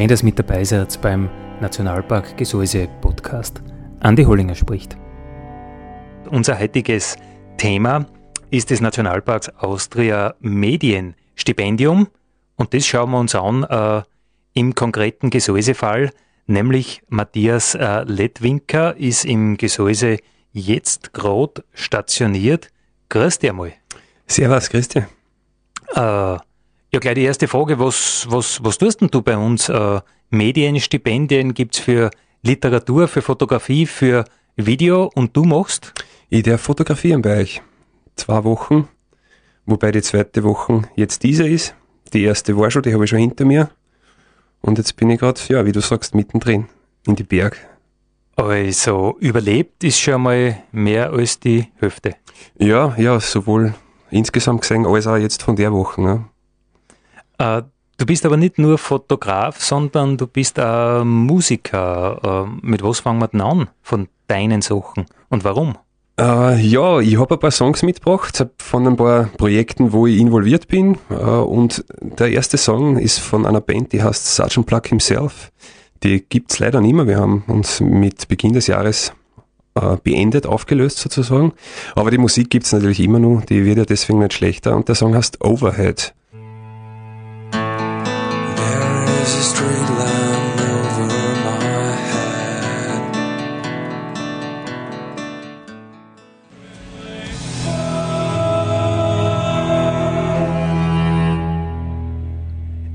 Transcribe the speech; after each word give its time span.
Schön, 0.00 0.08
dass 0.08 0.22
mit 0.22 0.38
dabei 0.38 0.64
seid 0.64 0.98
beim 1.02 1.28
Nationalpark 1.60 2.34
Gesäuse 2.38 2.88
Podcast. 3.02 3.60
Andi 4.00 4.24
Hollinger 4.24 4.54
spricht. 4.54 4.96
Unser 6.30 6.58
heutiges 6.58 7.18
Thema 7.58 8.06
ist 8.50 8.70
des 8.70 8.80
Nationalparks 8.80 9.50
Austria 9.58 10.36
Medienstipendium 10.40 12.08
und 12.56 12.72
das 12.72 12.86
schauen 12.86 13.10
wir 13.10 13.18
uns 13.18 13.34
an 13.34 13.64
äh, 13.64 14.00
im 14.54 14.74
konkreten 14.74 15.28
Gesäusefall, 15.28 16.12
nämlich 16.46 17.02
Matthias 17.10 17.74
äh, 17.74 18.04
Lettwinker 18.04 18.96
ist 18.96 19.26
im 19.26 19.58
Gesäuse 19.58 20.16
jetzt 20.52 21.12
gerade 21.12 21.62
stationiert. 21.74 22.70
Grüß 23.10 23.38
dich 23.38 23.50
einmal. 23.50 23.74
Servus, 24.26 24.70
grüß 24.70 24.88
dich. 24.88 25.04
Äh, 25.94 26.38
ja, 26.92 26.98
gleich 26.98 27.14
die 27.14 27.22
erste 27.22 27.48
Frage. 27.48 27.78
Was, 27.78 28.26
was, 28.28 28.62
was 28.64 28.78
tust 28.78 29.00
denn 29.00 29.08
du 29.08 29.22
bei 29.22 29.36
uns? 29.36 29.68
Äh, 29.68 30.00
Medienstipendien 30.30 31.54
gibt's 31.54 31.78
für 31.78 32.10
Literatur, 32.42 33.08
für 33.08 33.22
Fotografie, 33.22 33.86
für 33.86 34.24
Video 34.56 35.10
und 35.14 35.36
du 35.36 35.44
machst? 35.44 35.92
Ich 36.28 36.42
darf 36.42 36.60
fotografieren 36.60 37.22
bei 37.22 37.40
euch. 37.40 37.62
Zwei 38.16 38.44
Wochen, 38.44 38.88
wobei 39.66 39.92
die 39.92 40.02
zweite 40.02 40.42
Woche 40.42 40.82
jetzt 40.96 41.22
diese 41.22 41.48
ist. 41.48 41.74
Die 42.12 42.24
erste 42.24 42.56
war 42.56 42.70
schon, 42.70 42.82
die 42.82 42.92
habe 42.92 43.04
ich 43.04 43.10
schon 43.10 43.20
hinter 43.20 43.44
mir. 43.44 43.70
Und 44.60 44.78
jetzt 44.78 44.96
bin 44.96 45.10
ich 45.10 45.20
gerade, 45.20 45.40
ja, 45.48 45.64
wie 45.64 45.72
du 45.72 45.80
sagst, 45.80 46.14
mittendrin 46.14 46.68
in 47.06 47.16
die 47.16 47.22
Berg. 47.22 47.56
Also 48.36 49.16
überlebt 49.20 49.84
ist 49.84 50.00
schon 50.00 50.22
mal 50.22 50.62
mehr 50.72 51.12
als 51.12 51.40
die 51.40 51.68
Hälfte. 51.76 52.16
Ja, 52.58 52.94
ja, 52.96 53.20
sowohl 53.20 53.74
insgesamt 54.10 54.62
gesehen 54.62 54.86
als 54.86 55.06
auch 55.06 55.16
jetzt 55.16 55.42
von 55.42 55.56
der 55.56 55.72
Woche. 55.72 56.02
Ja. 56.02 56.24
Äh, 57.40 57.62
du 57.96 58.06
bist 58.06 58.26
aber 58.26 58.36
nicht 58.36 58.58
nur 58.58 58.76
Fotograf, 58.76 59.60
sondern 59.60 60.18
du 60.18 60.26
bist 60.26 60.60
auch 60.60 61.04
Musiker. 61.04 62.46
Äh, 62.46 62.66
mit 62.66 62.82
was 62.82 63.00
fangen 63.00 63.20
wir 63.20 63.28
denn 63.28 63.40
an 63.40 63.70
von 63.82 64.08
deinen 64.28 64.60
Sachen 64.60 65.06
und 65.30 65.42
warum? 65.42 65.76
Uh, 66.20 66.52
ja, 66.60 67.00
ich 67.00 67.18
habe 67.18 67.36
ein 67.36 67.40
paar 67.40 67.50
Songs 67.50 67.82
mitgebracht 67.82 68.46
von 68.58 68.86
ein 68.86 68.96
paar 68.96 69.30
Projekten, 69.38 69.94
wo 69.94 70.06
ich 70.06 70.18
involviert 70.18 70.68
bin. 70.68 70.98
Uh, 71.08 71.40
und 71.40 71.82
der 72.02 72.30
erste 72.30 72.58
Song 72.58 72.98
ist 72.98 73.20
von 73.20 73.46
einer 73.46 73.62
Band, 73.62 73.94
die 73.94 74.02
heißt 74.02 74.36
Sergeant 74.36 74.66
Pluck 74.66 74.88
Himself. 74.88 75.50
Die 76.02 76.22
gibt's 76.22 76.58
leider 76.58 76.82
nicht 76.82 76.92
mehr. 76.92 77.06
Wir 77.06 77.18
haben 77.18 77.44
uns 77.46 77.80
mit 77.80 78.28
Beginn 78.28 78.52
des 78.52 78.66
Jahres 78.66 79.14
uh, 79.78 79.96
beendet, 80.04 80.46
aufgelöst 80.46 80.98
sozusagen. 80.98 81.54
Aber 81.94 82.10
die 82.10 82.18
Musik 82.18 82.50
gibt's 82.50 82.72
natürlich 82.72 83.00
immer 83.00 83.18
noch. 83.18 83.42
Die 83.46 83.64
wird 83.64 83.78
ja 83.78 83.86
deswegen 83.86 84.18
nicht 84.18 84.34
schlechter. 84.34 84.76
Und 84.76 84.88
der 84.88 84.96
Song 84.96 85.14
heißt 85.14 85.42
Overhead. 85.42 86.12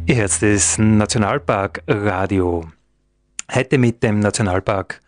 Ihr 0.07 0.18
hört 0.18 0.31
Nationalpark 0.78 1.81
Radio. 1.88 2.66
Heute 3.53 3.78
mit 3.78 4.03
dem 4.03 4.19
Nationalpark, 4.19 5.00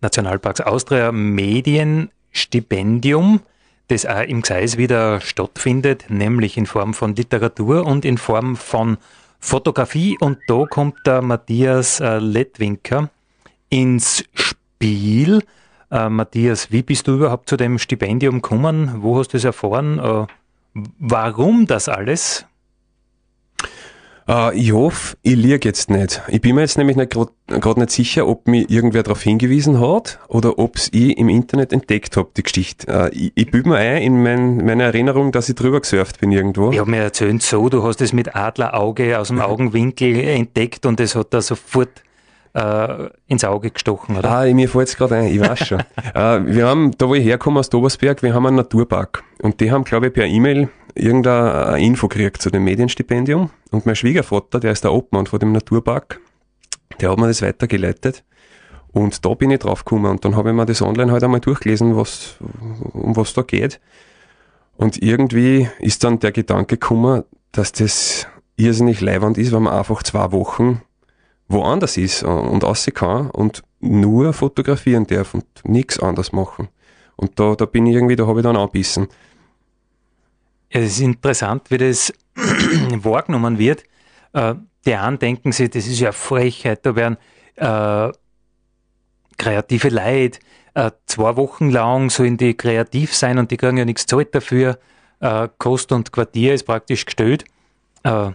Nationalparks 0.00 0.60
Austria 0.60 1.10
Medienstipendium, 1.12 3.40
das 3.88 4.06
auch 4.06 4.22
im 4.22 4.42
Gseis 4.42 4.76
wieder 4.76 5.20
stattfindet, 5.20 6.04
nämlich 6.08 6.56
in 6.56 6.66
Form 6.66 6.94
von 6.94 7.16
Literatur 7.16 7.84
und 7.84 8.04
in 8.04 8.16
Form 8.16 8.54
von 8.56 8.96
Fotografie. 9.38 10.16
Und 10.20 10.38
da 10.48 10.64
kommt 10.66 11.06
der 11.06 11.22
Matthias 11.22 12.00
äh, 12.00 12.18
Lettwinker 12.18 13.10
ins 13.68 14.24
Spiel. 14.34 15.42
Äh, 15.90 16.08
Matthias, 16.08 16.70
wie 16.70 16.82
bist 16.82 17.06
du 17.06 17.14
überhaupt 17.14 17.48
zu 17.48 17.56
dem 17.56 17.78
Stipendium 17.78 18.42
gekommen? 18.42 19.02
Wo 19.02 19.18
hast 19.18 19.32
du 19.32 19.36
es 19.36 19.44
erfahren? 19.44 19.98
Äh, 19.98 20.26
warum 20.98 21.66
das 21.66 21.88
alles? 21.88 22.46
Uh, 24.30 24.50
ich 24.52 24.72
hoffe, 24.72 25.16
ich 25.22 25.36
liege 25.36 25.66
jetzt 25.66 25.88
nicht. 25.88 26.20
Ich 26.28 26.42
bin 26.42 26.54
mir 26.54 26.60
jetzt 26.60 26.76
nämlich 26.76 26.98
gerade 27.08 27.80
nicht 27.80 27.90
sicher, 27.90 28.26
ob 28.26 28.46
mir 28.46 28.68
irgendwer 28.68 29.02
darauf 29.02 29.22
hingewiesen 29.22 29.80
hat 29.80 30.18
oder 30.28 30.58
ob 30.58 30.76
es 30.76 30.90
ich 30.92 31.16
im 31.16 31.30
Internet 31.30 31.72
entdeckt 31.72 32.14
habe, 32.18 32.28
die 32.36 32.42
Geschichte. 32.42 32.86
Uh, 32.92 33.08
ich, 33.10 33.32
ich 33.34 33.50
bilde 33.50 33.70
mir 33.70 33.76
ein 33.76 34.02
in 34.02 34.22
mein, 34.22 34.56
meine 34.58 34.82
Erinnerung, 34.82 35.32
dass 35.32 35.48
ich 35.48 35.54
drüber 35.54 35.80
gesurft 35.80 36.20
bin 36.20 36.30
irgendwo. 36.30 36.70
Ich 36.70 36.78
habe 36.78 36.90
mir 36.90 37.02
erzählt 37.04 37.40
so, 37.40 37.70
du 37.70 37.82
hast 37.82 38.02
es 38.02 38.12
mit 38.12 38.36
Adlerauge 38.36 39.18
aus 39.18 39.28
dem 39.28 39.40
Augenwinkel 39.40 40.18
entdeckt 40.20 40.84
und 40.84 41.00
es 41.00 41.14
hat 41.14 41.32
da 41.32 41.40
sofort 41.40 42.02
äh, 42.52 43.08
ins 43.28 43.44
Auge 43.44 43.70
gestochen, 43.70 44.18
oder? 44.18 44.30
Ah, 44.30 44.44
mir 44.52 44.68
fällt 44.68 44.88
es 44.88 44.96
gerade 44.98 45.16
ein, 45.16 45.28
ich 45.28 45.40
weiß 45.40 45.66
schon. 45.66 45.78
äh, 46.14 46.40
wir 46.44 46.66
haben, 46.66 46.90
da 46.98 47.08
wo 47.08 47.14
ich 47.14 47.24
herkomme 47.24 47.60
aus 47.60 47.70
Dobersberg, 47.70 48.22
wir 48.22 48.34
haben 48.34 48.44
einen 48.44 48.56
Naturpark. 48.56 49.22
Und 49.40 49.60
die 49.60 49.70
haben, 49.70 49.84
glaube 49.84 50.08
ich, 50.08 50.12
per 50.12 50.26
E-Mail 50.26 50.68
irgendeine 50.98 51.78
Info 51.78 52.08
gekriegt 52.08 52.42
zu 52.42 52.50
dem 52.50 52.64
Medienstipendium. 52.64 53.50
Und 53.70 53.86
mein 53.86 53.96
Schwiegervater, 53.96 54.60
der 54.60 54.72
ist 54.72 54.84
der 54.84 54.92
Obmann 54.92 55.26
von 55.26 55.38
dem 55.38 55.52
Naturpark, 55.52 56.20
der 57.00 57.10
hat 57.10 57.18
mir 57.18 57.28
das 57.28 57.42
weitergeleitet. 57.42 58.24
Und 58.92 59.24
da 59.24 59.34
bin 59.34 59.50
ich 59.50 59.60
drauf 59.60 59.84
gekommen 59.84 60.10
und 60.10 60.24
dann 60.24 60.34
habe 60.34 60.50
ich 60.50 60.54
mir 60.54 60.66
das 60.66 60.82
online 60.82 61.12
halt 61.12 61.22
einmal 61.22 61.40
durchgelesen, 61.40 61.96
was, 61.96 62.36
um 62.92 63.16
was 63.16 63.34
da 63.34 63.42
geht. 63.42 63.80
Und 64.76 65.02
irgendwie 65.02 65.68
ist 65.78 66.04
dann 66.04 66.18
der 66.18 66.32
Gedanke 66.32 66.78
gekommen, 66.78 67.24
dass 67.52 67.72
das 67.72 68.26
irrsinnig 68.56 69.00
leiwand 69.00 69.38
ist, 69.38 69.52
wenn 69.52 69.64
man 69.64 69.74
einfach 69.74 70.02
zwei 70.02 70.32
Wochen 70.32 70.82
woanders 71.48 71.96
ist 71.96 72.22
und 72.22 72.64
aussehen 72.64 72.94
kann 72.94 73.30
und 73.30 73.62
nur 73.80 74.32
fotografieren 74.32 75.06
darf 75.06 75.34
und 75.34 75.44
nichts 75.64 75.98
anderes 75.98 76.32
machen. 76.32 76.68
Und 77.16 77.38
da, 77.40 77.54
da 77.54 77.66
bin 77.66 77.86
ich 77.86 77.94
irgendwie, 77.94 78.16
da 78.16 78.26
habe 78.26 78.40
ich 78.40 78.44
dann 78.44 78.56
angebissen. 78.56 79.08
Es 80.70 80.84
ist 80.92 81.00
interessant, 81.00 81.70
wie 81.70 81.78
das 81.78 82.12
wahrgenommen 82.34 83.58
wird. 83.58 83.84
Äh, 84.32 84.54
die 84.86 84.94
einen 84.94 85.18
denken 85.18 85.52
sich, 85.52 85.70
das 85.70 85.86
ist 85.86 86.00
ja 86.00 86.12
Frechheit, 86.12 86.84
da 86.84 86.94
werden 86.94 87.16
äh, 87.56 88.12
kreative 89.36 89.88
Leute 89.88 90.38
äh, 90.74 90.92
zwei 91.06 91.36
Wochen 91.36 91.70
lang 91.70 92.08
sollen 92.08 92.36
die 92.36 92.54
kreativ 92.54 93.14
sein 93.14 93.38
und 93.38 93.50
die 93.50 93.56
kriegen 93.56 93.78
ja 93.78 93.84
nichts 93.84 94.06
zahlt 94.06 94.34
dafür. 94.34 94.78
Äh, 95.20 95.48
Kost 95.58 95.90
und 95.90 96.12
Quartier 96.12 96.54
ist 96.54 96.64
praktisch 96.64 97.04
gestellt. 97.04 97.44
Äh, 98.04 98.30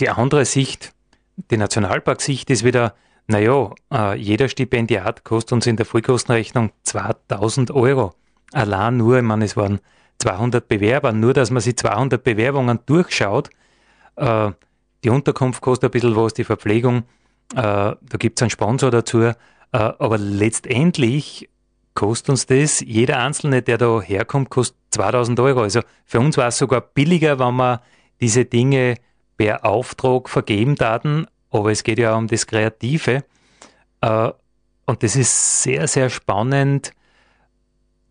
die 0.00 0.08
andere 0.08 0.44
Sicht 0.44 0.92
die 1.52 1.56
Nationalparksicht 1.56 2.50
ist 2.50 2.64
wieder, 2.64 2.94
naja, 3.28 3.72
äh, 3.92 4.16
jeder 4.16 4.48
Stipendiat 4.48 5.22
kostet 5.22 5.52
uns 5.52 5.66
in 5.68 5.76
der 5.76 5.86
Vollkostenrechnung 5.86 6.72
2000 6.82 7.70
Euro. 7.70 8.14
Allein 8.52 8.96
nur, 8.96 9.18
ich 9.18 9.22
meine, 9.22 9.44
es 9.44 9.56
waren 9.56 9.78
200 10.18 10.66
Bewerber, 10.68 11.12
nur 11.12 11.32
dass 11.32 11.50
man 11.50 11.60
sich 11.60 11.76
200 11.76 12.22
Bewerbungen 12.22 12.80
durchschaut. 12.86 13.50
Äh, 14.16 14.50
die 15.04 15.10
Unterkunft 15.10 15.60
kostet 15.60 15.90
ein 15.90 15.92
bisschen 15.92 16.16
was, 16.16 16.34
die 16.34 16.44
Verpflegung, 16.44 17.04
äh, 17.54 17.54
da 17.54 17.96
gibt 18.18 18.38
es 18.38 18.42
einen 18.42 18.50
Sponsor 18.50 18.90
dazu. 18.90 19.22
Äh, 19.22 19.34
aber 19.72 20.18
letztendlich 20.18 21.48
kostet 21.94 22.30
uns 22.30 22.46
das, 22.46 22.80
jeder 22.80 23.18
Einzelne, 23.20 23.62
der 23.62 23.78
da 23.78 24.00
herkommt, 24.00 24.50
kostet 24.50 24.76
2000 24.90 25.38
Euro. 25.40 25.62
Also 25.62 25.80
für 26.04 26.20
uns 26.20 26.36
war 26.36 26.48
es 26.48 26.58
sogar 26.58 26.80
billiger, 26.80 27.38
wenn 27.38 27.54
man 27.54 27.78
diese 28.20 28.44
Dinge 28.44 28.96
per 29.36 29.64
Auftrag 29.64 30.28
vergeben 30.28 30.74
Daten, 30.74 31.26
aber 31.50 31.70
es 31.70 31.84
geht 31.84 31.98
ja 31.98 32.16
um 32.16 32.26
das 32.26 32.46
Kreative. 32.46 33.24
Äh, 34.00 34.30
und 34.86 35.02
das 35.02 35.16
ist 35.16 35.62
sehr, 35.62 35.86
sehr 35.86 36.10
spannend 36.10 36.92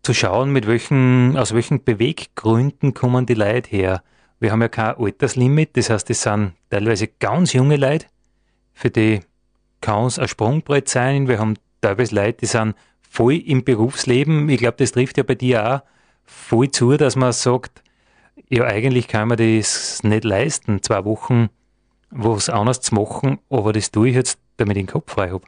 zu 0.08 0.14
schauen, 0.14 0.50
mit 0.52 0.66
welchen, 0.66 1.36
aus 1.36 1.52
welchen 1.52 1.84
Beweggründen 1.84 2.94
kommen 2.94 3.26
die 3.26 3.34
Leute 3.34 3.68
her. 3.68 4.02
Wir 4.40 4.52
haben 4.52 4.62
ja 4.62 4.68
kein 4.68 4.96
Alterslimit, 4.96 5.76
das 5.76 5.90
heißt, 5.90 6.08
es 6.08 6.22
sind 6.22 6.54
teilweise 6.70 7.08
ganz 7.08 7.52
junge 7.52 7.76
Leute, 7.76 8.06
für 8.72 8.88
die 8.88 9.20
kann 9.82 10.06
es 10.06 10.18
ein 10.18 10.26
Sprungbrett 10.26 10.88
sein. 10.88 11.28
Wir 11.28 11.38
haben 11.38 11.56
teilweise 11.82 12.14
Leute, 12.14 12.38
die 12.38 12.46
sind 12.46 12.74
voll 13.02 13.34
im 13.34 13.64
Berufsleben. 13.64 14.48
Ich 14.48 14.56
glaube, 14.56 14.78
das 14.78 14.92
trifft 14.92 15.18
ja 15.18 15.24
bei 15.24 15.34
dir 15.34 15.74
auch 15.74 15.80
voll 16.24 16.70
zu, 16.70 16.96
dass 16.96 17.14
man 17.14 17.32
sagt, 17.32 17.82
ja, 18.48 18.64
eigentlich 18.64 19.08
kann 19.08 19.28
man 19.28 19.36
das 19.36 20.02
nicht 20.04 20.24
leisten, 20.24 20.82
zwei 20.82 21.04
Wochen 21.04 21.50
was 22.08 22.48
anderes 22.48 22.80
zu 22.80 22.94
machen, 22.94 23.40
aber 23.50 23.74
das 23.74 23.90
tue 23.90 24.08
ich 24.08 24.14
jetzt, 24.14 24.38
damit 24.56 24.78
ich 24.78 24.84
den 24.84 24.90
Kopf 24.90 25.12
frei 25.12 25.32
habe. 25.32 25.44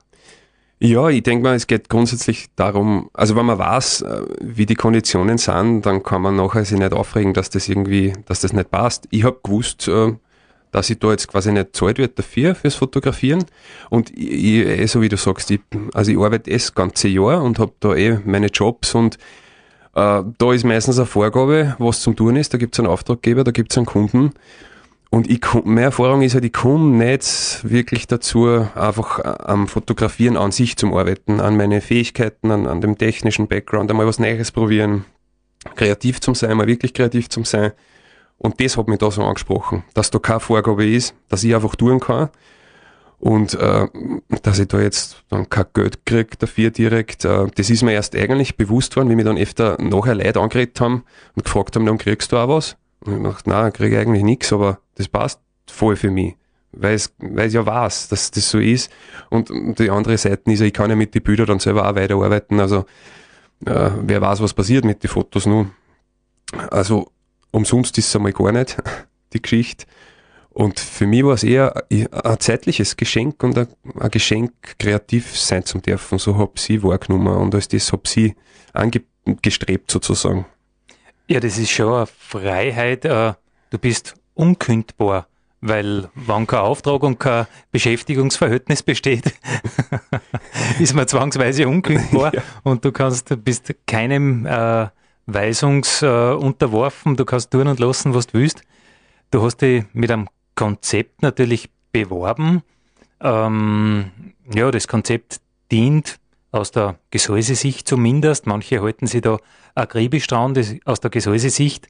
Ja, 0.82 1.10
ich 1.10 1.22
denke 1.22 1.42
mal, 1.44 1.54
es 1.54 1.66
geht 1.66 1.90
grundsätzlich 1.90 2.46
darum, 2.56 3.10
also 3.12 3.36
wenn 3.36 3.44
man 3.44 3.58
weiß, 3.58 4.00
äh, 4.00 4.22
wie 4.40 4.64
die 4.64 4.74
Konditionen 4.74 5.36
sind, 5.36 5.84
dann 5.84 6.02
kann 6.02 6.22
man 6.22 6.36
nachher 6.36 6.64
sich 6.64 6.78
nicht 6.78 6.94
aufregen, 6.94 7.34
dass 7.34 7.50
das 7.50 7.68
irgendwie, 7.68 8.14
dass 8.24 8.40
das 8.40 8.54
nicht 8.54 8.70
passt. 8.70 9.06
Ich 9.10 9.24
habe 9.24 9.38
gewusst, 9.42 9.88
äh, 9.88 10.14
dass 10.72 10.88
ich 10.88 10.98
da 10.98 11.10
jetzt 11.10 11.28
quasi 11.28 11.52
nicht 11.52 11.76
zahlt 11.76 11.98
wird 11.98 12.18
dafür, 12.18 12.54
fürs 12.54 12.76
Fotografieren. 12.76 13.44
Und 13.90 14.10
ich, 14.16 14.66
eh, 14.66 14.86
so 14.86 15.02
wie 15.02 15.10
du 15.10 15.18
sagst, 15.18 15.50
ich, 15.50 15.60
also 15.92 16.12
ich 16.12 16.18
arbeite 16.18 16.50
das 16.50 16.74
ganze 16.74 17.08
Jahr 17.08 17.42
und 17.42 17.58
habe 17.58 17.72
da 17.80 17.94
eh 17.94 18.18
meine 18.24 18.46
Jobs 18.46 18.94
und 18.94 19.16
äh, 19.94 20.22
da 20.38 20.52
ist 20.52 20.64
meistens 20.64 20.98
eine 20.98 21.06
Vorgabe, 21.06 21.76
was 21.78 22.00
zum 22.00 22.16
tun 22.16 22.36
ist. 22.36 22.54
Da 22.54 22.58
gibt 22.58 22.74
es 22.74 22.80
einen 22.80 22.88
Auftraggeber, 22.88 23.44
da 23.44 23.50
gibt 23.50 23.72
es 23.72 23.76
einen 23.76 23.86
Kunden. 23.86 24.32
Und 25.10 25.28
ich, 25.28 25.40
meine 25.64 25.82
Erfahrung 25.82 26.22
ist 26.22 26.34
halt, 26.34 26.44
ich 26.44 26.52
komme 26.52 27.04
nicht 27.04 27.68
wirklich 27.68 28.06
dazu, 28.06 28.46
einfach 28.76 29.18
am 29.44 29.66
Fotografieren 29.66 30.36
an 30.36 30.52
sich 30.52 30.76
zum 30.76 30.94
Arbeiten, 30.94 31.40
an 31.40 31.56
meine 31.56 31.80
Fähigkeiten, 31.80 32.52
an, 32.52 32.68
an 32.68 32.80
dem 32.80 32.96
technischen 32.96 33.48
Background, 33.48 33.90
einmal 33.90 34.06
was 34.06 34.20
Neues 34.20 34.52
probieren, 34.52 35.04
kreativ 35.74 36.20
zum 36.20 36.36
sein, 36.36 36.56
mal 36.56 36.68
wirklich 36.68 36.94
kreativ 36.94 37.28
zum 37.28 37.44
sein. 37.44 37.72
Und 38.38 38.60
das 38.60 38.76
hat 38.76 38.86
mich 38.86 38.98
da 38.98 39.10
so 39.10 39.22
angesprochen, 39.24 39.82
dass 39.94 40.10
da 40.10 40.20
keine 40.20 40.40
Vorgabe 40.40 40.86
ist, 40.86 41.14
dass 41.28 41.42
ich 41.42 41.54
einfach 41.54 41.74
tun 41.74 41.98
kann 41.98 42.30
und 43.18 43.54
äh, 43.54 43.86
dass 44.42 44.58
ich 44.58 44.68
da 44.68 44.80
jetzt 44.80 45.24
dann 45.28 45.50
kein 45.50 45.66
Geld 45.74 46.06
kriege 46.06 46.36
dafür 46.38 46.70
direkt, 46.70 47.24
äh, 47.26 47.48
das 47.54 47.68
ist 47.68 47.82
mir 47.82 47.92
erst 47.92 48.16
eigentlich 48.16 48.56
bewusst 48.56 48.96
worden, 48.96 49.10
wie 49.10 49.16
mir 49.16 49.24
dann 49.24 49.36
öfter 49.36 49.76
nachher 49.78 50.14
Leute 50.14 50.40
angeredet 50.40 50.80
haben 50.80 51.04
und 51.34 51.44
gefragt 51.44 51.76
haben, 51.76 51.84
dann 51.84 51.98
kriegst 51.98 52.32
du 52.32 52.38
auch 52.38 52.48
was? 52.48 52.76
Und 53.04 53.18
ich 53.18 53.22
dachte, 53.22 53.50
nein, 53.50 53.72
kriege 53.72 53.96
ich 53.96 54.00
eigentlich 54.00 54.24
nichts, 54.24 54.52
aber 54.52 54.78
das 55.00 55.08
passt 55.08 55.41
voll 55.67 55.97
für 55.97 56.11
mich. 56.11 56.37
Weil 56.73 56.97
ich 56.97 57.52
ja 57.52 57.67
weiß, 57.67 58.08
dass 58.08 58.31
das 58.31 58.49
so 58.49 58.58
ist. 58.58 58.93
Und, 59.29 59.50
die 59.79 59.91
andere 59.91 60.17
Seite 60.17 60.50
ist 60.52 60.61
ich 60.61 60.73
kann 60.73 60.91
ja 60.91 60.97
mit 60.97 61.14
den 61.14 61.23
Bildern 61.23 61.47
dann 61.47 61.58
selber 61.58 61.88
auch 61.88 61.97
weiterarbeiten. 61.97 62.61
Also 62.61 62.85
äh, 63.67 63.91
wer 64.02 64.20
weiß, 64.20 64.41
was 64.41 64.55
passiert 64.55 64.85
mit 64.85 65.02
den 65.02 65.11
Fotos 65.11 65.47
nun. 65.47 65.73
Also 66.70 67.11
umsonst 67.50 67.99
ist 67.99 68.08
es 68.08 68.17
einmal 68.17 68.32
gar 68.32 68.52
nicht, 68.52 68.76
die 69.32 69.43
Geschichte. 69.43 69.87
Und 70.50 70.81
für 70.81 71.06
mich 71.06 71.25
war 71.25 71.35
es 71.35 71.44
eher 71.44 71.85
ein 71.91 72.41
zeitliches 72.41 72.97
Geschenk 72.97 73.43
und 73.43 73.56
ein, 73.56 73.69
Geschenk, 74.11 74.52
kreativ 74.79 75.38
sein 75.38 75.64
zu 75.64 75.79
dürfen. 75.79 76.19
So 76.19 76.37
habe 76.38 76.52
ich 76.56 76.62
sie 76.62 76.82
wahrgenommen 76.82 77.37
und 77.37 77.55
als 77.55 77.69
das 77.69 77.93
habe 77.93 78.08
sie 78.08 78.35
angestrebt 78.73 79.91
sozusagen. 79.91 80.47
Ja, 81.29 81.38
das 81.38 81.58
ist 81.58 81.70
schon 81.70 81.94
eine 81.94 82.06
Freiheit. 82.06 83.05
Äh, 83.05 83.35
du 83.70 83.79
bist 83.79 84.14
unkündbar, 84.34 85.26
weil 85.60 86.08
wenn 86.14 86.46
kein 86.46 86.60
Auftrag 86.60 87.02
und 87.02 87.18
kein 87.18 87.46
Beschäftigungsverhältnis 87.70 88.82
besteht, 88.82 89.34
ist 90.78 90.94
man 90.94 91.06
zwangsweise 91.06 91.68
unkündbar 91.68 92.34
ja. 92.34 92.42
und 92.62 92.84
du 92.84 92.92
kannst, 92.92 93.32
bist 93.44 93.74
keinem 93.86 94.46
äh, 94.46 94.88
Weisungs 95.26 96.02
äh, 96.02 96.32
unterworfen. 96.32 97.16
Du 97.16 97.24
kannst 97.24 97.50
tun 97.50 97.68
und 97.68 97.78
lassen, 97.78 98.14
was 98.14 98.28
du 98.28 98.38
willst. 98.38 98.62
Du 99.30 99.42
hast 99.42 99.58
dich 99.58 99.84
mit 99.92 100.10
einem 100.10 100.28
Konzept 100.54 101.22
natürlich 101.22 101.70
beworben. 101.92 102.62
Ähm, 103.20 104.10
ja, 104.52 104.70
das 104.70 104.88
Konzept 104.88 105.40
dient 105.70 106.18
aus 106.52 106.72
der 106.72 106.98
Gesäusesicht 107.10 107.86
zumindest, 107.86 108.46
manche 108.46 108.82
halten 108.82 109.06
sie 109.06 109.20
da 109.20 109.38
akribisch 109.74 110.26
dran, 110.26 110.54
das, 110.54 110.74
aus 110.84 111.00
der 111.00 111.10
Gesäusesicht 111.10 111.86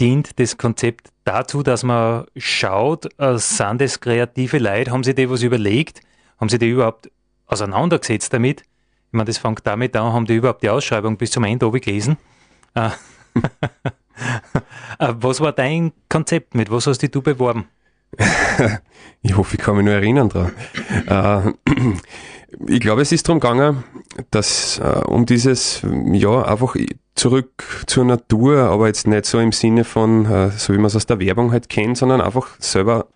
dient 0.00 0.38
das 0.38 0.58
Konzept 0.58 1.10
dazu, 1.24 1.62
dass 1.62 1.82
man 1.82 2.26
schaut, 2.36 3.08
äh, 3.18 3.38
sind 3.38 3.80
das 3.80 4.00
kreative 4.00 4.58
Leute, 4.58 4.90
haben 4.90 5.04
sie 5.04 5.14
die 5.14 5.30
was 5.30 5.42
überlegt, 5.42 6.00
haben 6.38 6.48
sie 6.48 6.58
die 6.58 6.70
überhaupt 6.70 7.10
auseinandergesetzt 7.46 8.32
damit? 8.32 8.62
Ich 8.62 9.12
meine, 9.12 9.26
das 9.26 9.38
fängt 9.38 9.66
damit 9.66 9.94
an, 9.96 10.12
haben 10.12 10.26
die 10.26 10.36
überhaupt 10.36 10.62
die 10.62 10.70
Ausschreibung 10.70 11.16
bis 11.16 11.30
zum 11.30 11.44
Ende 11.44 11.70
gelesen? 11.70 12.16
Äh, 12.74 12.90
äh, 14.98 15.14
was 15.14 15.40
war 15.40 15.52
dein 15.52 15.92
Konzept 16.08 16.54
mit? 16.54 16.70
Was 16.70 16.86
hast 16.86 17.02
du 17.02 17.22
beworben? 17.22 17.66
ich 19.22 19.36
hoffe, 19.36 19.56
ich 19.56 19.62
kann 19.62 19.76
mich 19.76 19.84
nur 19.84 19.94
erinnern 19.94 20.28
dran. 20.28 20.52
Äh, 21.06 21.52
ich 22.68 22.80
glaube, 22.80 23.02
es 23.02 23.12
ist 23.12 23.28
darum 23.28 23.40
gegangen, 23.40 23.84
dass 24.30 24.80
um 25.06 25.26
dieses, 25.26 25.82
ja, 26.12 26.42
einfach 26.42 26.74
zurück 27.14 27.84
zur 27.86 28.04
Natur, 28.04 28.58
aber 28.58 28.86
jetzt 28.86 29.06
nicht 29.06 29.26
so 29.26 29.38
im 29.38 29.52
Sinne 29.52 29.84
von, 29.84 30.26
äh, 30.26 30.50
so 30.50 30.72
wie 30.72 30.78
man 30.78 30.86
es 30.86 30.96
aus 30.96 31.06
der 31.06 31.20
Werbung 31.20 31.52
halt 31.52 31.68
kennt, 31.68 31.98
sondern 31.98 32.20
einfach 32.20 32.48
selber 32.58 33.08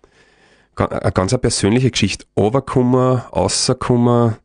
eine 0.75 1.11
ganz 1.11 1.33
eine 1.33 1.39
persönliche 1.39 1.91
Geschichte. 1.91 2.25
Overkommen, 2.35 3.21
außerkommen 3.31 4.35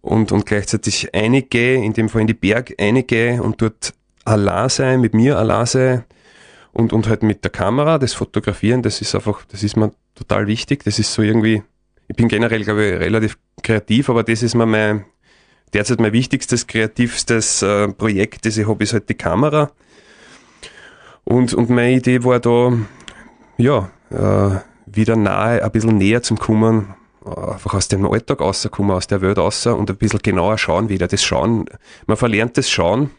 und, 0.00 0.32
und 0.32 0.46
gleichzeitig 0.46 1.14
einige, 1.14 1.74
in 1.74 1.92
dem 1.92 2.08
Fall 2.08 2.22
in 2.22 2.26
die 2.26 2.34
Berg 2.34 2.72
einige 2.78 3.42
und 3.42 3.60
dort 3.60 3.92
allein 4.24 4.68
sein, 4.68 5.00
mit 5.00 5.14
mir 5.14 5.38
allein 5.38 5.66
sein 5.66 6.04
und, 6.72 6.92
und 6.92 7.08
halt 7.08 7.22
mit 7.22 7.44
der 7.44 7.50
Kamera, 7.50 7.98
das 7.98 8.14
Fotografieren, 8.14 8.82
das 8.82 9.00
ist 9.00 9.14
einfach, 9.14 9.44
das 9.46 9.62
ist 9.62 9.76
mir 9.76 9.92
total 10.14 10.46
wichtig. 10.46 10.84
Das 10.84 10.98
ist 10.98 11.12
so 11.12 11.22
irgendwie, 11.22 11.62
ich 12.08 12.16
bin 12.16 12.28
generell, 12.28 12.64
glaube 12.64 12.84
ich, 12.84 13.00
relativ 13.00 13.38
kreativ, 13.62 14.08
aber 14.08 14.22
das 14.22 14.42
ist 14.42 14.54
mir 14.54 14.66
mein, 14.66 15.04
derzeit 15.72 16.00
mein 16.00 16.12
wichtigstes, 16.12 16.66
kreativstes 16.66 17.62
äh, 17.62 17.88
Projekt, 17.88 18.46
das 18.46 18.56
ich 18.56 18.66
habe, 18.66 18.82
ist 18.82 18.92
halt 18.92 19.08
die 19.08 19.14
Kamera. 19.14 19.70
Und, 21.24 21.54
und 21.54 21.70
meine 21.70 21.92
Idee 21.92 22.24
war 22.24 22.40
da, 22.40 22.72
ja, 23.56 23.90
äh, 24.10 24.60
wieder 24.86 25.16
nahe, 25.16 25.62
ein 25.62 25.70
bisschen 25.70 25.98
näher 25.98 26.22
zum 26.22 26.38
Kommen, 26.38 26.94
einfach 27.24 27.74
aus 27.74 27.88
dem 27.88 28.06
Alltag 28.06 28.40
rauskommen, 28.40 28.92
aus 28.92 29.06
der 29.06 29.20
Welt 29.20 29.38
raus 29.38 29.66
und 29.66 29.90
ein 29.90 29.96
bisschen 29.96 30.20
genauer 30.20 30.58
schauen 30.58 30.88
wieder. 30.88 31.06
Das 31.06 31.22
Schauen, 31.22 31.66
man 32.06 32.16
verlernt 32.16 32.56
das 32.56 32.70
Schauen 32.70 33.10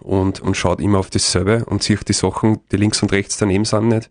und, 0.00 0.40
und 0.40 0.56
schaut 0.56 0.80
immer 0.80 0.98
auf 0.98 1.10
dasselbe 1.10 1.64
und 1.64 1.82
sieht 1.82 2.08
die 2.08 2.12
Sachen, 2.12 2.60
die 2.70 2.76
links 2.76 3.02
und 3.02 3.12
rechts 3.12 3.36
daneben 3.36 3.64
sind 3.64 3.88
nicht. 3.88 4.10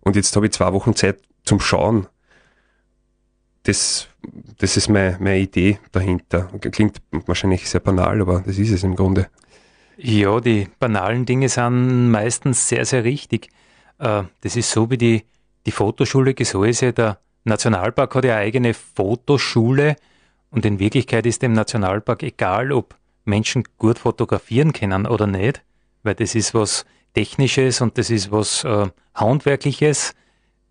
Und 0.00 0.16
jetzt 0.16 0.34
habe 0.34 0.46
ich 0.46 0.52
zwei 0.52 0.72
Wochen 0.72 0.96
Zeit 0.96 1.20
zum 1.44 1.60
Schauen. 1.60 2.06
Das, 3.62 4.08
das 4.58 4.76
ist 4.76 4.88
meine, 4.88 5.16
meine 5.20 5.38
Idee 5.38 5.78
dahinter. 5.92 6.48
Klingt 6.72 6.98
wahrscheinlich 7.26 7.68
sehr 7.68 7.80
banal, 7.80 8.20
aber 8.20 8.40
das 8.40 8.58
ist 8.58 8.70
es 8.70 8.84
im 8.84 8.96
Grunde. 8.96 9.28
Ja, 9.96 10.40
die 10.40 10.66
banalen 10.78 11.26
Dinge 11.26 11.48
sind 11.48 12.10
meistens 12.10 12.68
sehr, 12.68 12.86
sehr 12.86 13.04
richtig. 13.04 13.48
Äh, 13.98 14.22
das 14.40 14.56
ist 14.56 14.70
so 14.70 14.90
wie 14.90 14.96
die, 14.96 15.24
die 15.66 15.72
Fotoschule 15.72 16.32
Gesäuse. 16.32 16.94
Der 16.94 17.18
Nationalpark 17.44 18.14
hat 18.14 18.24
ja 18.24 18.36
eigene 18.36 18.72
Fotoschule 18.72 19.96
und 20.50 20.64
in 20.64 20.78
Wirklichkeit 20.78 21.26
ist 21.26 21.42
dem 21.42 21.52
Nationalpark 21.52 22.22
egal, 22.22 22.72
ob 22.72 22.96
Menschen 23.24 23.64
gut 23.78 23.98
fotografieren 23.98 24.72
können 24.72 25.06
oder 25.06 25.26
nicht, 25.26 25.62
weil 26.02 26.14
das 26.14 26.34
ist 26.34 26.54
was 26.54 26.84
Technisches 27.14 27.80
und 27.80 27.98
das 27.98 28.10
ist 28.10 28.30
was 28.30 28.64
äh, 28.64 28.88
Handwerkliches. 29.14 30.14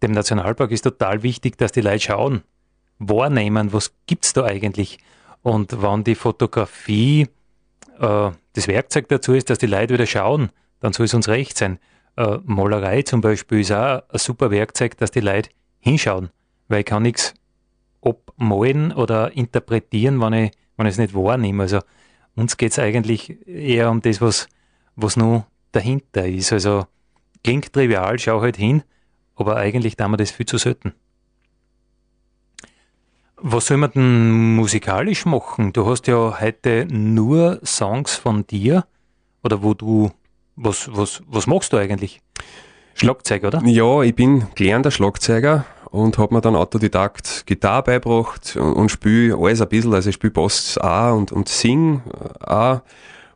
Dem 0.01 0.11
Nationalpark 0.11 0.71
ist 0.71 0.83
total 0.83 1.21
wichtig, 1.23 1.57
dass 1.57 1.71
die 1.71 1.81
Leute 1.81 1.99
schauen, 1.99 2.43
wahrnehmen, 2.99 3.73
was 3.73 3.93
gibt's 4.05 4.33
da 4.33 4.45
eigentlich. 4.45 4.99
Und 5.41 5.81
wenn 5.81 6.03
die 6.03 6.15
Fotografie 6.15 7.27
äh, 7.99 8.31
das 8.53 8.67
Werkzeug 8.67 9.07
dazu 9.07 9.33
ist, 9.33 9.49
dass 9.49 9.57
die 9.57 9.67
Leute 9.67 9.93
wieder 9.93 10.05
schauen, 10.05 10.49
dann 10.79 10.93
soll 10.93 11.05
es 11.05 11.13
uns 11.13 11.27
recht 11.27 11.57
sein. 11.57 11.79
Äh, 12.17 12.37
Malerei 12.43 13.01
zum 13.01 13.21
Beispiel 13.21 13.61
ist 13.61 13.71
auch 13.71 14.03
ein 14.09 14.19
super 14.19 14.51
Werkzeug, 14.51 14.97
dass 14.97 15.11
die 15.11 15.21
Leute 15.21 15.49
hinschauen, 15.79 16.29
weil 16.67 16.81
ich 16.81 16.85
kann 16.85 17.03
nichts 17.03 17.33
obmalen 18.01 18.91
oder 18.91 19.31
interpretieren, 19.31 20.21
wenn 20.21 20.33
ich, 20.33 20.51
wenn 20.77 20.85
ich 20.85 20.93
es 20.93 20.97
nicht 20.97 21.13
wahrnehme. 21.13 21.63
Also 21.63 21.79
uns 22.35 22.57
geht 22.57 22.71
es 22.71 22.79
eigentlich 22.79 23.47
eher 23.47 23.89
um 23.89 24.01
das, 24.01 24.21
was, 24.21 24.47
was 24.95 25.17
nur 25.17 25.45
dahinter 25.71 26.27
ist. 26.27 26.53
Also 26.53 26.85
klingt 27.43 27.73
trivial, 27.73 28.19
schau 28.19 28.41
halt 28.41 28.57
hin, 28.57 28.83
aber 29.35 29.57
eigentlich 29.57 29.95
tun 29.95 30.11
wir 30.11 30.17
das 30.17 30.31
viel 30.31 30.45
zu 30.45 30.57
selten. 30.57 30.93
Was 33.41 33.67
soll 33.67 33.77
man 33.77 33.91
denn 33.91 34.55
musikalisch 34.55 35.25
machen? 35.25 35.71
Du 35.73 35.85
hast 35.85 36.07
ja 36.07 36.39
heute 36.39 36.85
nur 36.89 37.59
Songs 37.63 38.15
von 38.15 38.45
dir 38.45 38.85
oder 39.43 39.63
wo 39.63 39.73
du, 39.73 40.11
was, 40.55 40.89
was, 40.91 41.21
was 41.27 41.47
machst 41.47 41.71
du 41.73 41.77
eigentlich? 41.77 42.21
Schlagzeug, 42.95 43.45
oder? 43.45 43.61
Ja, 43.63 44.01
ich 44.01 44.13
bin 44.13 44.47
gelernter 44.55 44.91
Schlagzeuger 44.91 45.65
und 45.91 46.17
habe 46.17 46.33
mir 46.33 46.41
dann 46.41 46.55
Autodidakt 46.55 47.45
Gitarre 47.45 47.83
beigebracht 47.83 48.57
und, 48.57 48.73
und 48.73 48.89
spiele 48.89 49.37
alles 49.37 49.61
ein 49.61 49.69
bisschen. 49.69 49.93
Also 49.93 50.09
ich 50.09 50.15
spiele 50.15 50.31
Bass 50.31 50.77
auch 50.77 51.15
und, 51.15 51.31
und 51.31 51.47
sing 51.47 52.01
auch. 52.41 52.81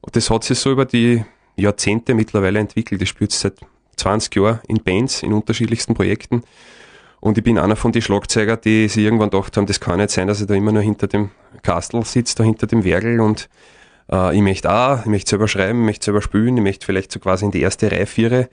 Und 0.02 0.16
das 0.16 0.30
hat 0.30 0.44
sich 0.44 0.60
so 0.60 0.72
über 0.72 0.86
die 0.86 1.24
Jahrzehnte 1.56 2.14
mittlerweile 2.14 2.60
entwickelt. 2.60 3.02
Ich 3.02 3.10
spiele 3.10 3.32
seit 3.32 3.56
20 3.96 4.36
Jahren 4.36 4.60
in 4.68 4.84
Bands, 4.84 5.24
in 5.24 5.34
unterschiedlichsten 5.34 5.94
Projekten. 5.94 6.44
Und 7.24 7.38
ich 7.38 7.44
bin 7.46 7.58
einer 7.58 7.78
von 7.78 7.94
den 7.94 8.02
Schlagzeuger, 8.02 8.58
die 8.58 8.90
sich 8.90 9.06
irgendwann 9.06 9.30
gedacht 9.30 9.56
haben, 9.56 9.66
das 9.66 9.80
kann 9.80 9.98
nicht 9.98 10.10
sein, 10.10 10.28
dass 10.28 10.42
ich 10.42 10.48
da 10.48 10.56
immer 10.56 10.74
nur 10.74 10.82
hinter 10.82 11.08
dem 11.08 11.30
Kastel 11.62 12.04
sitze, 12.04 12.36
da 12.36 12.44
hinter 12.44 12.68
dem 12.68 12.84
Wergel 12.84 13.22
und 13.22 13.48
äh, 14.12 14.36
ich 14.36 14.42
möchte 14.42 14.70
auch, 14.70 15.00
ich 15.00 15.06
möchte 15.06 15.30
selber 15.30 15.48
schreiben, 15.48 15.80
ich 15.80 15.86
möchte 15.86 16.04
selber 16.04 16.22
spielen, 16.22 16.58
ich 16.58 16.64
möchte 16.64 16.86
vielleicht 16.86 17.14
so 17.14 17.22
quasi 17.22 17.46
in 17.46 17.52
die 17.52 17.62
erste 17.62 17.90
Reihe 17.90 18.08
viere. 18.08 18.50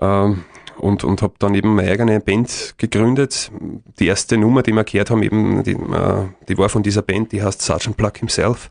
Ähm, 0.00 0.44
und, 0.78 1.04
und 1.04 1.20
habe 1.20 1.34
dann 1.40 1.54
eben 1.54 1.74
meine 1.74 1.90
eigene 1.90 2.20
Band 2.20 2.76
gegründet. 2.78 3.52
Die 3.98 4.06
erste 4.06 4.38
Nummer, 4.38 4.62
die 4.62 4.72
wir 4.72 4.84
gehört 4.84 5.10
haben, 5.10 5.22
eben, 5.22 5.62
die, 5.62 5.72
äh, 5.72 6.28
die 6.48 6.56
war 6.56 6.70
von 6.70 6.82
dieser 6.82 7.02
Band, 7.02 7.32
die 7.32 7.42
heißt 7.42 7.60
Sergeant 7.60 7.98
Pluck 7.98 8.16
himself. 8.16 8.70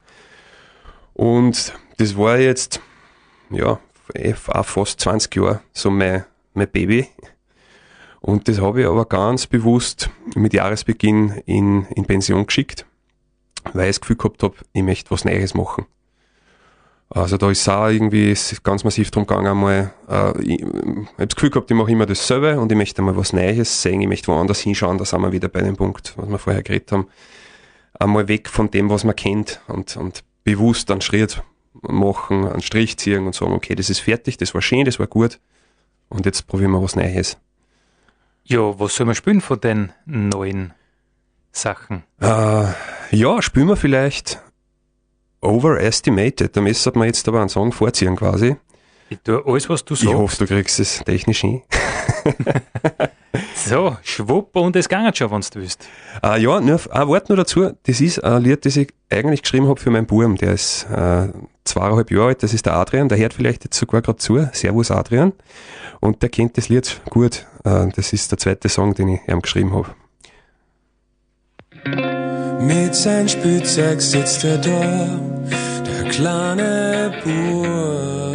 Und 1.13 1.75
das 1.97 2.17
war 2.17 2.39
jetzt, 2.39 2.81
ja, 3.51 3.79
eh, 4.15 4.33
auch 4.47 4.65
fast 4.65 5.01
20 5.01 5.35
Jahre 5.35 5.61
so 5.71 5.91
mein, 5.91 6.25
mein 6.55 6.67
Baby. 6.67 7.07
Und 8.21 8.47
das 8.47 8.59
habe 8.59 8.81
ich 8.81 8.87
aber 8.87 9.05
ganz 9.05 9.47
bewusst 9.47 10.09
mit 10.35 10.53
Jahresbeginn 10.53 11.41
in, 11.45 11.85
in 11.95 12.05
Pension 12.05 12.45
geschickt, 12.45 12.85
weil 13.73 13.89
ich 13.89 13.95
das 13.95 14.01
Gefühl 14.01 14.17
gehabt 14.17 14.43
habe, 14.43 14.55
ich 14.73 14.83
möchte 14.83 15.11
was 15.11 15.25
Neues 15.25 15.53
machen. 15.53 15.85
Also 17.11 17.37
da 17.37 17.49
ist 17.49 17.67
auch 17.67 17.87
irgendwie 17.87 18.35
ganz 18.61 18.83
massiv 18.83 19.09
drum 19.09 19.25
gegangen, 19.25 19.47
einmal, 19.47 19.93
äh, 20.07 20.41
ich, 20.43 20.61
habe 20.61 21.07
das 21.17 21.35
Gefühl 21.35 21.49
gehabt, 21.49 21.71
ich 21.71 21.77
mache 21.77 21.91
immer 21.91 22.05
dasselbe 22.05 22.59
und 22.59 22.71
ich 22.71 22.77
möchte 22.77 23.01
mal 23.01 23.17
was 23.17 23.33
Neues 23.33 23.81
sehen, 23.81 24.01
ich 24.01 24.07
möchte 24.07 24.27
woanders 24.27 24.59
hinschauen, 24.59 24.99
da 24.99 25.05
sind 25.05 25.21
wir 25.21 25.31
wieder 25.31 25.47
bei 25.47 25.61
dem 25.61 25.75
Punkt, 25.75 26.13
was 26.17 26.29
wir 26.29 26.37
vorher 26.37 26.61
geredet 26.61 26.91
haben. 26.91 27.07
Einmal 27.97 28.27
weg 28.27 28.47
von 28.47 28.69
dem, 28.69 28.91
was 28.91 29.05
man 29.05 29.15
kennt 29.15 29.59
und, 29.67 29.97
und 29.97 30.23
bewusst 30.43 30.91
einen 30.91 31.01
Schritt 31.01 31.41
machen, 31.81 32.47
einen 32.47 32.61
Strich 32.61 32.97
ziehen 32.97 33.25
und 33.25 33.33
sagen, 33.33 33.53
okay, 33.53 33.73
das 33.73 33.89
ist 33.89 33.99
fertig, 33.99 34.37
das 34.37 34.53
war 34.53 34.61
schön, 34.61 34.85
das 34.85 34.99
war 34.99 35.07
gut 35.07 35.39
und 36.09 36.27
jetzt 36.27 36.45
probieren 36.45 36.71
wir 36.71 36.83
was 36.83 36.95
Neues. 36.95 37.37
Ja, 38.49 38.79
was 38.79 38.95
soll 38.95 39.05
man 39.05 39.13
spielen 39.13 39.41
von 39.41 39.61
den 39.61 39.93
neuen 40.07 40.73
Sachen? 41.51 42.01
Äh, 42.19 42.65
ja, 43.11 43.41
spielen 43.43 43.67
wir 43.67 43.75
vielleicht 43.75 44.41
Overestimated. 45.39 46.57
Da 46.57 46.61
müsste 46.61 46.91
man 46.97 47.05
jetzt 47.05 47.27
aber 47.27 47.41
einen 47.41 47.49
Song 47.49 47.71
vorziehen 47.71 48.15
quasi. 48.15 48.55
Ich 49.11 49.19
tue 49.19 49.43
alles, 49.45 49.69
was 49.69 49.85
du 49.85 49.93
sagst. 49.93 50.09
Ich 50.09 50.15
hoffe, 50.15 50.37
du 50.37 50.47
kriegst 50.47 50.79
es 50.79 51.03
technisch 51.05 51.41
hin. 51.41 51.61
so, 53.65 53.97
schwupp 54.03 54.55
und 54.55 54.75
es 54.75 54.89
geht 54.89 55.17
schon, 55.17 55.31
wenn 55.31 55.41
du 55.41 55.59
willst. 55.59 55.87
Äh, 56.23 56.41
ja, 56.41 56.59
nur 56.59 56.79
ein 56.91 57.07
Wort 57.07 57.29
nur 57.29 57.37
dazu. 57.37 57.71
Das 57.83 58.01
ist 58.01 58.23
ein 58.23 58.43
Lied, 58.43 58.65
das 58.65 58.75
ich 58.77 58.93
eigentlich 59.09 59.41
geschrieben 59.41 59.67
habe 59.67 59.79
für 59.79 59.91
meinen 59.91 60.05
Buben. 60.05 60.35
Der 60.35 60.53
ist 60.53 60.85
äh, 60.89 61.27
zweieinhalb 61.63 62.11
Jahre 62.11 62.27
alt. 62.27 62.43
Das 62.43 62.53
ist 62.53 62.65
der 62.65 62.73
Adrian. 62.73 63.09
Der 63.09 63.17
hört 63.17 63.33
vielleicht 63.33 63.63
jetzt 63.63 63.77
sogar 63.77 64.01
gerade 64.01 64.17
zu. 64.17 64.47
Servus 64.53 64.91
Adrian. 64.91 65.33
Und 65.99 66.21
der 66.21 66.29
kennt 66.29 66.57
das 66.57 66.69
Lied 66.69 67.01
gut. 67.09 67.45
Äh, 67.63 67.87
das 67.95 68.13
ist 68.13 68.31
der 68.31 68.37
zweite 68.37 68.69
Song, 68.69 68.93
den 68.93 69.09
ich 69.09 69.19
ihm 69.27 69.41
geschrieben 69.41 69.73
habe. 69.73 69.89
Mit 72.61 72.93
seinem 72.95 73.27
Spielzeug 73.27 74.01
sitzt 74.01 74.43
er 74.43 74.57
da, 74.57 75.19
der 75.85 76.09
kleine 76.09 77.13
Bub. 77.23 78.28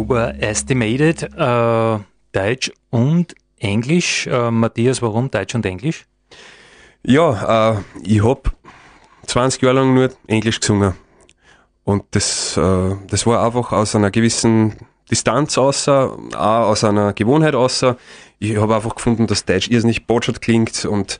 Overestimated, 0.00 1.24
äh, 1.36 1.98
Deutsch 2.32 2.72
und 2.88 3.34
Englisch. 3.58 4.26
Äh, 4.26 4.50
Matthias, 4.50 5.02
warum 5.02 5.30
Deutsch 5.30 5.54
und 5.54 5.66
Englisch? 5.66 6.06
Ja, 7.02 7.74
äh, 7.74 7.80
ich 8.02 8.24
habe 8.24 8.42
20 9.26 9.62
Jahre 9.62 9.76
lang 9.76 9.94
nur 9.94 10.10
Englisch 10.26 10.60
gesungen. 10.60 10.94
Und 11.84 12.04
das, 12.12 12.56
äh, 12.56 12.96
das 13.08 13.26
war 13.26 13.44
einfach 13.44 13.72
aus 13.72 13.94
einer 13.94 14.10
gewissen 14.10 14.76
Distanz 15.10 15.58
außer, 15.58 16.16
auch 16.34 16.68
aus 16.68 16.84
einer 16.84 17.12
Gewohnheit 17.12 17.54
außer. 17.54 17.96
Ich 18.38 18.56
habe 18.56 18.76
einfach 18.76 18.94
gefunden, 18.94 19.26
dass 19.26 19.44
Deutsch 19.44 19.68
irrsinnig 19.68 20.06
botschert 20.06 20.40
klingt 20.40 20.86
und 20.86 21.18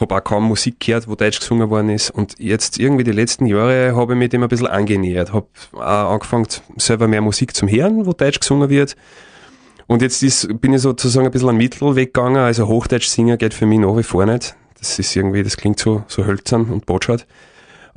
habe 0.00 0.16
auch 0.16 0.24
kaum 0.24 0.44
Musik 0.44 0.80
gehört, 0.80 1.08
wo 1.08 1.14
Deutsch 1.14 1.40
gesungen 1.40 1.70
worden 1.70 1.90
ist. 1.90 2.10
Und 2.10 2.38
jetzt 2.38 2.78
irgendwie 2.78 3.04
die 3.04 3.12
letzten 3.12 3.46
Jahre 3.46 3.96
habe 3.96 4.12
ich 4.12 4.18
mich 4.18 4.30
dem 4.30 4.42
ein 4.42 4.48
bisschen 4.48 4.66
angenähert. 4.66 5.32
Habe 5.32 5.46
auch 5.72 6.12
angefangen, 6.12 6.46
selber 6.76 7.08
mehr 7.08 7.20
Musik 7.20 7.54
zum 7.54 7.68
Hören, 7.68 8.06
wo 8.06 8.12
Deutsch 8.12 8.40
gesungen 8.40 8.70
wird. 8.70 8.96
Und 9.86 10.02
jetzt 10.02 10.22
ist, 10.22 10.60
bin 10.60 10.74
ich 10.74 10.82
sozusagen 10.82 11.26
ein 11.26 11.32
bisschen 11.32 11.48
am 11.48 11.56
Mittelweg 11.56 12.12
gegangen. 12.12 12.36
Also 12.36 12.68
Hochdeutsch 12.68 13.08
singen 13.08 13.38
geht 13.38 13.54
für 13.54 13.66
mich 13.66 13.78
nach 13.78 13.96
wie 13.96 14.02
vor 14.02 14.26
nicht. 14.26 14.54
Das 14.78 14.98
ist 14.98 15.16
irgendwie, 15.16 15.42
das 15.42 15.56
klingt 15.56 15.80
so, 15.80 16.04
so 16.06 16.24
hölzern 16.24 16.66
und 16.66 16.86
botschert. 16.86 17.26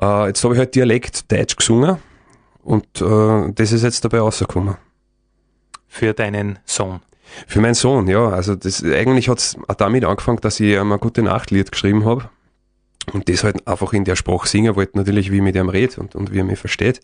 Äh, 0.02 0.28
jetzt 0.28 0.44
habe 0.44 0.56
ich 0.56 0.60
halt 0.60 0.74
Dialekt 0.74 1.32
Deutsch 1.32 1.56
gesungen 1.56 1.98
und 2.64 2.86
äh, 3.02 3.52
das 3.54 3.72
ist 3.72 3.84
jetzt 3.84 4.04
dabei 4.04 4.20
rausgekommen. 4.20 4.78
Für 5.88 6.14
deinen 6.14 6.60
Sohn? 6.66 7.02
Für 7.48 7.62
meinen 7.62 7.74
Sohn, 7.74 8.08
ja. 8.08 8.30
Also 8.30 8.56
das 8.56 8.84
eigentlich 8.84 9.30
hat 9.30 9.40
es 9.40 9.58
damit 9.78 10.06
angefangen, 10.06 10.40
dass 10.42 10.60
ich 10.60 10.76
ihm 10.76 10.92
ein 10.92 11.00
gute 11.00 11.22
Nachtlied 11.22 11.72
geschrieben 11.72 12.06
habe 12.06 12.30
und 13.14 13.30
das 13.30 13.44
halt 13.44 13.68
einfach 13.68 13.94
in 13.94 14.06
der 14.06 14.16
Sprache 14.16 14.48
singen 14.48 14.76
wollte, 14.76 14.98
natürlich 14.98 15.32
wie 15.32 15.38
ich 15.38 15.42
mit 15.42 15.56
ihm 15.56 15.70
rede 15.70 16.00
und, 16.00 16.16
und 16.16 16.32
wie 16.32 16.40
er 16.40 16.44
mich 16.44 16.60
versteht. 16.60 17.02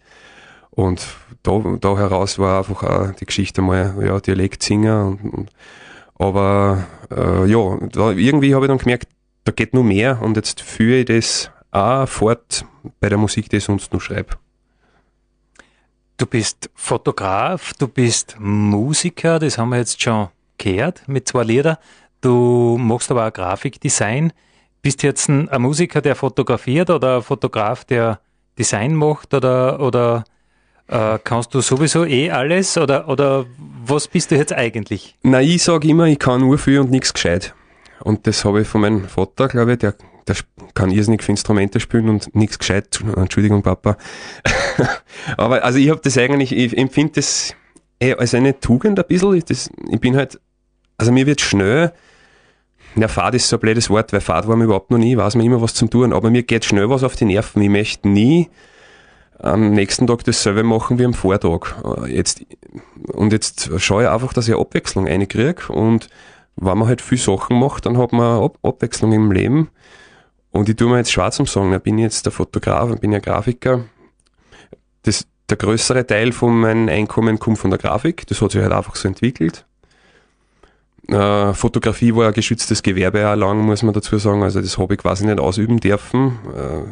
Und 0.70 1.06
da, 1.44 1.60
da 1.80 1.98
heraus 1.98 2.38
war 2.38 2.60
einfach 2.60 2.84
auch 2.84 3.12
die 3.12 3.26
Geschichte 3.26 3.62
mal, 3.62 3.96
ja, 4.06 4.20
Dialekt 4.20 4.62
singen. 4.62 5.08
Und, 5.08 5.34
und, 5.34 5.50
aber 6.16 6.86
äh, 7.10 7.50
ja, 7.50 7.78
da, 7.92 8.12
irgendwie 8.12 8.54
habe 8.54 8.66
ich 8.66 8.70
dann 8.70 8.78
gemerkt, 8.78 9.08
da 9.44 9.52
geht 9.52 9.74
noch 9.74 9.84
mehr 9.84 10.22
und 10.22 10.36
jetzt 10.36 10.62
führe 10.62 11.00
ich 11.00 11.06
das 11.06 11.52
auch 11.72 12.08
fort 12.08 12.66
bei 13.00 13.10
der 13.10 13.18
Musik, 13.18 13.50
die 13.50 13.58
ich 13.58 13.64
sonst 13.64 13.94
noch 13.94 14.02
schreibe. 14.02 14.36
Du 16.18 16.26
bist 16.26 16.72
Fotograf, 16.74 17.74
du 17.78 17.88
bist 17.88 18.38
Musiker, 18.40 19.38
das 19.38 19.60
haben 19.60 19.70
wir 19.70 19.78
jetzt 19.78 20.02
schon 20.02 20.30
gehört 20.58 21.08
mit 21.08 21.28
zwei 21.28 21.44
Liedern. 21.44 21.78
Du 22.22 22.76
machst 22.80 23.12
aber 23.12 23.28
auch 23.28 23.34
Grafikdesign. 23.34 24.34
Bist 24.82 25.04
du 25.04 25.08
jetzt 25.08 25.30
ein, 25.30 25.48
ein, 25.50 25.62
Musiker, 25.62 26.02
der 26.02 26.16
fotografiert 26.16 26.90
oder 26.90 27.18
ein 27.18 27.22
Fotograf, 27.22 27.86
der 27.86 28.20
Design 28.58 28.96
macht 28.96 29.36
oder, 29.36 29.80
oder 29.80 30.24
äh, 30.88 31.20
kannst 31.24 31.54
du 31.54 31.62
sowieso 31.62 32.04
eh 32.04 32.32
alles 32.32 32.80
oder, 32.80 33.08
oder 33.08 33.46
was 33.86 34.08
bist 34.08 34.32
du 34.32 34.38
jetzt 34.38 34.54
eigentlich? 34.54 35.16
Na, 35.22 35.40
ich 35.40 35.62
sage 35.62 35.88
immer, 35.88 36.06
ich 36.06 36.18
kann 36.18 36.42
nur 36.42 36.58
viel 36.58 36.80
und 36.80 36.90
nichts 36.90 37.14
gescheit. 37.14 37.54
Und 38.00 38.26
das 38.26 38.44
habe 38.44 38.62
ich 38.62 38.68
von 38.68 38.82
meinem 38.82 39.08
Vater, 39.08 39.48
glaube 39.50 39.74
ich, 39.74 39.78
der 39.78 39.94
der 40.28 40.36
kann 40.74 40.92
irrsinnig 40.92 41.24
viele 41.24 41.34
Instrumente 41.34 41.80
spielen 41.80 42.10
und 42.10 42.36
nichts 42.36 42.60
gescheit. 42.60 43.00
Entschuldigung, 43.16 43.64
Papa. 43.64 43.98
Aber 45.38 45.64
also 45.64 45.80
ich 45.80 45.90
habe 45.90 46.02
das 46.04 46.18
eigentlich, 46.18 46.52
ich 46.52 46.78
empfinde 46.78 47.14
das 47.16 47.54
als 48.00 48.34
eine 48.34 48.60
Tugend 48.60 49.00
ein 49.00 49.06
bisschen. 49.08 49.42
Das, 49.48 49.70
ich 49.90 50.00
bin 50.00 50.16
halt, 50.16 50.40
also 50.98 51.12
mir 51.12 51.26
wird 51.26 51.42
schnell, 51.42 51.94
ja, 52.96 53.08
Fahrt 53.08 53.36
ist 53.36 53.48
so 53.50 53.58
ein 53.58 53.60
blödes 53.60 53.90
Wort, 53.90 54.14
weil 54.14 54.22
Fahrt 54.22 54.48
war 54.48 54.56
mir 54.56 54.66
überhaupt 54.66 54.92
noch 54.92 54.98
nie, 54.98 55.18
weiß 55.18 55.36
man 55.36 55.46
immer 55.46 55.62
was 55.62 55.74
zum 55.74 55.90
tun, 55.90 56.14
aber 56.14 56.30
mir 56.30 56.44
geht 56.44 56.66
schnell 56.66 56.90
was 56.90 57.04
auf 57.04 57.16
die 57.16 57.26
Nerven. 57.26 57.62
Ich 57.62 57.70
möchte 57.70 58.08
nie 58.08 58.50
am 59.40 59.72
nächsten 59.72 60.08
Tag 60.08 60.24
dasselbe 60.24 60.64
machen 60.64 60.98
wie 60.98 61.06
am 61.06 61.14
Vortag. 61.14 61.76
Jetzt, 62.08 62.44
und 63.14 63.34
jetzt 63.34 63.70
schaue 63.78 64.04
ich 64.04 64.10
einfach, 64.10 64.34
dass 64.34 64.48
ich 64.48 64.56
Abwechslung 64.56 65.08
reinkriege 65.08 65.72
und 65.72 66.10
wenn 66.56 66.78
man 66.78 66.88
halt 66.88 67.02
viel 67.02 67.20
Sachen 67.20 67.60
macht, 67.60 67.86
dann 67.86 67.98
hat 67.98 68.14
man 68.14 68.44
Ab 68.44 68.58
Abwechslung 68.64 69.12
im 69.14 69.32
Leben. 69.32 69.70
Und 70.58 70.68
ich 70.70 70.76
tue 70.76 70.90
mir 70.90 70.98
jetzt 70.98 71.12
schwarz 71.12 71.40
umsagen, 71.40 71.72
ich 71.72 71.82
bin 71.82 72.00
jetzt 72.00 72.26
der 72.26 72.32
Fotograf, 72.32 72.92
ich 72.92 73.00
bin 73.00 73.12
ja 73.12 73.20
Grafiker. 73.20 73.86
Das, 75.04 75.28
der 75.48 75.58
größere 75.58 76.08
Teil 76.08 76.32
von 76.32 76.60
meinem 76.60 76.90
Einkommen 76.90 77.38
kommt 77.38 77.60
von 77.60 77.70
der 77.70 77.78
Grafik, 77.78 78.26
das 78.26 78.42
hat 78.42 78.52
sich 78.52 78.62
halt 78.62 78.74
einfach 78.74 78.96
so 78.96 79.08
entwickelt. 79.08 79.66
Äh, 81.10 81.54
Fotografie 81.54 82.16
war 82.16 82.28
ein 82.28 82.34
geschütztes 82.34 82.82
Gewerbe 82.82 83.30
auch 83.30 83.36
lang, 83.36 83.60
muss 83.60 83.84
man 83.84 83.94
dazu 83.94 84.18
sagen, 84.18 84.42
also 84.42 84.60
das 84.60 84.80
habe 84.80 84.96
ich 84.96 85.00
quasi 85.00 85.28
nicht 85.28 85.40
ausüben 85.40 85.80
dürfen. 85.80 86.40
Äh, 86.56 86.90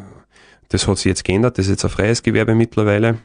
das 0.70 0.88
hat 0.88 0.98
sich 0.98 1.08
jetzt 1.08 1.24
geändert, 1.24 1.58
das 1.58 1.66
ist 1.66 1.72
jetzt 1.72 1.86
ein 1.86 1.90
freies 1.90 2.22
Gewerbe 2.22 2.54
mittlerweile. 2.54 3.18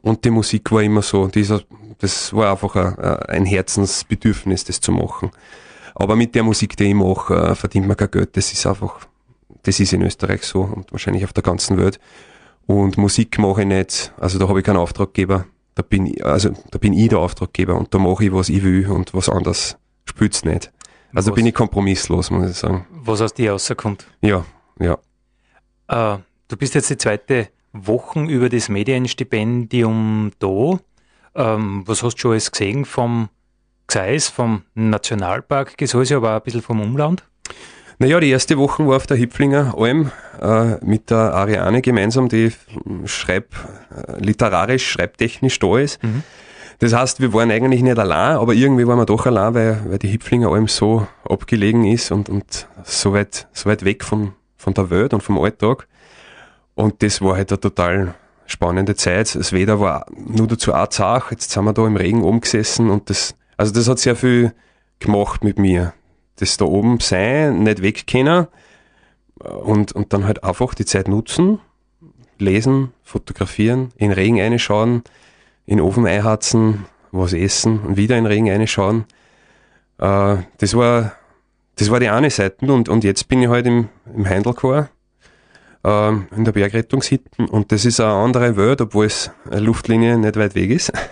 Und 0.00 0.24
die 0.24 0.30
Musik 0.30 0.72
war 0.72 0.82
immer 0.82 1.02
so, 1.02 1.26
dieser, 1.28 1.60
das 1.98 2.32
war 2.32 2.52
einfach 2.52 2.74
ein, 2.74 2.98
ein 3.28 3.44
Herzensbedürfnis, 3.44 4.64
das 4.64 4.80
zu 4.80 4.92
machen. 4.92 5.30
Aber 5.94 6.16
mit 6.16 6.34
der 6.34 6.42
Musik, 6.42 6.74
die 6.78 6.84
ich 6.84 6.94
mache, 6.94 7.34
äh, 7.34 7.54
verdient 7.54 7.86
man 7.86 7.98
kein 7.98 8.10
Geld, 8.10 8.34
das 8.34 8.50
ist 8.50 8.66
einfach 8.66 9.11
das 9.62 9.80
ist 9.80 9.92
in 9.92 10.02
Österreich 10.02 10.42
so 10.42 10.62
und 10.62 10.92
wahrscheinlich 10.92 11.24
auf 11.24 11.32
der 11.32 11.42
ganzen 11.42 11.78
Welt. 11.78 11.98
Und 12.66 12.96
Musik 12.96 13.38
mache 13.38 13.62
ich 13.62 13.66
nicht, 13.66 14.12
also 14.18 14.38
da 14.38 14.48
habe 14.48 14.60
ich 14.60 14.64
keinen 14.64 14.76
Auftraggeber. 14.76 15.46
Da 15.74 15.82
bin 15.82 16.06
ich, 16.06 16.24
also 16.24 16.50
da 16.70 16.78
bin 16.78 16.92
ich 16.92 17.08
der 17.08 17.18
Auftraggeber 17.18 17.74
und 17.76 17.94
da 17.94 17.98
mache 17.98 18.24
ich, 18.24 18.32
was 18.32 18.48
ich 18.48 18.62
will 18.62 18.88
und 18.88 19.14
was 19.14 19.28
anderes 19.28 19.76
spürt's 20.04 20.44
nicht. 20.44 20.70
Also 21.14 21.30
was, 21.30 21.36
bin 21.36 21.46
ich 21.46 21.54
kompromisslos, 21.54 22.30
muss 22.30 22.50
ich 22.50 22.56
sagen. 22.56 22.86
Was 22.90 23.20
aus 23.20 23.34
dir 23.34 23.52
rauskommt. 23.52 24.06
Ja, 24.20 24.44
ja. 24.78 24.98
Äh, 25.88 26.18
du 26.48 26.56
bist 26.56 26.74
jetzt 26.74 26.90
die 26.90 26.96
zweite 26.96 27.48
Woche 27.72 28.20
über 28.20 28.48
das 28.48 28.68
Medienstipendium 28.68 30.32
da. 30.38 30.78
Ähm, 31.34 31.82
was 31.86 32.02
hast 32.02 32.16
du 32.16 32.20
schon 32.20 32.30
alles 32.32 32.50
gesehen 32.50 32.84
vom 32.84 33.28
Gseis, 33.86 34.28
vom 34.28 34.62
Nationalpark 34.74 35.76
Gesäuse, 35.76 36.16
aber 36.16 36.32
auch 36.32 36.36
ein 36.36 36.42
bisschen 36.42 36.62
vom 36.62 36.80
Umland? 36.80 37.24
Naja, 37.98 38.20
die 38.20 38.30
erste 38.30 38.58
Woche 38.58 38.86
war 38.86 38.96
auf 38.96 39.06
der 39.06 39.16
Hipflinger 39.16 39.74
Alm 39.76 40.10
äh, 40.40 40.84
mit 40.84 41.10
der 41.10 41.34
Ariane 41.34 41.82
gemeinsam, 41.82 42.28
die 42.28 42.52
schreib, 43.04 43.54
äh, 43.94 44.20
literarisch, 44.20 44.90
schreibtechnisch 44.90 45.58
da 45.58 45.78
ist. 45.78 46.02
Mhm. 46.02 46.22
Das 46.78 46.92
heißt, 46.94 47.20
wir 47.20 47.32
waren 47.32 47.50
eigentlich 47.52 47.82
nicht 47.82 47.98
allein, 47.98 48.36
aber 48.38 48.54
irgendwie 48.54 48.86
waren 48.88 48.98
wir 48.98 49.06
doch 49.06 49.26
allein, 49.26 49.54
weil, 49.54 49.80
weil 49.86 49.98
die 49.98 50.08
Hipflinger 50.08 50.48
Alm 50.48 50.66
so 50.66 51.06
abgelegen 51.28 51.84
ist 51.84 52.10
und, 52.10 52.28
und 52.28 52.66
so, 52.82 53.12
weit, 53.12 53.46
so 53.52 53.70
weit 53.70 53.84
weg 53.84 54.02
von, 54.02 54.32
von 54.56 54.74
der 54.74 54.90
Welt 54.90 55.14
und 55.14 55.22
vom 55.22 55.38
Alltag. 55.38 55.86
Und 56.74 57.02
das 57.02 57.20
war 57.20 57.36
halt 57.36 57.52
eine 57.52 57.60
total 57.60 58.14
spannende 58.46 58.96
Zeit. 58.96 59.34
Das 59.34 59.52
Wetter 59.52 59.78
war 59.78 60.06
nur 60.16 60.48
dazu 60.48 60.74
auch 60.74 60.88
zart. 60.88 61.30
Jetzt 61.30 61.50
sind 61.50 61.64
wir 61.64 61.72
da 61.72 61.86
im 61.86 61.96
Regen 61.96 62.22
oben 62.22 62.40
gesessen 62.40 62.90
und 62.90 63.10
das, 63.10 63.36
also 63.56 63.72
das 63.72 63.88
hat 63.88 63.98
sehr 63.98 64.16
viel 64.16 64.52
gemacht 64.98 65.44
mit 65.44 65.58
mir. 65.58 65.92
Das 66.42 66.56
da 66.56 66.64
oben 66.64 66.98
sein, 66.98 67.62
nicht 67.62 67.82
weg 67.82 68.08
können 68.08 68.48
und, 69.38 69.92
und 69.92 70.12
dann 70.12 70.24
halt 70.24 70.42
einfach 70.42 70.74
die 70.74 70.84
Zeit 70.84 71.06
nutzen, 71.06 71.60
lesen, 72.38 72.92
fotografieren, 73.04 73.92
in 73.96 74.10
Regen 74.10 74.40
reinschauen, 74.40 75.04
in 75.66 75.76
den 75.76 75.86
Ofen 75.86 76.04
einhatzen, 76.04 76.86
was 77.12 77.32
essen 77.32 77.78
und 77.78 77.96
wieder 77.96 78.18
in 78.18 78.26
Regen 78.26 78.50
reinschauen. 78.50 79.04
Äh, 79.98 80.38
das 80.58 80.74
war, 80.74 81.12
das 81.76 81.90
war 81.90 82.00
die 82.00 82.08
eine 82.08 82.30
Seite 82.30 82.72
und, 82.72 82.88
und 82.88 83.04
jetzt 83.04 83.28
bin 83.28 83.40
ich 83.40 83.48
halt 83.48 83.66
im, 83.66 83.88
im 84.12 84.28
Heindelchor 84.28 84.88
äh, 85.84 86.08
in 86.08 86.44
der 86.44 86.52
Bergrettungshitten 86.52 87.48
und 87.48 87.70
das 87.70 87.84
ist 87.84 88.00
eine 88.00 88.12
andere 88.12 88.56
Welt, 88.56 88.80
obwohl 88.80 89.06
es 89.06 89.30
eine 89.48 89.60
Luftlinie 89.60 90.18
nicht 90.18 90.36
weit 90.36 90.54
weg 90.54 90.70
ist. 90.70 90.92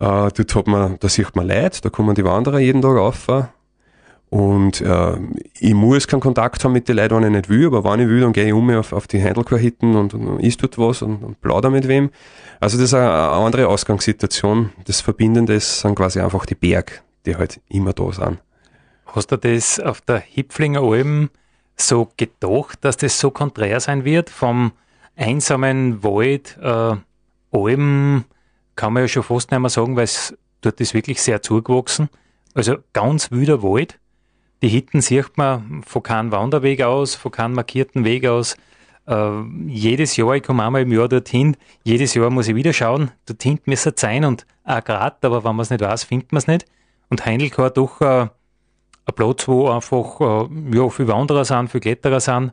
Äh, 0.00 0.32
dort 0.34 0.54
hat 0.56 0.66
man, 0.66 0.96
da 0.98 1.08
sieht 1.08 1.36
man 1.36 1.46
Leute, 1.46 1.80
da 1.82 1.88
kommen 1.88 2.16
die 2.16 2.24
Wanderer 2.24 2.58
jeden 2.58 2.82
Tag 2.82 2.96
auf. 2.96 3.28
Und 4.32 4.80
äh, 4.80 5.18
ich 5.60 5.74
muss 5.74 6.08
keinen 6.08 6.20
Kontakt 6.20 6.64
haben 6.64 6.72
mit 6.72 6.88
den 6.88 6.96
Leuten, 6.96 7.16
wenn 7.16 7.24
ich 7.24 7.30
nicht 7.32 7.48
will, 7.50 7.66
aber 7.66 7.84
wenn 7.84 8.00
ich 8.00 8.08
will, 8.08 8.22
dann 8.22 8.32
gehe 8.32 8.46
ich 8.46 8.54
um 8.54 8.70
auf, 8.70 8.94
auf 8.94 9.06
die 9.06 9.22
Heidelchor-Hitten 9.22 9.94
und, 9.94 10.14
und 10.14 10.40
isst 10.40 10.62
dort 10.62 10.78
was 10.78 11.02
und, 11.02 11.22
und 11.22 11.42
plauder 11.42 11.68
mit 11.68 11.86
wem. 11.86 12.08
Also 12.58 12.78
das 12.78 12.84
ist 12.84 12.94
eine, 12.94 13.12
eine 13.12 13.30
andere 13.32 13.68
Ausgangssituation. 13.68 14.72
Das 14.86 15.02
Verbindende 15.02 15.60
sind 15.60 15.96
quasi 15.96 16.18
einfach 16.18 16.46
die 16.46 16.54
Berg, 16.54 17.02
die 17.26 17.36
halt 17.36 17.60
immer 17.68 17.92
da 17.92 18.10
sind. 18.10 18.38
Hast 19.04 19.32
du 19.32 19.36
das 19.36 19.78
auf 19.78 20.00
der 20.00 20.20
Hipflinger 20.20 20.80
Alm 20.80 21.28
so 21.76 22.08
gedacht, 22.16 22.78
dass 22.80 22.96
das 22.96 23.20
so 23.20 23.30
konträr 23.30 23.80
sein 23.80 24.06
wird? 24.06 24.30
Vom 24.30 24.72
einsamen 25.14 26.02
Wald, 26.02 26.56
äh, 26.62 26.96
Alm, 27.54 28.24
kann 28.76 28.92
man 28.94 29.02
ja 29.02 29.08
schon 29.08 29.24
fast 29.24 29.50
nicht 29.50 29.60
mehr 29.60 29.68
sagen, 29.68 29.94
weil 29.96 30.04
es 30.04 30.34
dort 30.62 30.80
ist 30.80 30.94
wirklich 30.94 31.20
sehr 31.20 31.42
zugewachsen. 31.42 32.08
Also 32.54 32.76
ganz 32.94 33.30
wilder 33.30 33.62
Wald. 33.62 33.98
Die 34.62 34.68
Hitten 34.68 35.00
sieht 35.00 35.36
man 35.36 35.82
von 35.84 36.04
keinem 36.04 36.30
Wanderweg 36.30 36.82
aus, 36.82 37.16
von 37.16 37.32
keinem 37.32 37.54
markierten 37.54 38.04
Weg 38.04 38.26
aus. 38.26 38.56
Äh, 39.08 39.42
jedes 39.66 40.16
Jahr, 40.16 40.36
ich 40.36 40.44
komme 40.44 40.62
einmal 40.64 40.82
im 40.82 40.92
Jahr 40.92 41.08
dorthin, 41.08 41.56
jedes 41.82 42.14
Jahr 42.14 42.30
muss 42.30 42.46
ich 42.46 42.54
wieder 42.54 42.72
schauen, 42.72 43.10
dorthin 43.26 43.58
müsste 43.64 43.90
es 43.90 44.00
sein 44.00 44.24
und 44.24 44.46
auch 44.64 44.84
grad, 44.84 45.24
aber 45.24 45.42
wenn 45.42 45.56
man 45.56 45.64
es 45.64 45.70
nicht 45.70 45.80
weiß, 45.80 46.04
findet 46.04 46.30
man 46.30 46.38
es 46.38 46.46
nicht. 46.46 46.66
Und 47.08 47.26
Heindelkar 47.26 47.70
doch 47.70 48.00
äh, 48.00 48.28
ein 49.04 49.14
Platz, 49.16 49.48
wo 49.48 49.68
einfach 49.68 50.20
äh, 50.20 50.76
ja, 50.76 50.88
viele 50.88 51.08
Wanderer 51.08 51.44
sind, 51.44 51.68
viele 51.68 51.80
Kletterer 51.80 52.20
sind. 52.20 52.52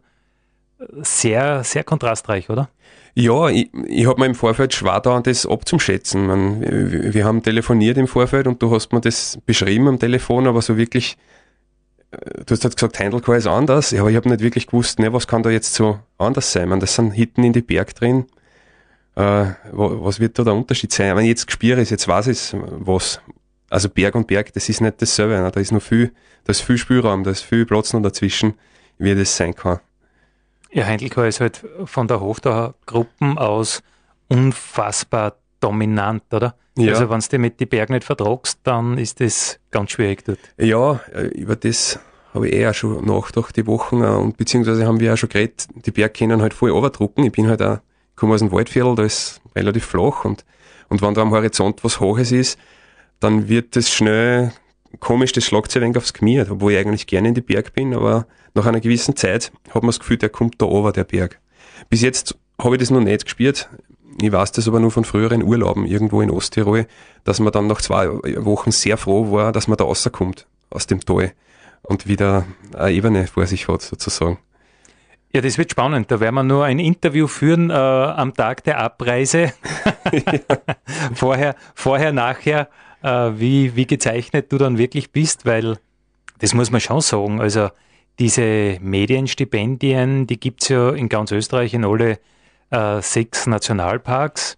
Sehr, 1.01 1.63
sehr 1.63 1.83
kontrastreich, 1.83 2.49
oder? 2.49 2.69
Ja, 3.13 3.49
ich, 3.49 3.69
ich 3.85 4.07
habe 4.07 4.19
mir 4.21 4.27
im 4.27 4.35
Vorfeld 4.35 4.73
schwer 4.73 4.99
da, 5.01 5.19
das 5.19 5.45
abzuschätzen. 5.45 6.25
Man, 6.25 6.61
wir, 6.61 7.13
wir 7.13 7.25
haben 7.25 7.43
telefoniert 7.43 7.97
im 7.97 8.07
Vorfeld 8.07 8.47
und 8.47 8.61
du 8.63 8.73
hast 8.73 8.93
mir 8.93 9.01
das 9.01 9.37
beschrieben 9.45 9.87
am 9.87 9.99
Telefon, 9.99 10.47
aber 10.47 10.61
so 10.61 10.77
wirklich, 10.77 11.17
du 12.11 12.51
hast 12.53 12.63
halt 12.63 12.75
gesagt, 12.75 12.99
Heindelkar 12.99 13.37
ist 13.37 13.47
anders, 13.47 13.93
aber 13.93 14.09
ich 14.09 14.15
habe 14.15 14.29
nicht 14.29 14.41
wirklich 14.41 14.67
gewusst, 14.67 14.99
ne, 14.99 15.13
was 15.13 15.27
kann 15.27 15.43
da 15.43 15.49
jetzt 15.49 15.73
so 15.73 15.99
anders 16.17 16.51
sein. 16.51 16.69
Man, 16.69 16.79
das 16.79 16.95
sind 16.95 17.11
Hitten 17.11 17.43
in 17.43 17.53
die 17.53 17.61
Berg 17.61 17.93
drin. 17.95 18.25
Äh, 19.15 19.45
was 19.71 20.19
wird 20.19 20.39
da 20.39 20.43
der 20.43 20.53
Unterschied 20.53 20.91
sein? 20.91 21.15
Wenn 21.15 21.23
ich 21.23 21.29
jetzt 21.29 21.47
gespürt 21.47 21.79
ist, 21.79 21.91
jetzt 21.91 22.07
weiß 22.07 22.27
ich 22.27 22.53
was, 22.53 23.21
also 23.69 23.89
Berg 23.89 24.15
und 24.15 24.27
Berg, 24.27 24.53
das 24.53 24.69
ist 24.69 24.81
nicht 24.81 25.01
dasselbe. 25.01 25.39
Ne? 25.39 25.51
Da 25.51 25.59
ist 25.59 25.71
noch 25.71 25.81
viel, 25.81 26.11
da 26.45 26.51
ist 26.51 26.61
viel 26.61 26.77
Spielraum, 26.77 27.23
da 27.23 27.31
ist 27.31 27.41
viel 27.41 27.65
Platz 27.65 27.93
noch 27.93 28.01
dazwischen, 28.01 28.55
wie 28.97 29.13
das 29.13 29.35
sein 29.35 29.55
kann. 29.55 29.79
Ja, 30.71 30.85
Heindelkar 30.85 31.27
ist 31.27 31.41
halt 31.41 31.65
von 31.85 32.07
der 32.07 32.21
Hofdauer 32.21 32.75
Gruppen 32.85 33.37
aus 33.37 33.81
unfassbar 34.27 35.35
dominant, 35.59 36.23
oder? 36.31 36.55
Ja. 36.79 36.93
Also 36.93 37.09
wenn 37.09 37.19
du 37.19 37.39
mit 37.39 37.59
den 37.59 37.67
Bergen 37.67 37.93
nicht 37.93 38.05
vertragst, 38.05 38.59
dann 38.63 38.97
ist 38.97 39.19
das 39.19 39.59
ganz 39.71 39.91
schwierig 39.91 40.23
dort. 40.25 40.39
Ja, 40.57 40.99
äh, 41.13 41.27
über 41.27 41.55
das 41.55 41.99
habe 42.33 42.47
ich 42.47 42.55
eh 42.55 42.67
auch 42.67 42.73
schon 42.73 43.05
nachgedacht 43.05 43.55
die 43.55 43.67
Wochen 43.67 44.01
äh, 44.01 44.07
und 44.07 44.37
beziehungsweise 44.37 44.85
haben 44.85 44.99
wir 44.99 45.13
auch 45.13 45.17
schon 45.17 45.29
geredet, 45.29 45.67
die 45.73 45.91
Berge 45.91 46.13
können 46.13 46.41
halt 46.41 46.53
voll 46.53 46.69
überdrucken. 46.69 47.25
Ich 47.25 47.31
bin 47.31 47.47
halt 47.47 47.61
auch, 47.61 47.77
ich 47.77 48.15
komme 48.15 48.33
aus 48.33 48.39
dem 48.39 48.51
Waldviertel, 48.51 48.95
da 48.95 49.03
ist 49.03 49.41
relativ 49.55 49.85
flach 49.85 50.25
und, 50.25 50.45
und 50.89 51.01
wenn 51.01 51.13
da 51.13 51.21
am 51.21 51.31
Horizont 51.31 51.83
was 51.83 51.99
Hohes 51.99 52.31
ist, 52.31 52.59
dann 53.19 53.49
wird 53.49 53.75
das 53.75 53.89
schnell 53.89 54.51
komisch, 54.99 55.31
das 55.31 55.45
schlagt 55.45 55.71
sich 55.71 55.81
ein 55.81 55.85
wenig 55.85 55.97
aufs 55.97 56.13
Knie, 56.13 56.43
obwohl 56.49 56.73
ich 56.73 56.79
eigentlich 56.79 57.07
gerne 57.07 57.29
in 57.29 57.33
die 57.33 57.41
Berg 57.41 57.73
bin, 57.73 57.93
aber 57.93 58.25
nach 58.53 58.65
einer 58.65 58.79
gewissen 58.79 59.15
Zeit 59.15 59.51
hat 59.69 59.83
man 59.83 59.89
das 59.89 59.99
Gefühl, 59.99 60.17
der 60.17 60.29
kommt 60.29 60.61
da 60.61 60.65
over, 60.65 60.91
der 60.91 61.03
Berg. 61.03 61.39
Bis 61.89 62.01
jetzt 62.01 62.35
habe 62.61 62.75
ich 62.75 62.79
das 62.79 62.89
noch 62.91 63.01
nicht 63.01 63.25
gespürt. 63.25 63.69
Ich 64.21 64.31
weiß 64.31 64.51
das 64.51 64.67
aber 64.67 64.79
nur 64.79 64.91
von 64.91 65.05
früheren 65.05 65.43
Urlauben 65.43 65.85
irgendwo 65.85 66.21
in 66.21 66.29
Osttirol, 66.29 66.87
dass 67.23 67.39
man 67.39 67.53
dann 67.53 67.67
nach 67.67 67.81
zwei 67.81 68.09
Wochen 68.09 68.71
sehr 68.71 68.97
froh 68.97 69.31
war, 69.31 69.51
dass 69.51 69.67
man 69.67 69.77
da 69.77 69.85
rauskommt 69.85 70.45
aus 70.69 70.87
dem 70.87 70.99
Tal 70.99 71.31
und 71.83 72.07
wieder 72.07 72.45
eine 72.77 72.91
Ebene 72.91 73.27
vor 73.27 73.45
sich 73.45 73.67
hat, 73.67 73.81
sozusagen. 73.81 74.37
Ja, 75.31 75.41
das 75.41 75.57
wird 75.57 75.71
spannend. 75.71 76.11
Da 76.11 76.19
werden 76.19 76.35
wir 76.35 76.43
nur 76.43 76.65
ein 76.65 76.79
Interview 76.79 77.27
führen 77.27 77.69
äh, 77.69 77.73
am 77.73 78.33
Tag 78.33 78.63
der 78.63 78.79
Abreise. 78.79 79.53
vorher, 81.13 81.55
vorher, 81.75 82.11
nachher 82.11 82.67
äh, 83.03 83.31
wie, 83.35 83.75
wie 83.75 83.85
gezeichnet 83.85 84.51
du 84.51 84.57
dann 84.57 84.77
wirklich 84.77 85.11
bist, 85.11 85.45
weil 85.45 85.77
das 86.39 86.53
muss 86.53 86.71
man 86.71 86.81
schon 86.81 87.01
sagen. 87.01 87.39
Also 87.39 87.69
diese 88.17 88.79
Medienstipendien, 88.81 90.25
die 90.25 90.39
gibt 90.39 90.63
es 90.63 90.69
ja 90.69 90.89
in 90.89 91.09
ganz 91.09 91.31
Österreich 91.31 91.73
in 91.73 91.85
alle 91.85 92.19
äh, 92.71 93.01
sechs 93.01 93.47
Nationalparks. 93.47 94.57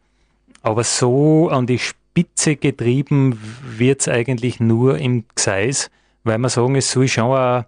Aber 0.62 0.84
so 0.84 1.50
an 1.50 1.66
die 1.66 1.80
Spitze 1.80 2.56
getrieben 2.56 3.40
wird 3.64 4.02
es 4.02 4.08
eigentlich 4.08 4.60
nur 4.60 4.98
im 4.98 5.26
Gseis, 5.36 5.90
weil 6.24 6.38
man 6.38 6.50
sagen, 6.50 6.76
es 6.76 6.92
soll 6.92 7.08
schon 7.08 7.32
ein 7.32 7.66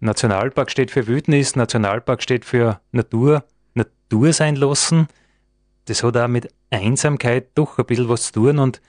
Nationalpark 0.00 0.70
steht 0.70 0.90
für 0.90 1.06
Wildnis, 1.06 1.56
Nationalpark 1.56 2.22
steht 2.22 2.44
für 2.44 2.80
Natur, 2.92 3.44
Natur 3.74 4.32
sein 4.32 4.56
lassen. 4.56 5.08
Das 5.86 6.02
hat 6.02 6.16
auch 6.16 6.28
mit 6.28 6.48
Einsamkeit 6.70 7.48
doch 7.54 7.78
ein 7.78 7.86
bisschen 7.86 8.08
was 8.08 8.26
zu 8.26 8.32
tun 8.32 8.58
und 8.58 8.80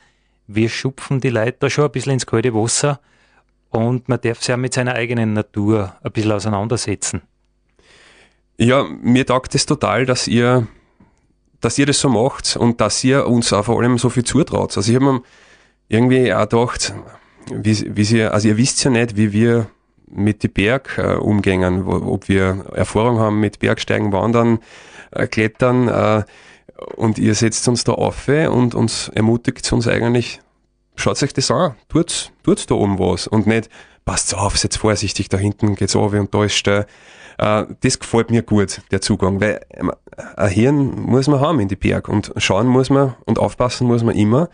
wir 0.48 0.70
schupfen 0.70 1.20
die 1.20 1.30
Leute 1.30 1.58
da 1.60 1.70
schon 1.70 1.86
ein 1.86 1.92
bisschen 1.92 2.14
ins 2.14 2.26
kalte 2.26 2.54
Wasser 2.54 3.00
und 3.70 4.08
man 4.10 4.20
darf 4.22 4.42
sich 4.42 4.54
auch 4.54 4.58
mit 4.58 4.74
seiner 4.74 4.96
eigenen 4.96 5.34
Natur 5.34 5.96
ein 6.02 6.12
bisschen 6.12 6.32
auseinandersetzen. 6.32 7.22
Ja, 8.58 8.88
mir 9.02 9.26
taugt 9.26 9.54
es 9.54 9.68
total, 9.68 10.06
dass 10.08 10.28
ihr, 10.28 10.68
dass 11.62 11.78
ihr 11.78 11.86
das 11.86 12.00
so 12.00 12.10
macht 12.10 12.58
und 12.58 12.82
dass 12.82 13.04
ihr 13.04 13.28
uns 13.28 13.54
auch 13.54 13.66
vor 13.66 13.80
allem 13.80 14.00
so 14.00 14.10
viel 14.10 14.24
zutraut. 14.24 14.76
Also 14.76 14.90
ich 14.92 14.96
habe 14.96 15.14
mir 15.14 15.22
irgendwie 15.90 16.34
auch 16.34 16.50
gedacht, 16.50 16.94
wie, 17.52 17.96
wie 17.96 18.04
sie, 18.04 18.24
also 18.24 18.48
ihr 18.48 18.58
wisst 18.58 18.84
ja 18.84 18.90
nicht, 18.90 19.16
wie 19.16 19.32
wir 19.32 19.68
mit 20.10 20.42
den 20.42 20.54
Berg 20.54 20.98
äh, 20.98 21.16
umgehen, 21.16 21.86
wo, 21.86 22.14
ob 22.14 22.30
wir 22.30 22.66
Erfahrung 22.74 23.20
haben 23.20 23.40
mit 23.40 23.60
Bergsteigen, 23.60 24.12
Wandern, 24.12 24.60
äh, 25.12 25.28
Klettern. 25.28 25.88
Äh, 25.88 26.24
und 26.96 27.20
ihr 27.20 27.36
setzt 27.36 27.68
uns 27.68 27.84
da 27.84 27.94
auf 27.94 28.28
und 28.28 28.74
uns 28.76 29.10
ermutigt 29.10 29.72
uns 29.72 29.88
eigentlich, 29.88 30.40
schaut 30.96 31.22
euch 31.22 31.34
das 31.34 31.52
an, 31.52 31.76
tut, 31.90 32.32
tut 32.44 32.70
da 32.70 32.76
oben 32.76 33.00
was 33.00 33.28
und 33.28 33.48
nicht, 33.48 33.70
passt 34.06 34.36
auf, 34.36 34.58
seid 34.58 34.76
vorsichtig, 34.76 35.30
da 35.30 35.38
hinten 35.38 35.76
geht's 35.76 35.96
auf 35.96 36.14
und 36.14 36.34
da 36.34 36.44
ist 36.44 36.56
Steu. 36.56 36.80
Äh, 36.80 36.86
das 37.38 38.00
gefällt 38.00 38.32
mir 38.32 38.42
gut, 38.42 38.82
der 38.92 39.02
Zugang, 39.02 39.40
weil 39.40 39.62
ähm, 39.72 39.92
ein 40.36 40.50
Hirn 40.50 41.02
muss 41.02 41.28
man 41.28 41.40
haben 41.40 41.60
in 41.60 41.68
die 41.68 41.76
Berg 41.76 42.10
und 42.10 42.34
schauen 42.38 42.68
muss 42.68 42.90
man 42.90 43.16
und 43.26 43.38
aufpassen 43.38 43.88
muss 43.88 44.04
man 44.04 44.16
immer. 44.16 44.50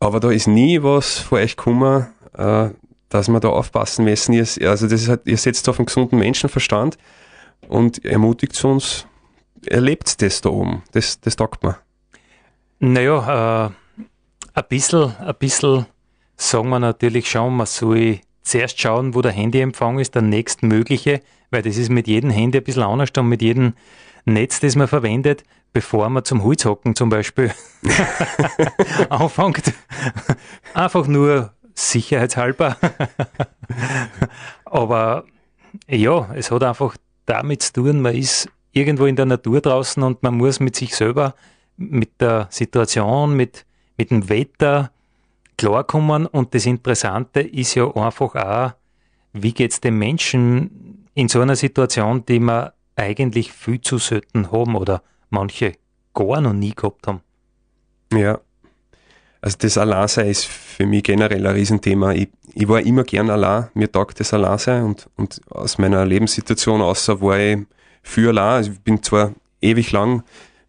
Aber 0.00 0.18
da 0.18 0.30
ist 0.30 0.48
nie 0.48 0.82
was 0.82 1.18
vor 1.18 1.38
euch 1.38 1.56
gekommen, 1.56 2.08
äh, 2.36 2.70
dass 3.08 3.28
man 3.28 3.40
da 3.40 3.48
aufpassen 3.48 4.04
müssen. 4.04 4.32
Ihr, 4.32 4.46
also 4.68 4.88
das 4.88 5.02
ist 5.02 5.08
halt, 5.08 5.22
ihr 5.24 5.36
setzt 5.36 5.68
auf 5.68 5.78
einen 5.78 5.86
gesunden 5.86 6.18
Menschenverstand 6.18 6.98
und 7.68 8.04
ermutigt 8.04 8.62
uns, 8.64 9.06
erlebt 9.64 10.20
das 10.20 10.40
da 10.40 10.50
oben. 10.50 10.82
Das, 10.92 11.20
das 11.20 11.36
taugt 11.36 11.62
mir. 11.62 11.76
Naja, 12.80 13.66
äh, 13.66 13.70
ein 14.54 14.64
bisschen, 14.68 15.16
ein 15.16 15.34
bisschen 15.38 15.86
sagen 16.36 16.68
wir 16.70 16.80
natürlich 16.80 17.30
schon, 17.30 17.56
man 17.56 17.66
soll 17.66 18.20
zuerst 18.44 18.80
schauen, 18.80 19.14
wo 19.14 19.22
der 19.22 19.32
Handyempfang 19.32 19.98
ist, 19.98 20.14
der 20.14 20.22
nächstmögliche, 20.22 21.20
weil 21.50 21.62
das 21.62 21.76
ist 21.76 21.90
mit 21.90 22.06
jedem 22.06 22.30
Handy 22.30 22.58
ein 22.58 22.64
bisschen 22.64 22.82
anders 22.82 23.10
und 23.16 23.28
mit 23.28 23.42
jedem 23.42 23.74
Netz, 24.24 24.60
das 24.60 24.76
man 24.76 24.86
verwendet, 24.86 25.42
bevor 25.72 26.08
man 26.08 26.24
zum 26.24 26.44
Holzhocken 26.44 26.94
zum 26.94 27.08
Beispiel 27.08 27.52
anfängt. 29.08 29.72
Einfach 30.74 31.06
nur 31.06 31.52
sicherheitshalber. 31.74 32.76
Aber 34.64 35.24
ja, 35.88 36.28
es 36.34 36.50
hat 36.50 36.62
einfach 36.62 36.96
damit 37.26 37.62
zu 37.62 37.72
tun, 37.72 38.00
man 38.00 38.14
ist 38.14 38.48
irgendwo 38.72 39.06
in 39.06 39.16
der 39.16 39.26
Natur 39.26 39.60
draußen 39.60 40.02
und 40.02 40.22
man 40.22 40.36
muss 40.36 40.60
mit 40.60 40.76
sich 40.76 40.94
selber, 40.94 41.34
mit 41.76 42.20
der 42.20 42.48
Situation, 42.50 43.34
mit, 43.34 43.64
mit 43.96 44.10
dem 44.10 44.28
Wetter 44.28 44.90
klarkommen. 45.56 46.26
Und 46.26 46.54
das 46.54 46.66
Interessante 46.66 47.40
ist 47.40 47.74
ja 47.74 47.94
einfach 47.94 48.34
auch, 48.34 48.72
wie 49.32 49.52
geht 49.52 49.72
es 49.72 49.80
dem 49.80 49.98
Menschen 49.98 51.06
in 51.14 51.28
so 51.28 51.40
einer 51.40 51.56
Situation, 51.56 52.24
die 52.26 52.40
wir 52.40 52.74
eigentlich 52.96 53.52
viel 53.52 53.80
zu 53.80 53.98
selten 53.98 54.52
haben 54.52 54.76
oder 54.76 55.02
manche 55.30 55.72
gar 56.14 56.40
noch 56.40 56.52
nie 56.52 56.74
gehabt 56.74 57.06
haben. 57.06 57.20
Ja. 58.12 58.40
Also 59.40 59.58
das 59.60 59.76
Alleinsein 59.76 60.28
ist 60.28 60.46
für 60.46 60.86
mich 60.86 61.02
generell 61.02 61.46
ein 61.46 61.54
Riesenthema. 61.54 62.12
Ich, 62.12 62.28
ich 62.54 62.66
war 62.66 62.80
immer 62.80 63.04
gern 63.04 63.28
allein, 63.28 63.68
mir 63.74 63.92
taugt 63.92 64.18
das 64.20 64.32
Alleinsein 64.32 64.84
und, 64.84 65.10
und 65.16 65.40
aus 65.50 65.76
meiner 65.76 66.06
Lebenssituation 66.06 66.80
außer 66.80 67.20
war 67.20 67.38
ich 67.38 67.58
für 68.02 68.30
allein. 68.30 68.54
Also 68.54 68.72
ich 68.72 68.80
bin 68.80 69.02
zwar 69.02 69.32
ewig 69.60 69.92
lang 69.92 70.22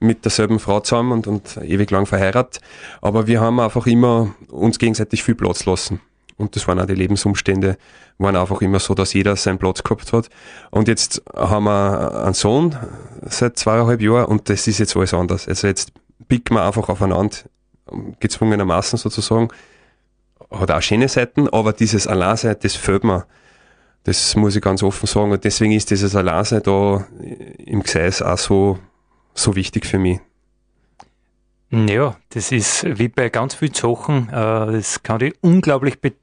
mit 0.06 0.26
derselben 0.26 0.60
Frau 0.60 0.80
zusammen 0.80 1.12
und, 1.12 1.28
und 1.28 1.58
ewig 1.58 1.91
lang 1.91 2.06
verheiratet, 2.06 2.62
aber 3.02 3.28
wir 3.28 3.41
haben 3.41 3.60
einfach 3.60 3.88
immer 3.88 4.34
uns 4.50 4.80
gegenseitig 4.80 5.24
viel 5.24 5.36
Platz 5.36 5.65
lassen. 5.65 6.02
Und 6.38 6.56
das 6.56 6.68
waren 6.68 6.80
auch 6.80 6.86
die 6.86 6.96
Lebensumstände, 6.96 7.78
waren 8.18 8.36
einfach 8.36 8.62
immer 8.62 8.80
so, 8.80 8.94
dass 8.94 9.13
jeder 9.13 9.36
seinen 9.36 9.58
Platz 9.58 9.84
gehabt 9.84 10.12
hat. 10.12 10.30
Und 10.70 10.88
jetzt 10.88 11.24
haben 11.34 11.63
wir 11.65 12.24
einen 12.24 12.34
Sohn 12.34 12.76
seit 13.22 13.58
zweieinhalb 13.58 14.02
Jahren 14.02 14.26
und 14.26 14.50
das 14.50 14.68
ist 14.68 14.80
jetzt 14.80 14.96
alles 14.98 15.13
anders. 15.13 15.48
Also 15.48 15.68
jetzt 15.68 15.94
picken 16.28 16.58
wir 16.58 16.63
einfach 16.63 16.89
aufeinander, 16.89 17.38
gezwungenermaßen 18.20 18.98
sozusagen. 18.98 19.50
Hat 20.52 20.72
auch 20.72 20.82
schöne 20.82 21.08
Seiten, 21.08 21.48
aber 21.50 21.74
dieses 21.74 22.08
Alleinsein, 22.08 22.56
das 22.62 22.76
fehlt 22.76 23.04
mir. 23.04 23.26
Das 24.04 24.36
muss 24.36 24.56
ich 24.56 24.62
ganz 24.62 24.84
offen 24.84 25.08
sagen. 25.08 25.32
Und 25.32 25.44
deswegen 25.44 25.72
ist 25.72 25.89
dieses 25.89 26.15
Alleinsein 26.15 26.62
da 26.63 27.08
im 27.58 27.82
Gseis 27.82 28.22
auch 28.22 28.38
so, 28.38 28.80
so 29.36 29.56
wichtig 29.56 29.86
für 29.86 30.00
mich. 30.00 30.19
Ja, 31.69 32.15
das 32.30 32.52
ist 32.52 32.86
wie 32.98 33.10
bei 33.10 33.30
ganz 33.30 33.54
vielen 33.56 33.74
Sachen, 33.74 34.30
äh, 34.30 34.32
das 34.71 35.04
kann 35.04 35.19
dich 35.19 35.34
unglaublich 35.41 36.00
be 36.00 36.13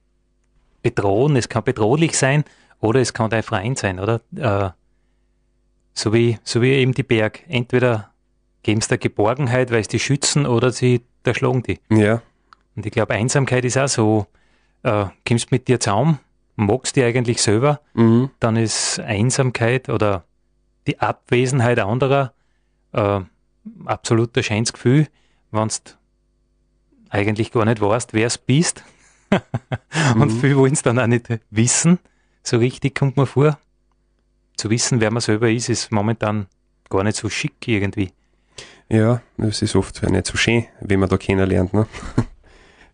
bedrohen, 0.82 1.36
es 1.36 1.48
kann 1.48 1.62
bedrohlich 1.62 2.18
sein 2.18 2.42
oder 2.80 3.00
es 3.00 3.14
kann 3.14 3.30
dein 3.30 3.44
Freund 3.44 3.78
sein, 3.78 4.00
oder? 4.00 4.20
Äh, 4.34 4.70
so, 5.94 6.12
wie, 6.12 6.38
so 6.42 6.60
wie 6.60 6.72
eben 6.72 6.92
die 6.92 7.04
Berg. 7.04 7.44
Entweder 7.46 8.10
geben 8.64 8.80
sie 8.80 8.88
der 8.88 8.98
Geborgenheit, 8.98 9.70
weil 9.70 9.84
sie 9.84 9.90
die 9.90 9.98
schützen, 10.00 10.44
oder 10.44 10.72
sie 10.72 11.02
erschlagen 11.22 11.62
die. 11.62 11.78
Ja. 11.88 12.20
Und 12.74 12.84
ich 12.84 12.90
glaube, 12.90 13.14
Einsamkeit 13.14 13.64
ist 13.64 13.78
auch 13.78 13.86
so, 13.86 14.26
äh, 14.82 15.04
kommst 15.28 15.52
mit 15.52 15.68
dir 15.68 15.78
zusammen, 15.78 16.18
magst 16.56 16.96
die 16.96 17.04
eigentlich 17.04 17.40
selber, 17.40 17.80
Mhm. 17.94 18.30
dann 18.40 18.56
ist 18.56 18.98
Einsamkeit 18.98 19.88
oder 19.88 20.24
die 20.88 20.98
Abwesenheit 20.98 21.78
anderer 21.78 22.32
äh, 22.92 23.20
absolut 23.84 24.36
ein 24.36 24.42
schönes 24.42 24.72
Gefühl, 24.72 25.08
wenn 25.50 25.68
du 25.68 25.74
eigentlich 27.10 27.52
gar 27.52 27.64
nicht 27.64 27.80
weißt, 27.80 28.12
wer 28.14 28.26
es 28.26 28.38
bist. 28.38 28.84
Und 30.14 30.28
Mhm. 30.32 30.40
viele 30.40 30.56
wollen 30.56 30.72
es 30.72 30.82
dann 30.82 30.98
auch 30.98 31.06
nicht 31.06 31.28
wissen. 31.50 31.98
So 32.42 32.58
richtig 32.58 32.94
kommt 32.94 33.16
man 33.16 33.26
vor. 33.26 33.58
Zu 34.56 34.68
wissen, 34.70 35.00
wer 35.00 35.10
man 35.10 35.20
selber 35.20 35.50
ist, 35.50 35.68
ist 35.68 35.90
momentan 35.92 36.46
gar 36.90 37.02
nicht 37.04 37.16
so 37.16 37.28
schick 37.30 37.66
irgendwie. 37.66 38.12
Ja, 38.88 39.22
das 39.38 39.62
ist 39.62 39.74
oft 39.76 40.02
nicht 40.02 40.26
so 40.26 40.36
schön, 40.36 40.66
wie 40.80 40.96
man 40.98 41.08
da 41.08 41.16
kennenlernt. 41.16 41.72
Ne? 41.72 41.86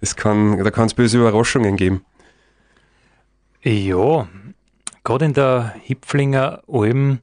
Es 0.01 0.15
kann, 0.15 0.63
da 0.63 0.71
kann 0.71 0.87
es 0.87 0.95
böse 0.95 1.19
Überraschungen 1.19 1.77
geben. 1.77 2.05
Ja, 3.63 4.29
gerade 5.03 5.25
in 5.25 5.35
der 5.35 5.75
Hipflinger 5.83 6.63
Alm 6.69 7.19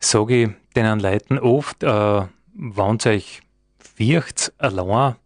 sage 0.00 0.42
ich 0.42 0.50
den 0.76 0.98
Leuten 1.00 1.38
oft, 1.38 1.82
äh, 1.82 2.22
wenn 2.54 2.96
es 2.96 3.06
euch 3.06 3.40
fürcht 3.78 4.52
allein 4.58 5.16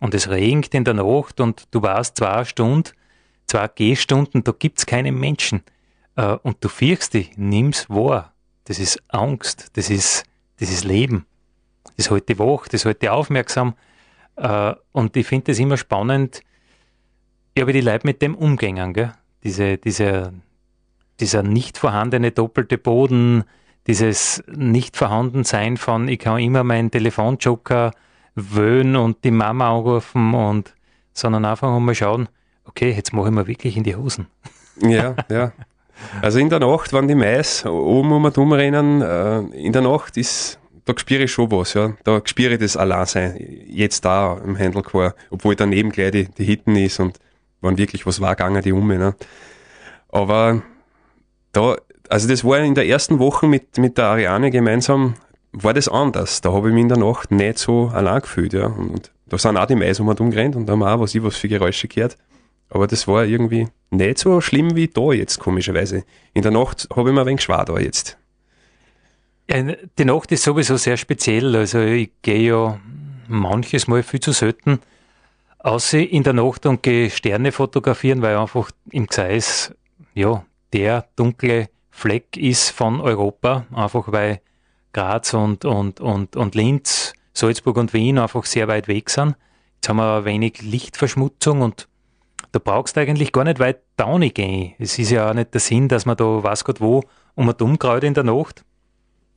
und 0.00 0.14
es 0.14 0.28
regnet 0.28 0.74
in 0.74 0.84
der 0.84 0.94
Nacht 0.94 1.40
und 1.40 1.68
du 1.70 1.82
warst 1.82 2.16
zwei 2.16 2.44
Stunden, 2.44 2.90
zwei 3.46 3.68
Gehstunden, 3.68 4.44
da 4.44 4.52
gibt's 4.52 4.86
keine 4.86 5.12
Menschen 5.12 5.62
äh, 6.16 6.36
und 6.42 6.62
du 6.62 6.68
fürchst 6.68 7.14
dich, 7.14 7.36
nimm's 7.36 7.88
wahr. 7.88 8.32
Das 8.64 8.78
ist 8.78 9.02
Angst, 9.08 9.70
das 9.74 9.90
ist, 9.90 10.24
das 10.58 10.70
ist 10.70 10.84
Leben. 10.84 11.26
Das 11.96 12.08
dich 12.08 12.38
wach, 12.38 12.68
das 12.68 12.82
dich 12.82 13.08
aufmerksam. 13.08 13.74
Äh, 14.36 14.74
und 14.92 15.16
ich 15.16 15.26
finde 15.26 15.52
das 15.52 15.58
immer 15.58 15.76
spannend, 15.76 16.42
ja, 17.56 17.66
wie 17.66 17.72
die 17.72 17.80
Leute 17.80 18.06
mit 18.06 18.20
dem 18.20 18.34
umgängen, 18.34 18.92
gell? 18.92 19.12
Diese, 19.42 19.78
diese, 19.78 20.34
dieser 21.20 21.42
nicht 21.42 21.78
vorhandene 21.78 22.32
doppelte 22.32 22.76
Boden, 22.76 23.44
dieses 23.86 24.42
nicht 24.48 24.96
vorhandensein 24.96 25.76
von, 25.76 26.08
ich 26.08 26.18
kann 26.18 26.38
immer 26.38 26.64
meinen 26.64 26.90
Telefonjoker 26.90 27.92
wöhnen 28.34 28.96
und 28.96 29.24
die 29.24 29.30
Mama 29.30 29.74
anrufen 29.74 30.34
und, 30.34 30.74
sondern 31.12 31.44
einfach 31.44 31.78
mal 31.78 31.94
schauen, 31.94 32.28
okay, 32.64 32.90
jetzt 32.90 33.12
mache 33.12 33.28
ich 33.28 33.34
mir 33.34 33.46
wirklich 33.46 33.76
in 33.76 33.84
die 33.84 33.96
Hosen. 33.96 34.26
Ja, 34.80 35.14
ja. 35.30 35.52
Also 36.20 36.38
in 36.38 36.50
der 36.50 36.60
Nacht, 36.60 36.92
wenn 36.92 37.08
die 37.08 37.14
Mais 37.14 37.64
oben 37.64 38.12
um 38.12 38.24
und 38.24 38.36
um 38.36 38.52
rennen, 38.52 39.00
äh, 39.00 39.38
in 39.56 39.72
der 39.72 39.82
Nacht 39.82 40.16
ist, 40.18 40.58
da 40.84 40.92
spüre 40.96 41.24
ich 41.24 41.32
schon 41.32 41.50
was, 41.50 41.74
ja. 41.74 41.94
Da 42.04 42.20
spüre 42.24 42.54
ich 42.54 42.60
das 42.60 42.76
Alleinsein. 42.76 43.36
Jetzt 43.66 44.04
da 44.04 44.38
im 44.44 44.58
Handlecore, 44.58 45.14
obwohl 45.30 45.56
daneben 45.56 45.90
gleich 45.90 46.10
die, 46.10 46.28
die 46.28 46.44
Hitten 46.44 46.76
ist 46.76 47.00
und 47.00 47.18
wenn 47.60 47.78
wirklich 47.78 48.06
was 48.06 48.20
war, 48.20 48.36
gangen 48.36 48.62
die 48.62 48.72
um, 48.72 48.86
ne. 48.88 49.14
Aber 50.10 50.62
da, 51.52 51.76
also 52.10 52.28
das 52.28 52.44
war 52.44 52.60
in 52.60 52.74
der 52.74 52.86
ersten 52.86 53.18
Woche 53.18 53.46
mit, 53.46 53.78
mit 53.78 53.98
der 53.98 54.06
Ariane 54.06 54.50
gemeinsam, 54.50 55.14
war 55.52 55.74
das 55.74 55.88
anders. 55.88 56.40
Da 56.40 56.52
habe 56.52 56.68
ich 56.68 56.74
mich 56.74 56.82
in 56.82 56.88
der 56.88 56.98
Nacht 56.98 57.30
nicht 57.30 57.58
so 57.58 57.88
allein 57.88 58.20
gefühlt, 58.20 58.52
ja. 58.52 58.66
Und 58.66 59.12
da 59.26 59.38
sind 59.38 59.56
auch 59.56 59.66
die 59.66 59.74
Mais 59.74 60.00
um 60.00 60.08
und 60.08 60.20
um 60.20 60.30
gerannt 60.30 60.56
und 60.56 60.66
da 60.66 60.72
haben 60.72 60.82
auch 60.82 61.00
was 61.00 61.14
ich 61.14 61.22
was 61.22 61.36
für 61.36 61.48
Geräusche 61.48 61.88
gehört. 61.88 62.16
Aber 62.68 62.86
das 62.86 63.06
war 63.06 63.24
irgendwie 63.24 63.68
nicht 63.90 64.18
so 64.18 64.40
schlimm 64.40 64.74
wie 64.74 64.88
da 64.88 65.12
jetzt, 65.12 65.38
komischerweise. 65.38 66.04
In 66.34 66.42
der 66.42 66.50
Nacht 66.50 66.88
habe 66.94 67.08
ich 67.08 67.14
mir 67.14 67.20
ein 67.20 67.26
wenig 67.26 67.42
schwer 67.42 67.64
da 67.64 67.78
jetzt. 67.78 68.18
Die 69.48 70.04
Nacht 70.04 70.32
ist 70.32 70.42
sowieso 70.42 70.76
sehr 70.76 70.96
speziell. 70.96 71.54
Also 71.54 71.80
ich 71.80 72.10
gehe 72.22 72.50
ja 72.50 72.80
manches 73.28 73.86
Mal 73.86 74.02
viel 74.02 74.20
zu 74.20 74.32
selten 74.32 74.80
außer 75.66 75.98
in 75.98 76.22
der 76.22 76.32
Nacht 76.32 76.66
und 76.66 76.82
gehe 76.82 77.10
Sterne 77.10 77.52
fotografieren, 77.52 78.22
weil 78.22 78.36
einfach 78.36 78.70
im 78.90 79.06
Gseis 79.06 79.74
ja 80.14 80.44
der 80.72 81.08
dunkle 81.16 81.68
Fleck 81.96 82.36
ist 82.36 82.72
von 82.72 83.00
Europa, 83.00 83.64
einfach 83.74 84.12
weil 84.12 84.42
Graz 84.92 85.32
und, 85.32 85.64
und, 85.64 85.98
und, 85.98 86.36
und 86.36 86.54
Linz, 86.54 87.14
Salzburg 87.32 87.78
und 87.78 87.94
Wien 87.94 88.18
einfach 88.18 88.44
sehr 88.44 88.68
weit 88.68 88.86
weg 88.86 89.08
sind. 89.08 89.34
Jetzt 89.76 89.88
haben 89.88 89.96
wir 89.96 90.26
wenig 90.26 90.60
Lichtverschmutzung 90.60 91.62
und 91.62 91.88
da 92.52 92.58
brauchst 92.58 92.96
du 92.96 93.00
eigentlich 93.00 93.32
gar 93.32 93.44
nicht 93.44 93.60
weit 93.60 93.80
down 93.96 94.20
gehen. 94.20 94.74
Es 94.78 94.98
ist 94.98 95.10
ja 95.10 95.30
auch 95.30 95.34
nicht 95.34 95.54
der 95.54 95.60
Sinn, 95.62 95.88
dass 95.88 96.04
man 96.04 96.18
da 96.18 96.42
weiß 96.42 96.64
Gott 96.64 96.82
wo 96.82 97.02
um 97.34 97.48
und 97.48 97.62
umkraut 97.62 98.04
in 98.04 98.12
der 98.12 98.24
Nacht, 98.24 98.62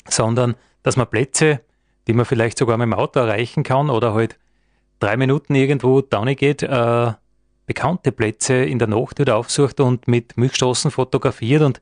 sondern 0.10 0.56
dass 0.84 0.98
man 0.98 1.10
Plätze, 1.10 1.62
die 2.08 2.14
man 2.14 2.26
vielleicht 2.26 2.58
sogar 2.58 2.78
mit 2.78 2.88
dem 2.88 2.94
Auto 2.94 3.22
erreichen 3.22 3.64
kann 3.64 3.90
oder 3.90 4.14
halt 4.14 4.38
drei 5.00 5.16
Minuten 5.16 5.56
irgendwo 5.56 6.02
down 6.02 6.36
geht, 6.36 6.64
äh, 6.64 7.14
bekannte 7.66 8.12
Plätze 8.12 8.56
in 8.56 8.80
der 8.80 8.90
Nacht 8.90 9.18
wieder 9.18 9.38
aufsucht 9.38 9.80
und 9.80 10.10
mit 10.10 10.36
Milchstraßen 10.36 10.92
fotografiert 10.92 11.62
und 11.62 11.80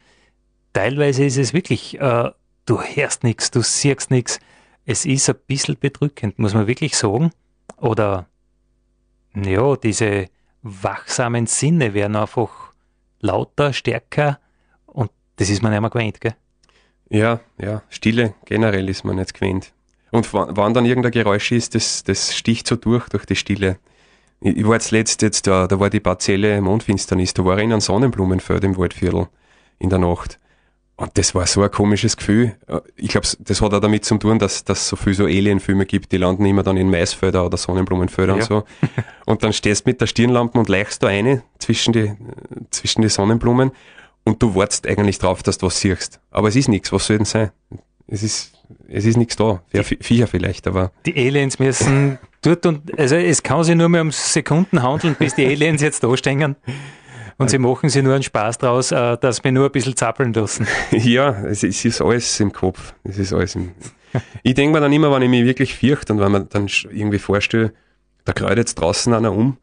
teilweise 0.74 1.26
ist 1.26 1.38
es 1.38 1.54
wirklich, 1.54 2.00
äh, 2.00 2.32
du 2.66 2.82
hörst 2.82 3.24
nichts, 3.24 3.52
du 3.52 3.62
siehst 3.62 4.12
nichts. 4.12 4.40
Es 4.86 5.06
ist 5.06 5.30
ein 5.30 5.36
bisschen 5.48 5.78
bedrückend, 5.80 6.40
muss 6.40 6.54
man 6.54 6.68
wirklich 6.68 6.96
sagen. 6.96 7.32
Oder 7.78 8.28
ja, 9.36 9.76
diese 9.76 10.28
wachsamen 10.62 11.46
Sinne 11.48 11.94
werden 11.94 12.16
einfach 12.16 12.74
lauter, 13.20 13.74
stärker 13.74 14.40
und 14.86 15.12
das 15.38 15.50
ist 15.50 15.62
man 15.62 15.72
nicht 15.72 15.82
mehr 15.82 15.90
gewöhnt, 15.90 16.22
gell? 16.22 16.36
Ja, 17.10 17.40
ja, 17.58 17.84
Stille 17.90 18.34
generell 18.46 18.90
ist 18.90 19.06
man 19.06 19.16
nicht 19.16 19.34
gewöhnt. 19.34 19.74
Und 20.12 20.34
wa- 20.34 20.48
wann 20.52 20.74
dann 20.74 20.86
irgendein 20.86 21.12
Geräusch 21.12 21.52
ist, 21.52 21.76
das, 21.76 22.04
das 22.04 22.36
sticht 22.36 22.68
so 22.68 22.76
durch, 22.76 23.08
durch 23.10 23.26
die 23.26 23.36
Stille. 23.36 23.78
Ich, 24.40 24.66
war 24.66 24.74
jetzt 24.74 24.92
letzt 24.92 25.22
jetzt 25.22 25.48
da, 25.48 25.68
da 25.68 25.80
war 25.80 25.90
die 25.90 26.00
partielle 26.00 26.62
Mondfinsternis, 26.62 27.34
da 27.34 27.44
war 27.46 27.58
ich 27.58 27.64
in 27.64 27.72
einem 27.72 27.82
Sonnenblumenfeld 27.82 28.64
im 28.64 28.78
Waldviertel 28.78 29.28
in 29.80 29.90
der 29.90 30.00
Nacht. 30.00 30.40
Und 31.00 31.16
das 31.16 31.36
war 31.36 31.46
so 31.46 31.62
ein 31.62 31.70
komisches 31.70 32.18
Gefühl. 32.18 32.56
Äh, 32.68 32.80
Ich 32.96 33.10
glaube, 33.10 33.28
das 33.40 33.62
hat 33.62 33.74
auch 33.74 33.80
damit 33.80 34.04
zu 34.04 34.18
tun, 34.18 34.40
dass 34.40 34.64
dass 34.64 34.88
so 34.90 34.96
viel 34.96 35.14
so 35.14 35.26
Alien-Filme 35.26 35.86
gibt, 35.86 36.12
die 36.12 36.18
landen 36.18 36.44
immer 36.46 36.64
dann 36.64 36.76
in 36.76 36.90
Maisfelder 36.90 37.46
oder 37.46 37.56
Sonnenblumenfelder 37.58 38.34
und 38.34 38.40
Ja. 38.40 38.46
so. 38.46 38.64
Und 39.28 39.44
dann 39.44 39.54
stehst 39.54 39.86
mit 39.86 40.00
der 40.02 40.08
Stirnlampe 40.08 40.58
und 40.58 40.70
leichst 40.70 41.04
da 41.04 41.08
eine 41.08 41.44
zwischen 41.60 41.92
die, 41.94 42.14
zwischen 42.72 43.02
die 43.02 43.10
Sonnenblumen 43.10 43.72
und 44.24 44.42
du 44.42 44.56
wartest 44.56 44.88
eigentlich 44.88 45.20
drauf, 45.20 45.44
dass 45.44 45.58
du 45.58 45.66
was 45.68 45.80
siehst. 45.82 46.20
Aber 46.32 46.48
es 46.48 46.56
ist 46.56 46.70
nichts, 46.70 46.92
was 46.94 47.06
soll 47.08 47.18
denn 47.18 47.26
sein? 47.26 47.52
Es 48.08 48.24
ist, 48.24 48.54
es 48.88 49.04
ist 49.06 49.18
nichts 49.18 49.36
da. 49.36 49.62
Ja, 49.74 49.82
Vi- 49.82 50.02
Viecher 50.02 50.28
vielleicht, 50.28 50.66
aber 50.66 50.92
Die 51.06 51.14
Aliens 51.16 51.60
müssen 51.60 52.18
dort 52.42 52.66
und, 52.66 52.98
also 52.98 53.16
es 53.18 53.44
kann 53.44 53.64
sich 53.66 53.76
nur 53.76 53.90
mehr 53.90 54.02
um 54.02 54.12
Sekunden 54.12 54.82
handeln, 54.82 55.16
bis 55.20 55.36
die 55.36 55.46
Aliens 55.46 55.82
jetzt 55.82 56.04
da 56.04 56.16
stehen. 56.18 56.56
Und 57.38 57.52
sie 57.52 57.60
machen 57.60 57.90
sich 57.90 58.04
nur 58.04 58.14
einen 58.14 58.24
Spaß 58.24 58.58
draus, 58.58 58.92
äh, 58.92 59.18
dass 59.18 59.44
wir 59.44 59.52
nur 59.52 59.66
ein 59.66 59.72
bisschen 59.72 59.96
zappeln 59.96 60.34
lassen. 60.34 60.68
Ja, 60.92 61.30
es, 61.46 61.64
es 61.64 61.86
ist 61.86 62.02
alles 62.02 62.40
im 62.40 62.52
Kopf. 62.52 62.94
Es 63.04 63.18
ist 63.20 63.32
alles 63.32 63.56
im. 63.56 63.74
ich 64.44 64.56
denke 64.56 64.74
mir 64.74 64.82
dann 64.82 64.92
immer, 64.92 65.12
wenn 65.12 65.22
ich 65.22 65.30
mich 65.30 65.46
wirklich 65.46 65.76
fürchte 65.76 66.14
und 66.14 66.20
wenn 66.20 66.32
man 66.32 66.50
dann 66.50 66.68
irgendwie 66.92 67.20
vorstelle, 67.20 67.74
da 68.26 68.34
kreuzt 68.34 68.58
jetzt 68.58 68.76
draußen 68.76 69.14
einer 69.14 69.32
um, 69.32 69.58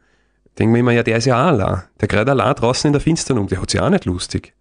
denke 0.58 0.72
mir 0.72 0.78
immer, 0.78 0.92
ja, 0.92 1.02
der 1.02 1.18
ist 1.18 1.24
ja 1.24 1.42
auch 1.42 1.48
allein. 1.48 1.82
Der 2.00 2.06
kreuzt 2.06 2.28
allein 2.28 2.54
draußen 2.54 2.88
in 2.88 2.92
der 2.92 3.00
Finstern 3.00 3.38
um, 3.38 3.48
der 3.48 3.60
hat 3.60 3.70
sich 3.70 3.80
auch 3.80 3.90
nicht 3.90 4.04
lustig. 4.04 4.54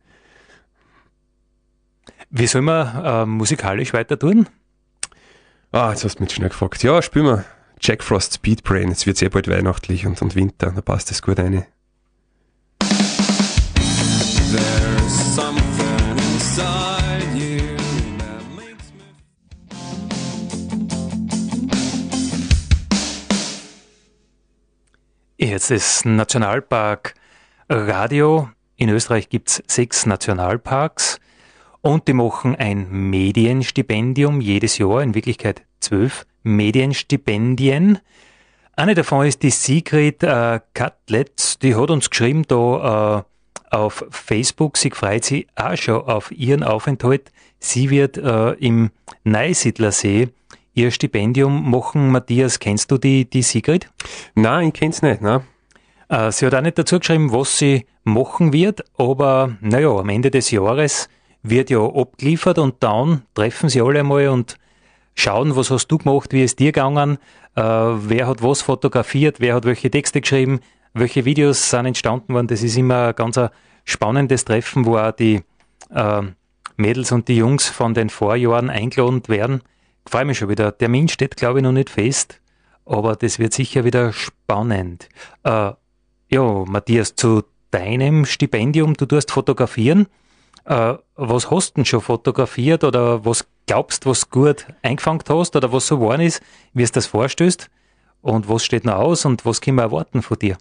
Wie 2.32 2.48
soll 2.48 2.64
man 2.64 3.06
äh, 3.06 3.26
musikalisch 3.28 3.94
weiter 3.94 4.18
tun? 4.18 4.48
Ah, 5.72 5.92
jetzt 5.92 6.04
hast 6.04 6.18
du 6.18 6.24
mich 6.24 6.34
schnell 6.34 6.50
gefragt. 6.50 6.82
Ja, 6.82 7.00
spielen 7.04 7.26
wir 7.26 7.46
Jack 7.80 8.04
Frost 8.04 8.34
Speed 8.34 8.64
Brain. 8.64 8.90
Jetzt 8.90 9.06
wird 9.06 9.18
es 9.18 9.22
eh 9.22 9.30
bald 9.30 9.48
weihnachtlich 9.48 10.08
und, 10.08 10.20
und 10.22 10.36
Winter, 10.36 10.72
da 10.72 10.82
passt 10.82 11.12
das 11.12 11.22
gut 11.22 11.38
rein. 11.38 11.66
Jetzt 25.38 25.72
ist 25.72 26.06
Nationalpark 26.06 27.14
Radio. 27.70 28.50
In 28.76 28.90
Österreich 28.90 29.30
gibt 29.30 29.50
es 29.50 29.64
sechs 29.68 30.06
Nationalparks 30.06 31.20
und 31.82 32.08
die 32.08 32.14
machen 32.14 32.56
ein 32.56 32.90
Medienstipendium 33.10 34.42
jedes 34.42 34.78
Jahr, 34.78 35.02
in 35.02 35.16
Wirklichkeit 35.16 35.62
zwölf 35.80 36.26
Medienstipendien. 36.44 38.00
Eine 38.76 38.94
davon 38.94 39.26
ist 39.26 39.44
die 39.44 39.52
Sigrid 39.52 40.24
äh, 40.24 40.60
Katlitz, 40.74 41.60
die 41.60 41.76
hat 41.76 41.92
uns 41.92 42.10
geschrieben 42.10 42.44
da 42.48 43.20
äh, 43.20 43.33
auf 43.74 44.06
Facebook, 44.10 44.78
sie 44.78 44.92
freut 44.92 45.26
sich 45.26 45.48
auch 45.56 45.76
schon 45.76 46.02
auf 46.02 46.32
ihren 46.32 46.64
Aufenthalt. 46.64 47.32
Sie 47.60 47.90
wird 47.90 48.18
äh, 48.18 48.52
im 48.54 48.92
Neusiedlersee 49.24 50.30
ihr 50.74 50.92
Stipendium 50.92 51.70
machen. 51.70 52.12
Matthias, 52.12 52.60
kennst 52.60 52.92
du 52.92 52.98
die, 52.98 53.26
die 53.30 53.42
Sigrid? 53.42 53.90
Nein, 54.36 54.68
ich 54.68 54.74
kenn's 54.74 55.02
nicht, 55.02 55.22
ne? 55.22 55.44
Äh, 56.10 56.32
sie 56.32 56.46
hat 56.46 56.56
auch 56.56 56.62
nicht 56.62 56.78
dazu 56.78 57.00
geschrieben, 57.00 57.32
was 57.32 57.58
sie 57.58 57.86
machen 58.04 58.54
wird, 58.54 58.84
aber 58.98 59.58
naja, 59.62 59.90
am 59.90 60.10
Ende 60.10 60.30
des 60.30 60.52
Jahres 60.52 61.10
wird 61.42 61.70
ja 61.70 61.80
abgeliefert 61.84 62.60
und 62.60 62.76
dann 62.82 63.24
treffen 63.34 63.70
sie 63.70 63.82
alle 63.82 64.00
einmal 64.02 64.28
und 64.28 64.58
schauen, 65.16 65.56
was 65.56 65.72
hast 65.72 65.88
du 65.88 65.98
gemacht, 65.98 66.32
wie 66.34 66.44
ist 66.44 66.60
dir 66.60 66.72
gegangen, 66.72 67.18
äh, 67.56 67.62
wer 67.62 68.28
hat 68.28 68.44
was 68.44 68.62
fotografiert, 68.62 69.40
wer 69.40 69.56
hat 69.56 69.66
welche 69.66 69.90
Texte 69.90 70.22
geschrieben, 70.22 70.60
welche 70.94 71.26
Videos 71.26 71.70
sind 71.70 71.86
entstanden 71.86 72.34
worden. 72.34 72.48
Das 72.48 72.64
ist 72.64 72.78
immer 72.78 73.08
ein 73.08 73.16
ganz 73.16 73.40
spannendes 73.86 74.46
Treffen, 74.46 74.86
wo 74.86 74.98
auch 74.98 75.12
die 75.12 75.42
äh, 75.90 76.22
Mädels 76.78 77.12
und 77.12 77.28
die 77.28 77.38
Jungs 77.38 77.68
von 77.68 77.94
den 77.94 78.10
Vorjahren 78.10 78.70
eingeladen 78.70 79.24
werden. 79.28 79.62
Ich 80.06 80.12
freue 80.12 80.26
mich 80.26 80.38
schon 80.38 80.50
wieder. 80.50 80.66
Der 80.66 80.78
Termin 80.78 81.08
steht, 81.08 81.38
glaube 81.38 81.60
ich, 81.60 81.64
noch 81.64 81.72
nicht 81.72 81.90
fest, 81.90 82.42
aber 82.86 83.16
das 83.16 83.40
wird 83.40 83.54
sicher 83.54 83.86
wieder 83.86 84.14
spannend. 84.14 85.10
Äh, 85.44 85.72
ja, 86.30 86.66
Matthias, 86.66 87.16
zu 87.16 87.44
deinem 87.72 88.26
Stipendium, 88.26 88.96
du 88.96 89.06
tust 89.06 89.32
fotografieren. 89.32 90.08
Äh, 90.66 90.96
was 91.16 91.52
hast 91.52 91.72
du 91.72 91.74
denn 91.76 91.86
schon 91.86 92.02
fotografiert 92.02 92.84
oder 92.84 93.26
was 93.26 93.46
glaubst, 93.66 94.06
was 94.06 94.30
gut 94.30 94.68
eingefangen 94.82 95.24
hast 95.28 95.56
oder 95.56 95.72
was 95.72 95.88
so 95.88 95.98
geworden 95.98 96.22
ist, 96.22 96.42
wie 96.74 96.84
es 96.84 96.92
das 96.92 97.06
vorstößt 97.08 97.70
und 98.22 98.50
was 98.50 98.64
steht 98.64 98.86
noch 98.86 98.96
aus 98.96 99.26
und 99.26 99.46
was 99.46 99.62
können 99.62 99.78
wir 99.78 99.84
erwarten 99.84 100.22
von 100.22 100.38
dir? 100.40 100.58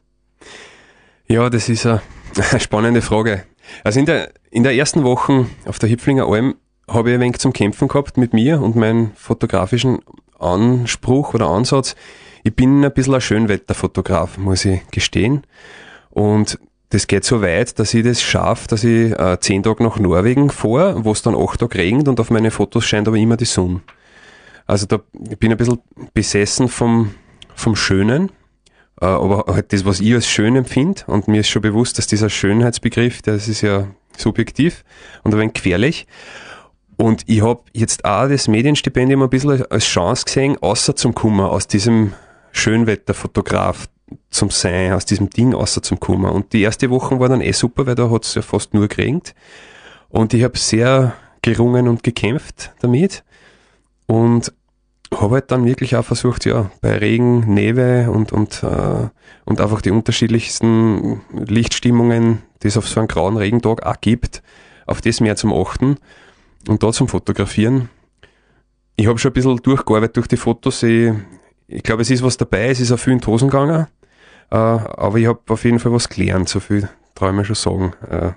Ja, 1.27 1.49
das 1.51 1.69
ist 1.69 1.87
eine, 1.87 2.03
spannende 2.59 3.03
Frage. 3.03 3.45
Also 3.85 4.01
in 4.01 4.07
der, 4.07 4.33
in 4.51 4.63
der 4.63 4.75
ersten 4.75 5.05
Woche 5.05 5.47
auf 5.67 5.79
der 5.79 5.89
Hipflinger 5.89 6.27
Alm 6.27 6.55
habe 6.89 7.11
ich 7.11 7.15
ein 7.15 7.21
wenig 7.21 7.39
zum 7.39 7.53
Kämpfen 7.53 7.89
gehabt 7.89 8.17
mit 8.17 8.33
mir 8.33 8.61
und 8.61 8.77
meinem 8.77 9.13
fotografischen 9.15 10.01
Anspruch 10.39 11.35
oder 11.35 11.47
Ansatz. 11.47 11.95
Ich 12.43 12.55
bin 12.55 12.85
ein 12.85 12.93
bisschen 12.93 13.15
ein 13.15 13.21
Schönwetterfotograf, 13.21 14.37
muss 14.37 14.65
ich 14.65 14.81
gestehen. 14.91 15.43
Und 16.11 16.59
das 16.91 17.07
geht 17.07 17.25
so 17.25 17.41
weit, 17.41 17.79
dass 17.79 17.95
ich 17.95 18.05
das 18.05 18.21
schaffe, 18.21 18.69
dass 18.69 18.85
ich 18.85 19.13
äh, 19.19 19.39
zehn 19.41 19.63
Tage 19.63 19.83
nach 19.83 19.99
Norwegen 19.99 20.51
fahre, 20.51 21.05
wo 21.05 21.13
es 21.13 21.23
dann 21.23 21.35
acht 21.35 21.61
Tage 21.61 21.79
regnet 21.79 22.09
und 22.09 22.21
auf 22.21 22.31
meine 22.31 22.51
Fotos 22.51 22.85
scheint 22.85 23.09
aber 23.09 23.17
immer 23.17 23.39
die 23.39 23.47
Sonne. 23.47 23.81
Also 24.67 24.87
da 24.87 25.01
ich 25.31 25.39
bin 25.39 25.51
ein 25.51 25.57
bisschen 25.57 25.79
besessen 26.13 26.69
vom, 26.69 27.15
vom 27.55 27.77
Schönen, 27.77 28.31
aber 28.97 29.53
halt 29.53 29.73
das, 29.73 29.85
was 29.85 30.01
ich 30.01 30.15
als 30.15 30.27
schön 30.27 30.57
empfinde, 30.57 31.03
und 31.07 31.29
mir 31.29 31.41
ist 31.41 31.49
schon 31.49 31.63
bewusst, 31.63 31.99
dass 31.99 32.07
dieser 32.07 32.31
Schönheitsbegriff, 32.31 33.23
das 33.23 33.49
ist 33.49 33.63
ja 33.63 33.89
subjektiv 34.17 34.85
und 35.23 35.35
ein 35.35 35.41
wenig 35.41 35.55
gefährlich. 35.55 36.07
Und 36.97 37.25
ich 37.27 37.43
habe 37.43 37.63
jetzt 37.73 38.05
auch 38.05 38.29
das 38.29 38.49
Medienstipendium 38.49 39.23
ein 39.23 39.31
bisschen 39.31 39.65
als 39.71 39.85
Chance 39.85 40.25
gesehen, 40.25 40.57
außer 40.61 40.95
zum 40.95 41.15
Kummer, 41.15 41.51
aus 41.51 41.67
diesem 41.67 42.13
Schönwetterfotograf 42.53 43.89
zum 44.31 44.51
Sein, 44.51 44.93
aus 44.93 45.07
diesem 45.07 45.31
Ding 45.31 45.55
außer 45.55 45.83
zum 45.83 45.99
Kummer. 45.99 46.33
Und 46.33 46.53
die 46.53 46.63
erste 46.63 46.91
Woche 46.91 47.19
war 47.19 47.29
dann 47.29 47.41
eh 47.41 47.53
super, 47.53 47.87
weil 47.87 47.95
da 47.95 48.11
hat 48.11 48.25
es 48.25 48.35
ja 48.35 48.43
fast 48.43 48.75
nur 48.75 48.89
geregnet. 48.89 49.35
Und 50.11 50.35
ich 50.35 50.45
habe 50.45 50.59
sehr 50.59 51.15
gerungen 51.41 51.89
und 51.89 52.03
gekämpft 52.03 52.73
damit. 52.81 53.25
Und 54.07 54.53
habe 55.21 55.35
halt 55.35 55.51
dann 55.51 55.65
wirklich 55.65 55.97
auch 55.97 56.05
versucht, 56.05 56.45
ja, 56.45 56.71
bei 56.81 56.97
Regen, 56.97 57.53
Neve 57.53 58.11
und, 58.11 58.33
und, 58.33 58.63
äh, 58.63 59.09
und 59.45 59.61
einfach 59.61 59.83
die 59.83 59.91
unterschiedlichsten 59.91 61.21
Lichtstimmungen, 61.33 62.43
die 62.63 62.69
es 62.69 62.77
auf 62.77 62.89
so 62.89 63.01
einen 63.01 63.09
grauen 63.09 63.37
Regentag 63.37 63.85
auch 63.85 64.01
gibt, 64.01 64.43
auf 64.87 65.01
das 65.01 65.21
mehr 65.21 65.37
zum 65.37 65.53
Achten 65.53 65.97
und 66.69 66.83
da 66.83 66.93
zum 66.93 67.09
Fotografieren. 67.09 67.89
Ich 68.97 69.07
habe 69.07 69.19
schon 69.19 69.31
ein 69.31 69.35
bisschen 69.35 69.57
durchgearbeitet 69.57 70.17
durch 70.17 70.29
die 70.29 70.37
Fotos. 70.37 70.83
Ich, 70.83 71.13
ich 71.67 71.83
glaube, 71.83 72.03
es 72.03 72.11
ist 72.11 72.23
was 72.23 72.37
dabei, 72.37 72.69
es 72.69 72.81
ist 72.81 72.93
auch 72.93 72.99
viel 72.99 73.15
in 73.15 73.21
die 73.21 73.27
Hosen 73.27 73.49
gegangen, 73.49 73.87
äh, 74.51 74.57
aber 74.57 75.19
ich 75.19 75.27
habe 75.27 75.41
auf 75.49 75.65
jeden 75.65 75.79
Fall 75.79 75.93
was 75.93 76.09
gelernt, 76.09 76.49
so 76.49 76.61
viel 76.61 76.89
traue 77.15 77.31
ich 77.31 77.37
mir 77.37 77.45
schon 77.45 77.57
sagen. 77.57 77.93
Äh, 78.09 78.33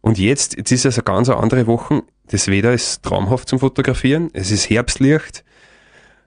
und 0.00 0.18
jetzt, 0.18 0.56
jetzt 0.56 0.70
ist 0.70 0.84
es 0.84 0.98
eine 0.98 1.04
ganz 1.04 1.30
andere 1.30 1.66
Woche. 1.66 2.02
Das 2.26 2.48
Wetter 2.48 2.72
ist 2.72 3.02
traumhaft 3.02 3.48
zum 3.48 3.58
Fotografieren. 3.58 4.28
Es 4.34 4.50
ist 4.50 4.68
Herbstlicht. 4.68 5.43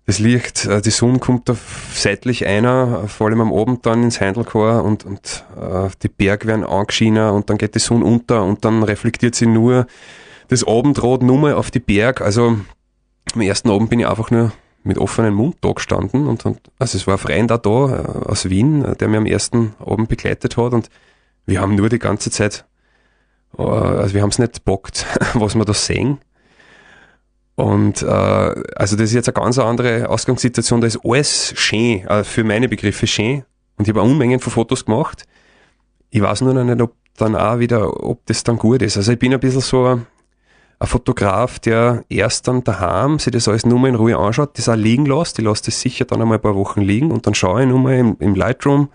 Das 0.08 0.20
Licht, 0.20 0.66
äh, 0.66 0.82
die 0.82 0.90
Sonne 0.90 1.20
kommt 1.20 1.50
auf 1.50 1.90
seitlich 1.94 2.48
einer, 2.48 3.10
vor 3.10 3.28
allem 3.28 3.42
am 3.42 3.54
Abend 3.54 3.86
dann 3.86 4.04
ins 4.04 4.22
Heindelchor 4.22 4.86
und, 4.86 5.06
und 5.06 5.46
äh, 5.60 5.90
die 6.02 6.08
Berge 6.08 6.48
werden 6.48 6.64
angeschienen 6.64 7.32
und 7.32 7.50
dann 7.50 7.58
geht 7.58 7.76
die 7.76 7.80
Sonne 7.80 8.06
unter 8.06 8.46
und 8.46 8.64
dann 8.64 8.84
reflektiert 8.84 9.36
sie 9.36 9.48
nur 9.48 9.86
das 10.48 10.66
Abendrot 10.66 11.24
nur 11.24 11.38
mal 11.38 11.54
auf 11.56 11.72
die 11.72 11.82
Berg. 11.82 12.22
Also 12.22 12.58
am 13.34 13.42
ersten 13.42 13.70
Abend 13.70 13.90
bin 13.90 14.00
ich 14.00 14.08
einfach 14.08 14.32
nur 14.32 14.54
mit 14.84 14.98
offenem 14.98 15.34
Mund 15.34 15.58
da 15.60 15.74
gestanden 15.74 16.26
und, 16.26 16.46
und 16.46 16.62
also 16.80 16.98
es 16.98 17.06
war 17.06 17.16
ein 17.16 17.20
Freund 17.20 17.52
auch 17.52 17.58
da 17.58 17.70
äh, 17.70 18.30
aus 18.30 18.50
Wien, 18.50 18.86
äh, 18.86 18.96
der 18.96 19.10
mir 19.10 19.18
am 19.18 19.26
ersten 19.26 19.74
Abend 19.86 20.08
begleitet 20.08 20.56
hat 20.56 20.72
und 20.72 20.90
wir 21.46 21.60
haben 21.60 21.76
nur 21.76 21.90
die 21.90 22.00
ganze 22.00 22.32
Zeit 22.32 22.64
äh, 23.58 23.62
also 23.62 24.14
wir 24.14 24.22
haben 24.22 24.30
es 24.30 24.40
nicht 24.40 24.64
bockt, 24.64 25.06
was 25.34 25.56
wir 25.56 25.66
da 25.66 25.74
sehen. 25.74 26.20
Und 27.58 28.04
äh, 28.04 28.06
also 28.06 28.96
das 28.96 29.06
ist 29.10 29.14
jetzt 29.14 29.28
eine 29.28 29.34
ganz 29.34 29.58
andere 29.58 30.10
Ausgangssituation, 30.10 30.80
da 30.80 30.86
ist 30.86 31.00
alles 31.04 31.54
schön, 31.56 32.06
äh, 32.06 32.24
für 32.24 32.44
meine 32.44 32.70
Begriffe 32.70 33.08
schön. 33.08 33.46
Und 33.78 33.88
ich 33.88 33.90
habe 33.90 34.04
Unmengen 34.04 34.40
von 34.40 34.54
Fotos 34.54 34.86
gemacht. 34.86 35.24
Ich 36.12 36.22
weiß 36.22 36.42
nur 36.42 36.54
noch 36.54 36.64
nicht, 36.64 36.80
ob 36.80 36.94
dann 37.16 37.36
auch 37.36 37.58
wieder, 37.58 38.04
ob 38.04 38.24
das 38.28 38.44
dann 38.44 38.60
gut 38.60 38.84
ist. 38.84 38.96
Also 38.96 39.12
ich 39.12 39.18
bin 39.18 39.34
ein 39.34 39.40
bisschen 39.40 39.62
so 39.62 39.86
ein, 39.86 40.06
Fotograf, 40.80 41.58
der 41.58 42.04
erst 42.08 42.48
dann 42.48 42.64
daheim 42.64 43.18
sich 43.18 43.34
das 43.34 43.48
alles 43.48 43.66
nur 43.66 43.80
mal 43.80 43.88
in 43.88 43.96
Ruhe 43.96 44.16
anschaut, 44.16 44.56
das 44.60 44.70
auch 44.70 44.76
liegen 44.76 45.08
lässt. 45.08 45.40
Ich 45.40 45.46
lasse 45.46 45.66
das 45.66 45.82
sicher 45.82 46.06
dann 46.06 46.22
einmal 46.22 46.38
ein 46.38 46.42
paar 46.42 46.54
Wochen 46.54 46.82
liegen 46.82 47.10
und 47.10 47.26
dann 47.26 47.34
schaue 47.34 47.64
ich 47.64 47.68
nur 47.68 47.80
mal 47.80 47.96
im, 47.96 48.16
im 48.20 48.36
Lightroom, 48.36 48.90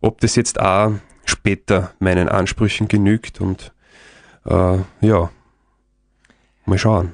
ob 0.00 0.22
das 0.22 0.36
jetzt 0.36 0.58
auch 0.58 0.92
später 1.26 1.92
meinen 1.98 2.30
Ansprüchen 2.30 2.88
genügt 2.88 3.42
und 3.42 3.74
äh, 4.46 4.78
ja, 5.02 5.30
mal 6.64 6.78
schauen. 6.78 7.12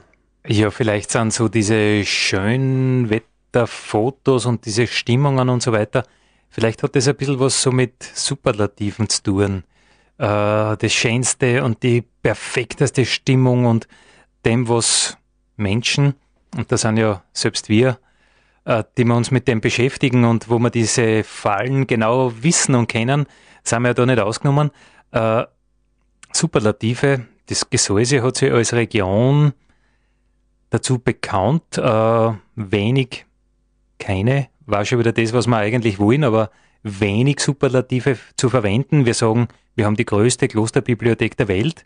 Ja, 0.48 0.70
vielleicht 0.70 1.10
sind 1.10 1.32
so 1.32 1.48
diese 1.48 2.04
schönen 2.04 3.10
Wetterfotos 3.10 4.46
und 4.46 4.64
diese 4.64 4.86
Stimmungen 4.86 5.48
und 5.48 5.60
so 5.60 5.72
weiter, 5.72 6.04
vielleicht 6.50 6.84
hat 6.84 6.94
das 6.94 7.08
ein 7.08 7.16
bisschen 7.16 7.40
was 7.40 7.60
so 7.60 7.72
mit 7.72 8.00
Superlativen 8.14 9.08
zu 9.08 9.22
tun. 9.24 9.64
Äh, 10.18 10.76
das 10.76 10.92
Schönste 10.92 11.64
und 11.64 11.82
die 11.82 12.04
perfekteste 12.22 13.04
Stimmung 13.04 13.66
und 13.66 13.88
dem, 14.44 14.68
was 14.68 15.18
Menschen, 15.56 16.14
und 16.56 16.70
das 16.70 16.82
sind 16.82 16.96
ja 16.98 17.24
selbst 17.32 17.68
wir, 17.68 17.98
äh, 18.66 18.84
die 18.96 19.04
wir 19.04 19.16
uns 19.16 19.32
mit 19.32 19.48
dem 19.48 19.60
beschäftigen 19.60 20.24
und 20.24 20.48
wo 20.48 20.60
wir 20.60 20.70
diese 20.70 21.24
Fallen 21.24 21.88
genau 21.88 22.32
wissen 22.40 22.76
und 22.76 22.86
kennen, 22.86 23.26
sind 23.64 23.82
wir 23.82 23.88
ja 23.88 23.94
da 23.94 24.06
nicht 24.06 24.20
ausgenommen. 24.20 24.70
Äh, 25.10 25.42
Superlative, 26.32 27.26
das 27.46 27.68
Gesäuse 27.68 28.22
hat 28.22 28.36
sich 28.36 28.52
als 28.52 28.74
Region 28.74 29.52
dazu 30.70 30.98
bekannt, 30.98 31.78
äh, 31.78 32.32
wenig, 32.54 33.26
keine, 33.98 34.48
war 34.66 34.84
schon 34.84 34.98
wieder 34.98 35.12
das, 35.12 35.32
was 35.32 35.46
wir 35.46 35.56
eigentlich 35.56 35.98
wollen, 35.98 36.24
aber 36.24 36.50
wenig 36.82 37.40
Superlative 37.40 38.18
zu 38.36 38.48
verwenden. 38.48 39.06
Wir 39.06 39.14
sagen 39.14 39.48
wir 39.76 39.84
haben 39.84 39.94
die 39.94 40.06
größte 40.06 40.48
Klosterbibliothek 40.48 41.36
der 41.36 41.48
Welt. 41.48 41.84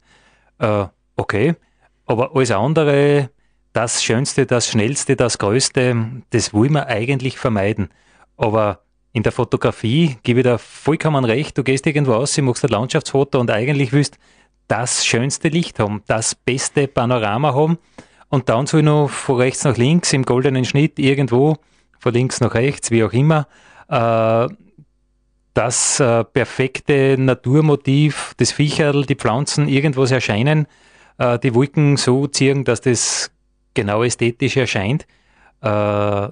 Äh, 0.59 0.87
okay, 1.17 1.57
aber 2.07 2.35
alles 2.35 2.53
andere, 2.53 3.31
das 3.73 4.03
Schönste, 4.03 4.47
das 4.47 4.69
Schnellste, 4.69 5.17
das 5.17 5.39
Größte, 5.39 6.23
das 6.31 6.55
wollen 6.55 6.73
wir 6.73 6.87
eigentlich 6.87 7.37
vermeiden. 7.37 7.91
Aber 8.37 8.85
in 9.13 9.25
der 9.25 9.33
Fotografie 9.33 10.17
gebe 10.23 10.41
ich 10.41 10.45
dir 10.45 10.59
vollkommen 10.59 11.25
recht, 11.25 11.59
du 11.59 11.65
gehst 11.65 11.87
irgendwo 11.87 12.15
aus, 12.15 12.35
du 12.35 12.43
machst 12.43 12.65
ein 12.65 12.71
Landschaftsfoto 12.71 13.41
und 13.41 13.51
eigentlich 13.51 13.93
willst 13.93 14.19
das 14.69 15.05
schönste 15.05 15.49
Licht 15.49 15.81
haben, 15.81 16.03
das 16.07 16.37
beste 16.37 16.87
Panorama 16.87 17.55
haben 17.55 17.77
und 18.31 18.49
dann 18.49 18.67
soll 18.67 18.83
noch 18.83 19.09
von 19.09 19.37
rechts 19.37 19.65
nach 19.65 19.77
links 19.77 20.13
im 20.13 20.25
goldenen 20.25 20.65
Schnitt 20.65 20.99
irgendwo, 20.99 21.57
von 21.99 22.15
links 22.15 22.41
nach 22.41 22.55
rechts, 22.55 22.91
wie 22.91 23.05
auch 23.05 23.13
immer, 23.13 23.47
äh, 23.89 24.49
das 25.53 26.01
äh, 26.01 26.25
perfekte 26.25 27.17
Naturmotiv, 27.19 28.35
das 28.39 28.53
Viecherl, 28.53 29.05
die 29.05 29.17
Pflanzen, 29.17 29.69
irgendwas 29.69 30.13
erscheinen, 30.13 30.67
äh, 31.19 31.39
die 31.41 31.55
Wolken 31.55 31.97
so 31.97 32.29
ziehen, 32.29 32.65
dass 32.65 32.81
das 32.81 33.33
genau 33.75 34.05
ästhetisch 34.05 34.57
erscheint. 34.57 35.07
Äh, 35.61 36.29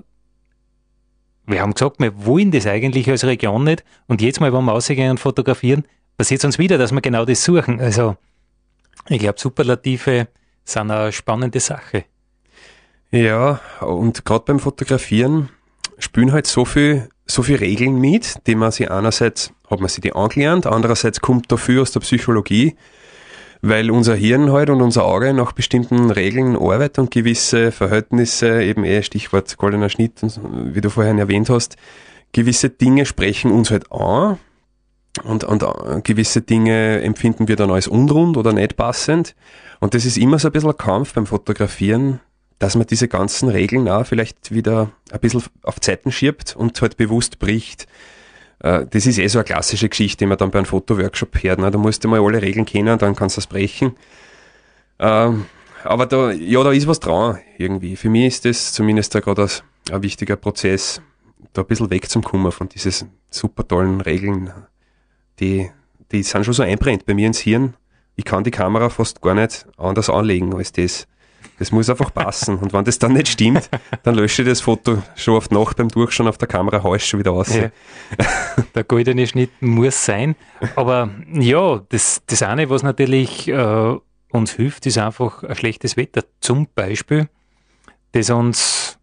wir 1.46 1.62
haben 1.62 1.74
gesagt, 1.74 1.98
wir 1.98 2.24
wollen 2.24 2.52
das 2.52 2.66
eigentlich 2.66 3.11
als 3.11 3.24
Region 3.24 3.64
nicht 3.64 3.84
und 4.06 4.22
jetzt 4.22 4.40
mal, 4.40 4.52
wenn 4.52 4.64
wir 4.64 4.72
rausgehen 4.72 5.11
und 5.11 5.20
fotografieren, 5.20 5.84
passiert 6.16 6.40
es 6.40 6.44
uns 6.44 6.58
wieder, 6.58 6.78
dass 6.78 6.92
wir 6.92 7.00
genau 7.00 7.24
das 7.24 7.42
suchen. 7.42 7.80
Also 7.80 8.16
ich 9.08 9.18
glaube, 9.18 9.40
Superlative 9.40 10.28
sind 10.68 10.90
eine 10.90 11.12
spannende 11.12 11.61
Sache. 11.61 12.04
Ja, 13.11 13.61
und 13.81 14.24
gerade 14.24 14.44
beim 14.46 14.59
Fotografieren 14.59 15.48
spielen 15.98 16.33
halt 16.33 16.46
so 16.46 16.64
viel, 16.64 17.09
so 17.26 17.42
viel 17.42 17.57
Regeln 17.57 17.98
mit, 17.98 18.46
die 18.46 18.54
man 18.54 18.70
sich 18.70 18.90
einerseits, 18.90 19.52
hat 19.70 19.81
man 19.81 19.88
sich 19.88 20.02
die 20.02 20.14
angelernt, 20.14 20.66
andererseits 20.66 21.20
kommt 21.20 21.50
dafür 21.50 21.83
aus 21.83 21.92
der 21.92 22.00
Psychologie, 22.00 22.76
weil 23.62 23.90
unser 23.90 24.14
Hirn 24.14 24.52
halt 24.52 24.70
und 24.70 24.83
unser 24.83 25.04
Auge 25.04 25.33
nach 25.33 25.52
bestimmten 25.52 26.11
Regeln 26.11 26.54
arbeitet 26.54 26.98
und 26.98 27.11
gewisse 27.11 27.72
Verhältnisse, 27.72 28.62
eben 28.62 28.85
eh 28.85 29.02
Stichwort 29.02 29.57
goldener 29.57 29.88
Schnitt, 29.88 30.20
wie 30.22 30.81
du 30.81 30.90
vorhin 30.90 31.18
erwähnt 31.18 31.48
hast, 31.48 31.76
gewisse 32.33 32.68
Dinge 32.68 33.07
sprechen 33.07 33.50
uns 33.50 33.70
halt 33.70 33.90
an 33.90 34.38
und, 35.24 35.44
und 35.44 35.62
äh, 35.62 36.00
gewisse 36.02 36.42
Dinge 36.42 37.00
empfinden 37.02 37.48
wir 37.48 37.57
dann 37.57 37.70
als 37.70 37.88
unrund 37.88 38.37
oder 38.37 38.52
nicht 38.52 38.76
passend. 38.76 39.35
Und 39.81 39.94
das 39.94 40.04
ist 40.04 40.18
immer 40.18 40.38
so 40.38 40.48
ein 40.48 40.52
bisschen 40.52 40.70
ein 40.70 40.76
Kampf 40.76 41.14
beim 41.14 41.26
Fotografieren, 41.26 42.20
dass 42.59 42.74
man 42.76 42.87
diese 42.87 43.09
ganzen 43.09 43.48
Regeln 43.48 43.88
auch 43.88 44.04
vielleicht 44.07 44.52
wieder 44.52 44.90
ein 45.12 45.20
bisschen 45.20 45.42
auf 45.62 45.81
Zeiten 45.81 46.11
schiebt 46.11 46.57
und 46.57 46.81
halt 46.83 46.96
bewusst 46.96 47.38
bricht. 47.38 47.87
Äh, 48.61 48.87
Das 48.90 49.07
ist 49.07 49.18
eh 49.18 49.26
so 49.28 49.38
eine 49.38 49.44
klassische 49.44 49.88
Geschichte, 49.88 50.18
die 50.18 50.26
man 50.26 50.38
dann 50.38 50.50
bei 50.50 50.59
einem 50.59 50.66
Fotoworkshop 50.66 51.42
hört. 51.42 51.61
Ne? 51.61 51.70
Da 51.70 51.78
musst 51.78 52.02
du 52.02 52.09
mal 52.09 52.20
alle 52.20 52.42
Regeln 52.42 52.66
kennen, 52.66 52.98
dann 52.98 53.14
kannst 53.14 53.37
du 53.37 53.40
das 53.40 53.46
brechen. 53.46 53.92
Ähm, 54.98 55.46
Aber 55.85 56.07
da, 56.07 56.33
ja, 56.33 56.64
da 56.64 56.72
ist 56.72 56.88
was 56.88 56.98
dran 56.98 57.38
irgendwie. 57.57 57.94
Für 57.94 58.09
mich 58.09 58.26
ist 58.26 58.44
das 58.44 58.72
zumindest 58.72 59.14
da 59.14 59.20
gerade 59.20 59.48
ein, 59.92 60.02
wichtiger 60.02 60.35
Prozess, 60.37 61.00
da 61.52 61.62
ein 61.62 61.68
bisschen 61.68 61.90
wegzukommen 61.90 62.50
von 62.50 62.68
diesen 62.68 63.11
super 63.31 63.66
tollen 63.66 64.00
Regeln. 64.00 64.52
Die, 65.40 65.70
die 66.12 66.22
sind 66.22 66.44
schon 66.44 66.55
so 66.55 66.62
einbrennt 66.62 67.07
bei 67.07 67.14
mir 67.14 67.27
ins 67.27 67.38
Hirn. 67.38 67.74
Ich 68.16 68.24
kann 68.24 68.44
die 68.44 68.51
Kamera 68.51 68.88
fast 68.88 69.22
gar 69.22 69.35
nicht 69.35 69.66
anders 69.77 70.11
anlegen 70.11 70.55
als 70.55 70.72
das. 70.72 71.07
Das 71.59 71.72
muss 71.72 71.90
einfach 71.90 72.12
passen. 72.12 72.59
Und 72.59 72.72
wenn 72.72 72.85
das 72.85 72.98
dann 72.98 73.12
nicht 73.12 73.29
stimmt, 73.29 73.68
dann 74.03 74.14
lösche 74.14 74.42
ich 74.42 74.48
das 74.48 74.61
Foto 74.61 75.03
schon 75.16 75.40
die 75.48 75.55
Nacht 75.55 75.77
beim 75.77 75.88
Durchschauen 75.88 76.29
auf 76.29 76.38
der 76.38 76.48
Kamera, 76.48 76.83
hau 76.83 76.94
ich 76.94 77.05
schon 77.05 77.20
wieder 77.20 77.33
aus. 77.33 77.55
Ja. 77.55 77.70
Der 78.74 78.85
goldene 78.85 79.27
Schnitt 79.27 79.51
muss 79.61 80.05
sein. 80.05 80.37
Aber 80.77 81.11
ja, 81.33 81.83
das, 81.88 82.22
das 82.27 82.42
eine, 82.42 82.70
was 82.70 82.83
natürlich 82.83 83.48
äh, 83.48 83.96
uns 84.31 84.53
hilft, 84.53 84.87
ist 84.87 84.98
einfach 84.98 85.42
ein 85.42 85.57
schlechtes 85.57 85.96
Wetter. 85.96 86.24
Zum 86.40 86.68
Beispiel, 86.74 87.29
das 88.12 88.31
uns, 88.31 88.98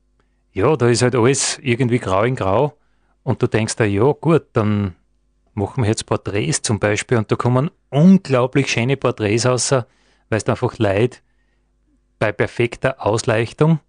ja, 0.54 0.76
da 0.76 0.88
ist 0.88 1.02
halt 1.02 1.16
alles 1.16 1.60
irgendwie 1.62 2.00
grau 2.00 2.24
in 2.24 2.36
grau. 2.36 2.78
Und 3.24 3.42
du 3.42 3.48
denkst 3.48 3.76
da, 3.76 3.86
ja, 3.86 4.12
gut, 4.14 4.46
dann 4.54 4.96
machen 5.56 5.84
wir 5.84 5.90
jetzt 5.90 6.06
Porträts 6.06 6.62
zum 6.62 6.80
Beispiel. 6.80 7.18
Und 7.18 7.32
da 7.32 7.36
kommen 7.36 7.72
unglaublich 7.90 8.70
schöne 8.70 8.98
Porträts 8.98 9.46
raus, 9.46 9.72
weil 9.72 9.86
es 10.30 10.48
einfach 10.48 10.78
leid 10.78 11.22
bei 12.20 12.32
perfekter 12.32 13.06
Ausleuchtung, 13.06 13.80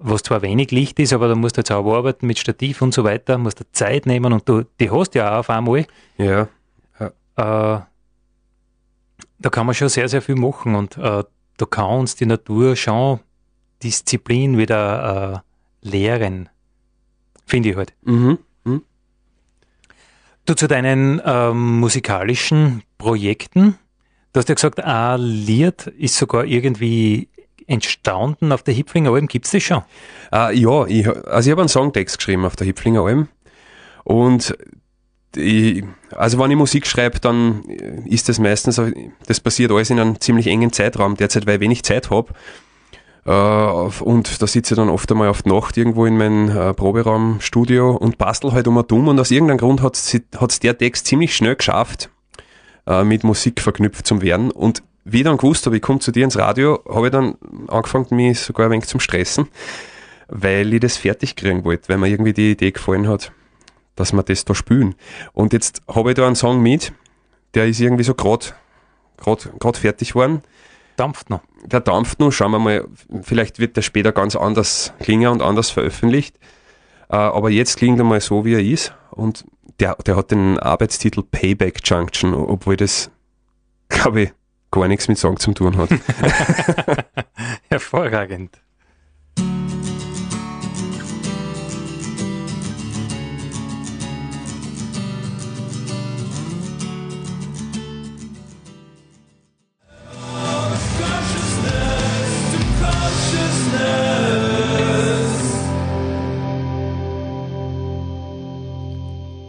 was 0.00 0.22
zwar 0.22 0.42
wenig 0.42 0.70
Licht 0.70 0.98
ist, 0.98 1.12
aber 1.12 1.28
da 1.28 1.34
musst 1.34 1.56
du 1.56 1.60
jetzt 1.60 1.72
auch 1.72 1.96
arbeiten 1.96 2.26
mit 2.26 2.38
Stativ 2.38 2.82
und 2.82 2.92
so 2.92 3.04
weiter, 3.04 3.38
musst 3.38 3.60
du 3.60 3.64
Zeit 3.72 4.06
nehmen 4.06 4.32
und 4.32 4.48
du, 4.48 4.64
die 4.80 4.90
hast 4.90 5.14
ja 5.14 5.32
auch 5.32 5.38
auf 5.40 5.50
einmal. 5.50 5.86
Ja. 6.18 6.48
Äh, 7.00 7.80
da 9.40 9.50
kann 9.50 9.66
man 9.66 9.74
schon 9.74 9.88
sehr, 9.88 10.08
sehr 10.08 10.22
viel 10.22 10.34
machen 10.34 10.74
und 10.74 10.96
äh, 10.96 11.24
da 11.56 11.66
kann 11.66 12.00
uns 12.00 12.16
die 12.16 12.26
Natur 12.26 12.76
schon 12.76 13.20
Disziplin 13.82 14.58
wieder 14.58 15.42
äh, 15.82 15.88
lehren. 15.88 16.48
Finde 17.46 17.70
ich 17.70 17.76
halt. 17.76 17.94
Mhm. 18.02 18.38
Du 20.48 20.54
zu 20.54 20.66
deinen 20.66 21.20
ähm, 21.26 21.78
musikalischen 21.78 22.82
Projekten. 22.96 23.74
Du 24.32 24.38
hast 24.38 24.48
ja 24.48 24.54
gesagt, 24.54 24.82
ein 24.82 25.20
Lied 25.20 25.88
ist 25.98 26.16
sogar 26.16 26.46
irgendwie 26.46 27.28
entstanden 27.66 28.50
auf 28.50 28.62
der 28.62 28.72
Hipflinger 28.72 29.12
Alm. 29.12 29.26
Gibt 29.26 29.44
es 29.44 29.50
das 29.50 29.62
schon? 29.62 29.82
Äh, 30.32 30.58
ja, 30.58 30.86
ich, 30.86 31.06
also 31.06 31.48
ich 31.48 31.50
habe 31.50 31.60
einen 31.60 31.68
Songtext 31.68 32.16
geschrieben 32.16 32.46
auf 32.46 32.56
der 32.56 32.66
Hipflinger 32.66 33.02
Alm. 33.02 33.28
Und 34.04 34.56
ich, 35.36 35.84
also 36.12 36.38
wenn 36.38 36.50
ich 36.50 36.56
Musik 36.56 36.86
schreibe, 36.86 37.20
dann 37.20 37.64
ist 38.06 38.30
das 38.30 38.38
meistens, 38.38 38.80
das 39.26 39.40
passiert 39.40 39.70
alles 39.70 39.90
in 39.90 40.00
einem 40.00 40.18
ziemlich 40.18 40.46
engen 40.46 40.72
Zeitraum, 40.72 41.18
derzeit, 41.18 41.46
weil 41.46 41.56
ich 41.56 41.60
wenig 41.60 41.82
Zeit 41.82 42.08
habe. 42.08 42.32
Äh, 43.28 43.30
und 43.30 44.40
da 44.40 44.46
sitze 44.46 44.72
ich 44.72 44.76
dann 44.76 44.88
oft 44.88 45.10
einmal 45.12 45.28
auf 45.28 45.42
die 45.42 45.50
Nacht 45.50 45.76
irgendwo 45.76 46.06
in 46.06 46.16
meinem 46.16 46.48
äh, 46.48 46.72
Proberaumstudio 46.72 47.90
und 47.94 48.16
bastel 48.16 48.52
halt 48.52 48.66
um 48.66 48.78
und 48.78 48.90
um 48.90 49.08
und 49.08 49.20
aus 49.20 49.30
irgendeinem 49.30 49.58
Grund 49.58 49.82
hat 49.82 49.96
es 49.96 50.60
der 50.60 50.78
Text 50.78 51.06
ziemlich 51.06 51.36
schnell 51.36 51.54
geschafft, 51.54 52.08
äh, 52.86 53.04
mit 53.04 53.24
Musik 53.24 53.60
verknüpft 53.60 54.06
zu 54.06 54.22
werden. 54.22 54.50
Und 54.50 54.82
wie 55.04 55.18
ich 55.18 55.24
dann 55.24 55.36
gewusst 55.36 55.66
habe, 55.66 55.76
ich 55.76 55.82
komme 55.82 55.98
zu 55.98 56.10
dir 56.10 56.24
ins 56.24 56.38
Radio, 56.38 56.82
habe 56.88 57.08
ich 57.08 57.12
dann 57.12 57.36
angefangen, 57.66 58.06
mich 58.10 58.40
sogar 58.40 58.68
ein 58.68 58.72
wenig 58.72 58.86
zum 58.86 58.98
Stressen, 59.00 59.48
weil 60.28 60.72
ich 60.72 60.80
das 60.80 60.96
fertig 60.96 61.36
kriegen 61.36 61.64
wollte, 61.64 61.90
weil 61.90 61.98
mir 61.98 62.08
irgendwie 62.08 62.32
die 62.32 62.52
Idee 62.52 62.70
gefallen 62.70 63.08
hat, 63.08 63.32
dass 63.94 64.14
wir 64.14 64.22
das 64.22 64.46
da 64.46 64.54
spülen. 64.54 64.94
Und 65.34 65.52
jetzt 65.52 65.82
habe 65.86 66.10
ich 66.10 66.16
da 66.16 66.26
einen 66.26 66.36
Song 66.36 66.62
mit, 66.62 66.94
der 67.52 67.66
ist 67.66 67.78
irgendwie 67.78 68.04
so 68.04 68.14
gerade 68.14 68.46
fertig 69.74 70.08
geworden. 70.08 70.42
Dampft 70.98 71.30
noch. 71.30 71.40
Der 71.64 71.80
dampft 71.80 72.20
noch, 72.20 72.32
schauen 72.32 72.52
wir 72.52 72.58
mal, 72.58 72.84
vielleicht 73.22 73.58
wird 73.58 73.76
der 73.76 73.82
später 73.82 74.12
ganz 74.12 74.36
anders 74.36 74.92
klingen 75.00 75.30
und 75.30 75.42
anders 75.42 75.70
veröffentlicht. 75.70 76.36
Äh, 77.08 77.16
aber 77.16 77.50
jetzt 77.50 77.78
klingt 77.78 77.98
er 77.98 78.04
mal 78.04 78.20
so, 78.20 78.44
wie 78.44 78.54
er 78.54 78.64
ist. 78.64 78.94
Und 79.10 79.44
der, 79.80 79.94
der 80.06 80.16
hat 80.16 80.30
den 80.30 80.58
Arbeitstitel 80.58 81.22
Payback 81.22 81.80
Junction, 81.84 82.34
obwohl 82.34 82.76
das, 82.76 83.10
glaube 83.88 84.22
ich, 84.22 84.32
gar 84.70 84.88
nichts 84.88 85.08
mit 85.08 85.18
Song 85.18 85.38
zu 85.38 85.52
tun 85.52 85.76
hat. 85.76 85.90
Hervorragend. 87.70 88.60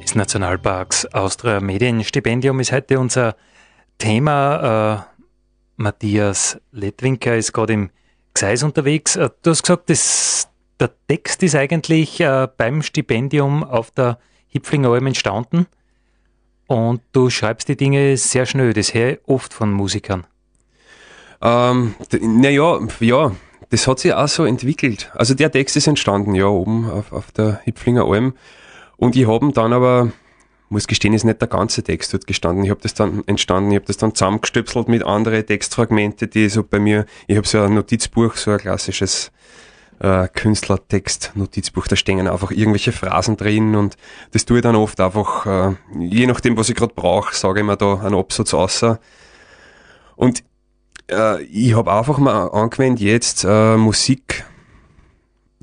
Des 0.09 0.15
Nationalparks 0.15 1.05
Austria 1.05 1.59
Medienstipendium 1.59 2.59
ist 2.59 2.71
heute 2.71 2.99
unser 2.99 3.35
Thema. 3.99 5.05
Äh, 5.07 5.21
Matthias 5.75 6.59
Lettwinker 6.71 7.37
ist 7.37 7.53
gerade 7.53 7.73
im 7.73 7.89
Gseis 8.33 8.63
unterwegs. 8.63 9.15
Äh, 9.17 9.29
du 9.43 9.51
hast 9.51 9.61
gesagt, 9.61 9.91
das, 9.91 10.49
der 10.79 10.89
Text 11.07 11.43
ist 11.43 11.53
eigentlich 11.53 12.19
äh, 12.21 12.47
beim 12.57 12.81
Stipendium 12.81 13.63
auf 13.63 13.91
der 13.91 14.17
Hipflinger 14.47 14.89
Alm 14.89 15.05
entstanden 15.05 15.67
und 16.65 17.01
du 17.11 17.29
schreibst 17.29 17.67
die 17.67 17.77
Dinge 17.77 18.17
sehr 18.17 18.47
schnell. 18.47 18.73
Das 18.73 18.95
höre 18.95 19.11
ich 19.11 19.19
oft 19.27 19.53
von 19.53 19.71
Musikern. 19.71 20.25
Ähm, 21.39 21.93
naja, 22.19 22.79
ja, 22.99 23.31
das 23.69 23.87
hat 23.87 23.99
sich 23.99 24.13
auch 24.13 24.27
so 24.27 24.43
entwickelt. 24.43 25.11
Also 25.13 25.35
der 25.35 25.51
Text 25.51 25.77
ist 25.77 25.85
entstanden, 25.85 26.33
ja, 26.33 26.47
oben 26.47 26.89
auf, 26.89 27.11
auf 27.11 27.31
der 27.31 27.61
Hipflinger 27.63 28.05
Alm. 28.05 28.33
Und 28.99 29.15
ich 29.15 29.27
habe 29.27 29.51
dann 29.53 29.71
aber, 29.71 30.11
muss 30.67 30.85
gestehen, 30.85 31.13
ist 31.13 31.23
nicht 31.23 31.39
der 31.39 31.47
ganze 31.47 31.83
Text 31.83 32.13
dort 32.13 32.27
gestanden. 32.27 32.65
Ich 32.65 32.69
habe 32.69 32.81
das 32.81 32.93
dann 32.93 33.23
entstanden, 33.27 33.71
ich 33.71 33.77
habe 33.77 33.85
das 33.85 33.97
dann 33.97 34.13
zusammengestöpselt 34.13 34.89
mit 34.89 35.03
anderen 35.03 35.45
Textfragmente, 35.45 36.27
die 36.27 36.49
so 36.49 36.63
bei 36.63 36.79
mir, 36.79 37.05
ich 37.27 37.37
habe 37.37 37.47
so 37.47 37.61
ein 37.61 37.73
Notizbuch, 37.73 38.35
so 38.35 38.51
ein 38.51 38.57
klassisches 38.57 39.31
äh, 39.99 40.27
Künstlertext, 40.27 41.31
Notizbuch, 41.35 41.87
da 41.87 41.95
stehen 41.95 42.27
einfach 42.27 42.51
irgendwelche 42.51 42.91
Phrasen 42.91 43.37
drin 43.37 43.75
und 43.75 43.95
das 44.31 44.43
tue 44.43 44.57
ich 44.57 44.63
dann 44.63 44.75
oft 44.75 44.99
einfach, 44.99 45.45
äh, 45.45 45.75
je 45.97 46.27
nachdem, 46.27 46.57
was 46.57 46.69
ich 46.69 46.75
gerade 46.75 46.93
brauche, 46.93 47.33
sage 47.33 47.61
ich 47.61 47.65
mir 47.65 47.77
da 47.77 48.01
einen 48.01 48.15
Absatz 48.15 48.53
außer. 48.53 48.99
Und 50.17 50.43
äh, 51.09 51.41
ich 51.43 51.73
habe 51.73 51.93
einfach 51.93 52.17
mal 52.17 52.47
angewendet, 52.47 52.99
jetzt 52.99 53.45
äh, 53.47 53.77
Musik 53.77 54.45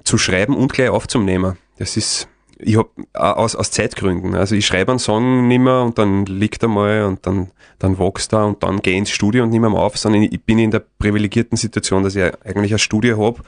zu 0.05 0.16
schreiben 0.16 0.57
und 0.57 0.72
gleich 0.72 0.89
aufzunehmen. 0.89 1.59
Das 1.78 1.99
ist, 1.99 2.28
ich 2.59 2.76
hab 2.76 2.90
aus, 3.14 3.54
aus 3.54 3.70
Zeitgründen. 3.70 4.34
Also 4.34 4.54
ich 4.54 4.66
schreibe 4.66 4.92
einen 4.92 4.98
Song 4.98 5.46
nimmer 5.48 5.82
und 5.84 5.98
dann 5.98 6.26
liegt 6.26 6.62
er 6.62 6.68
mal 6.68 7.04
und 7.04 7.26
dann, 7.26 7.50
dann 7.78 7.98
wächst 7.98 8.32
er 8.32 8.46
und 8.46 8.62
dann 8.62 8.80
gehe 8.80 8.96
ins 8.96 9.11
Studio 9.11 9.44
und 9.44 9.50
nehme 9.50 9.68
ihn 9.68 9.74
auf, 9.74 9.96
sondern 9.98 10.22
ich 10.22 10.42
bin 10.42 10.59
in 10.59 10.70
der 10.70 10.82
privilegierten 10.98 11.57
Situation, 11.57 12.02
dass 12.02 12.16
ich 12.16 12.22
eigentlich 12.44 12.72
ein 12.72 12.78
Studio 12.78 13.22
habe, 13.22 13.42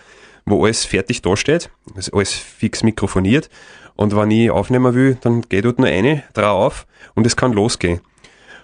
wo 0.45 0.65
alles 0.65 0.85
fertig 0.85 1.23
dasteht, 1.23 1.71
also 1.95 2.13
alles 2.13 2.33
fix 2.33 2.83
mikrofoniert 2.83 3.49
und 3.97 4.15
wenn 4.15 4.31
ich 4.31 4.51
aufnehmen 4.51 4.95
will, 4.95 5.19
dann 5.21 5.43
geht 5.43 5.65
dort 5.65 5.79
nur 5.79 5.89
eine 5.89 6.23
drauf 6.33 6.87
und 7.15 7.27
es 7.27 7.37
kann 7.37 7.53
losgehen. 7.53 8.01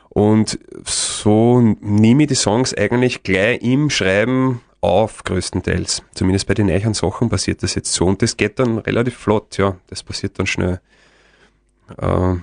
Und 0.09 0.61
so 0.85 1.61
nehme 1.81 2.23
ich 2.23 2.29
die 2.29 2.37
Songs 2.37 2.73
eigentlich 2.73 3.25
gleich 3.25 3.61
im 3.63 3.91
Schreiben 3.91 4.61
auf, 4.85 5.25
größtenteils. 5.25 6.03
Zumindest 6.15 6.47
bei 6.47 6.55
den 6.55 6.67
neuen 6.67 6.95
Sachen 6.95 7.29
passiert 7.29 7.63
das 7.63 7.75
jetzt 7.75 7.93
so. 7.93 8.07
Und 8.07 8.23
das 8.23 8.37
geht 8.37 8.59
dann 8.59 8.79
relativ 8.79 9.17
flott, 9.17 9.57
ja. 9.59 9.77
Das 9.89 10.03
passiert 10.03 10.39
dann 10.39 10.47
schnell. 10.47 10.81
Äh, 11.99 12.37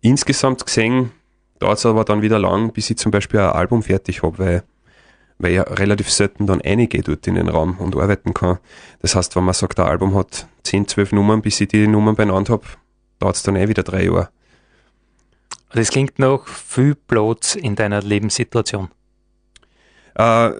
insgesamt 0.00 0.64
gesehen 0.64 1.10
dauert 1.58 1.78
es 1.78 1.86
aber 1.86 2.04
dann 2.04 2.22
wieder 2.22 2.38
lang, 2.38 2.72
bis 2.72 2.90
ich 2.90 2.98
zum 2.98 3.10
Beispiel 3.10 3.40
ein 3.40 3.50
Album 3.50 3.82
fertig 3.82 4.22
habe, 4.22 4.38
weil, 4.38 4.62
weil 5.38 5.50
ich 5.50 5.56
ja 5.56 5.62
relativ 5.62 6.10
selten 6.10 6.46
dann 6.46 6.60
einige 6.60 7.02
dort 7.02 7.26
in 7.26 7.34
den 7.34 7.48
Raum 7.48 7.76
und 7.78 7.96
arbeiten 7.96 8.34
kann. 8.34 8.58
Das 9.00 9.14
heißt, 9.14 9.36
wenn 9.36 9.44
man 9.44 9.54
sagt, 9.54 9.78
ein 9.80 9.86
Album 9.86 10.14
hat 10.14 10.46
10, 10.64 10.88
12 10.88 11.12
Nummern, 11.12 11.42
bis 11.42 11.60
ich 11.60 11.68
die 11.68 11.86
Nummern 11.86 12.16
beieinander 12.16 12.54
habe, 12.54 12.64
dauert 13.18 13.36
es 13.36 13.42
dann 13.42 13.56
eh 13.56 13.68
wieder 13.68 13.82
drei 13.82 14.04
Jahre. 14.04 14.28
Das 15.72 15.88
klingt 15.88 16.20
noch 16.20 16.46
viel 16.46 16.94
Platz 16.94 17.56
in 17.56 17.74
deiner 17.74 18.00
Lebenssituation. 18.00 18.90
Äh, 20.14 20.50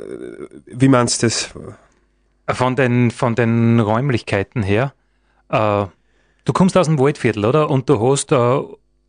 wie 0.67 0.89
meinst 0.89 1.23
du 1.23 1.27
das? 1.27 1.51
Von 2.49 2.77
den, 2.77 3.11
von 3.11 3.35
den 3.35 3.81
Räumlichkeiten 3.81 4.63
her. 4.63 4.93
Äh, 5.49 5.87
du 6.45 6.53
kommst 6.53 6.77
aus 6.77 6.87
dem 6.87 6.99
Waldviertel, 6.99 7.45
oder? 7.45 7.71
Und 7.71 7.89
du 7.89 8.01
hast 8.01 8.33
äh, 8.33 8.61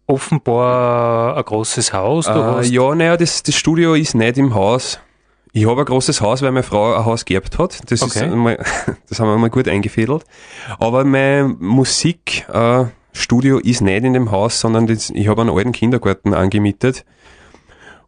offenbar 0.07 1.37
ein 1.37 1.43
großes 1.43 1.93
Haus. 1.93 2.27
Äh, 2.27 2.67
ja, 2.67 2.95
naja, 2.95 3.17
das, 3.17 3.43
das 3.43 3.55
Studio 3.55 3.95
ist 3.95 4.15
nicht 4.15 4.37
im 4.37 4.53
Haus. 4.53 4.99
Ich 5.51 5.67
habe 5.67 5.81
ein 5.81 5.85
großes 5.85 6.21
Haus, 6.21 6.41
weil 6.41 6.51
meine 6.51 6.63
Frau 6.63 6.95
ein 6.95 7.05
Haus 7.05 7.23
geerbt 7.23 7.57
hat. 7.57 7.79
Das, 7.89 8.01
ist 8.01 8.03
Okay. 8.03 8.25
einmal, 8.25 8.57
das 9.09 9.19
haben 9.19 9.29
wir 9.29 9.37
mal 9.37 9.49
gut 9.49 9.67
eingefädelt. 9.67 10.25
Aber 10.79 11.05
mein 11.05 11.55
Musikstudio 11.59 13.59
äh, 13.59 13.69
ist 13.69 13.81
nicht 13.81 14.03
in 14.03 14.13
dem 14.13 14.31
Haus, 14.31 14.59
sondern 14.59 14.87
das, 14.87 15.09
ich 15.09 15.27
habe 15.27 15.41
einen 15.41 15.49
alten 15.49 15.71
Kindergarten 15.71 16.33
angemietet. 16.33 17.05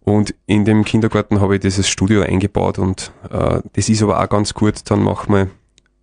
Und 0.07 0.33
in 0.45 0.63
dem 0.63 0.85
Kindergarten 0.85 1.41
habe 1.41 1.55
ich 1.55 1.59
dieses 1.59 1.89
Studio 1.89 2.21
eingebaut 2.21 2.79
und 2.79 3.11
äh, 3.29 3.59
das 3.73 3.89
ist 3.89 4.01
aber 4.01 4.23
auch 4.23 4.29
ganz 4.29 4.53
gut, 4.53 4.75
dann 4.85 5.03
machen 5.03 5.35
wir, 5.35 5.49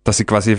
dass 0.03 0.19
ich 0.19 0.27
quasi 0.27 0.57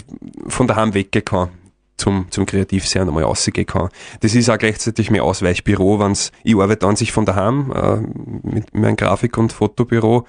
von 0.49 0.67
daheim 0.67 0.95
weggehen 0.95 1.25
kann 1.25 1.51
zum, 1.97 2.27
zum 2.31 2.45
und 2.45 2.97
einmal 2.97 3.23
rausgehen 3.23 3.65
kann. 3.65 3.91
Das 4.19 4.35
ist 4.35 4.51
auch 4.51 4.59
gleichzeitig 4.59 5.13
mein 5.13 5.21
Ausweichbüro, 5.21 6.01
wenn's, 6.01 6.33
ich 6.43 6.57
arbeite 6.57 6.89
an 6.89 6.97
sich 6.97 7.13
von 7.13 7.25
daheim 7.25 7.71
äh, 7.71 7.99
mit 8.43 8.75
meinem 8.75 8.97
Grafik- 8.97 9.39
und 9.39 9.53
Fotobüro, 9.53 10.27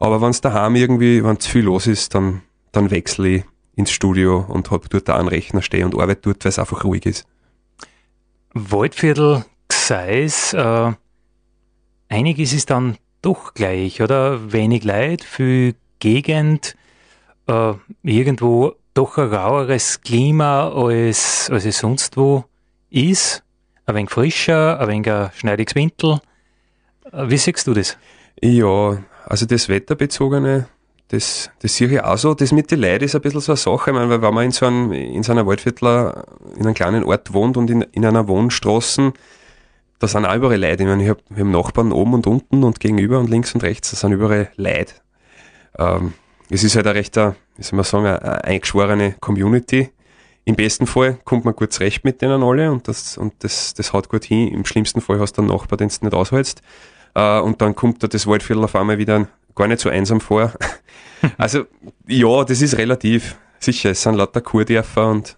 aber 0.00 0.20
wenn 0.20 0.30
es 0.30 0.40
daheim 0.40 0.74
irgendwie, 0.74 1.22
wenn 1.22 1.38
zu 1.38 1.48
viel 1.48 1.66
los 1.66 1.86
ist, 1.86 2.16
dann, 2.16 2.42
dann 2.72 2.90
wechsle 2.90 3.28
ich 3.28 3.44
ins 3.76 3.92
Studio 3.92 4.44
und 4.48 4.72
habe 4.72 4.88
dort 4.88 5.08
auch 5.08 5.20
einen 5.20 5.28
Rechner 5.28 5.62
stehen 5.62 5.84
und 5.84 6.00
arbeite 6.00 6.22
dort, 6.22 6.44
weil 6.44 6.48
es 6.48 6.58
einfach 6.58 6.82
ruhig 6.82 7.06
ist. 7.06 7.26
Waldviertel, 8.54 9.44
Gseis, 9.68 10.52
äh, 10.52 10.94
einiges 12.08 12.52
ist 12.52 12.70
dann 12.70 12.96
doch 13.22 13.54
gleich, 13.54 14.00
oder? 14.02 14.52
Wenig 14.52 14.84
Leid, 14.84 15.24
viel 15.24 15.74
Gegend, 15.98 16.76
äh, 17.46 17.72
irgendwo 18.02 18.74
doch 18.94 19.18
ein 19.18 19.32
raueres 19.32 20.00
Klima, 20.00 20.68
als, 20.68 21.50
als 21.50 21.64
es 21.64 21.78
sonst 21.78 22.16
wo 22.16 22.44
ist. 22.90 23.42
Ein 23.84 23.94
wenig 23.94 24.10
frischer, 24.10 24.80
ein 24.80 24.88
wenig 24.88 25.10
ein 25.10 25.30
schneidiges 25.34 25.74
Winkel. 25.74 26.20
Äh, 27.12 27.28
wie 27.28 27.36
siehst 27.36 27.66
du 27.66 27.74
das? 27.74 27.96
Ja, 28.40 28.98
also 29.26 29.46
das 29.46 29.68
Wetterbezogene, 29.68 30.68
das, 31.08 31.50
das 31.60 31.76
sehe 31.76 31.88
ich 31.88 32.00
auch 32.02 32.18
so. 32.18 32.34
Das 32.34 32.52
mit 32.52 32.70
den 32.70 32.80
Leuten 32.80 33.04
ist 33.04 33.14
ein 33.14 33.20
bisschen 33.20 33.40
so 33.40 33.52
eine 33.52 33.56
Sache. 33.56 33.90
Ich 33.90 33.96
meine, 33.96 34.08
weil 34.10 34.22
wenn 34.22 34.34
man 34.34 34.44
in 34.44 34.50
so, 34.50 34.66
einem, 34.66 34.92
in 34.92 35.22
so 35.22 35.32
einer 35.32 35.46
Waldviertler, 35.46 36.24
in 36.56 36.62
einem 36.62 36.74
kleinen 36.74 37.04
Ort 37.04 37.32
wohnt 37.32 37.56
und 37.56 37.70
in, 37.70 37.82
in 37.92 38.04
einer 38.04 38.26
Wohnstraße, 38.28 39.12
da 39.98 40.08
sind 40.08 40.26
auch 40.26 40.34
überall 40.34 40.60
Leute. 40.60 40.82
Ich 40.82 40.88
meine, 40.88 41.02
ich 41.02 41.08
habe 41.08 41.22
hab 41.36 41.46
Nachbarn 41.46 41.92
oben 41.92 42.14
und 42.14 42.26
unten 42.26 42.64
und 42.64 42.80
gegenüber 42.80 43.18
und 43.18 43.30
links 43.30 43.54
und 43.54 43.62
rechts, 43.62 43.90
da 43.90 43.96
sind 43.96 44.12
überall 44.12 44.50
Leute. 44.56 44.94
Ähm, 45.78 46.12
es 46.50 46.64
ist 46.64 46.76
halt 46.76 46.86
eine 46.86 46.96
recht, 46.96 47.16
eine, 47.18 47.36
wie 47.56 47.62
soll 47.62 47.76
man 47.76 47.84
sagen, 47.84 48.06
eine, 48.06 48.22
eine 48.22 48.44
eingeschworene 48.44 49.16
Community. 49.20 49.90
Im 50.44 50.54
besten 50.54 50.86
Fall 50.86 51.18
kommt 51.24 51.44
man 51.44 51.56
gut 51.56 51.72
zurecht 51.72 52.04
mit 52.04 52.22
denen 52.22 52.42
alle 52.42 52.70
und 52.70 52.86
das, 52.86 53.18
und 53.18 53.34
das, 53.40 53.74
das 53.74 53.92
haut 53.92 54.08
gut 54.08 54.24
hin. 54.24 54.48
Im 54.48 54.64
schlimmsten 54.64 55.00
Fall 55.00 55.18
hast 55.18 55.34
du 55.34 55.42
einen 55.42 55.50
Nachbar, 55.50 55.76
den 55.76 55.88
du 55.88 56.04
nicht 56.04 56.14
aushältst. 56.14 56.62
Äh, 57.14 57.40
und 57.40 57.60
dann 57.60 57.74
kommt 57.74 58.02
da 58.02 58.06
das 58.06 58.26
Waldviertel 58.26 58.62
auf 58.62 58.76
einmal 58.76 58.98
wieder 58.98 59.26
gar 59.56 59.66
nicht 59.66 59.80
so 59.80 59.88
einsam 59.88 60.20
vor. 60.20 60.52
also, 61.38 61.64
ja, 62.06 62.44
das 62.44 62.62
ist 62.62 62.76
relativ. 62.76 63.36
Sicher, 63.58 63.90
es 63.90 64.02
sind 64.02 64.14
lauter 64.14 64.42
Kurdörfer 64.42 65.08
und 65.08 65.36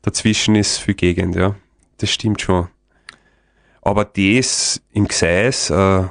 dazwischen 0.00 0.56
ist 0.56 0.78
viel 0.78 0.94
Gegend, 0.94 1.36
ja. 1.36 1.54
Das 1.98 2.10
stimmt 2.10 2.40
schon. 2.40 2.66
Aber 3.82 4.04
das 4.04 4.80
im 4.92 5.08
Gseis, 5.08 5.70
äh, 5.70 6.04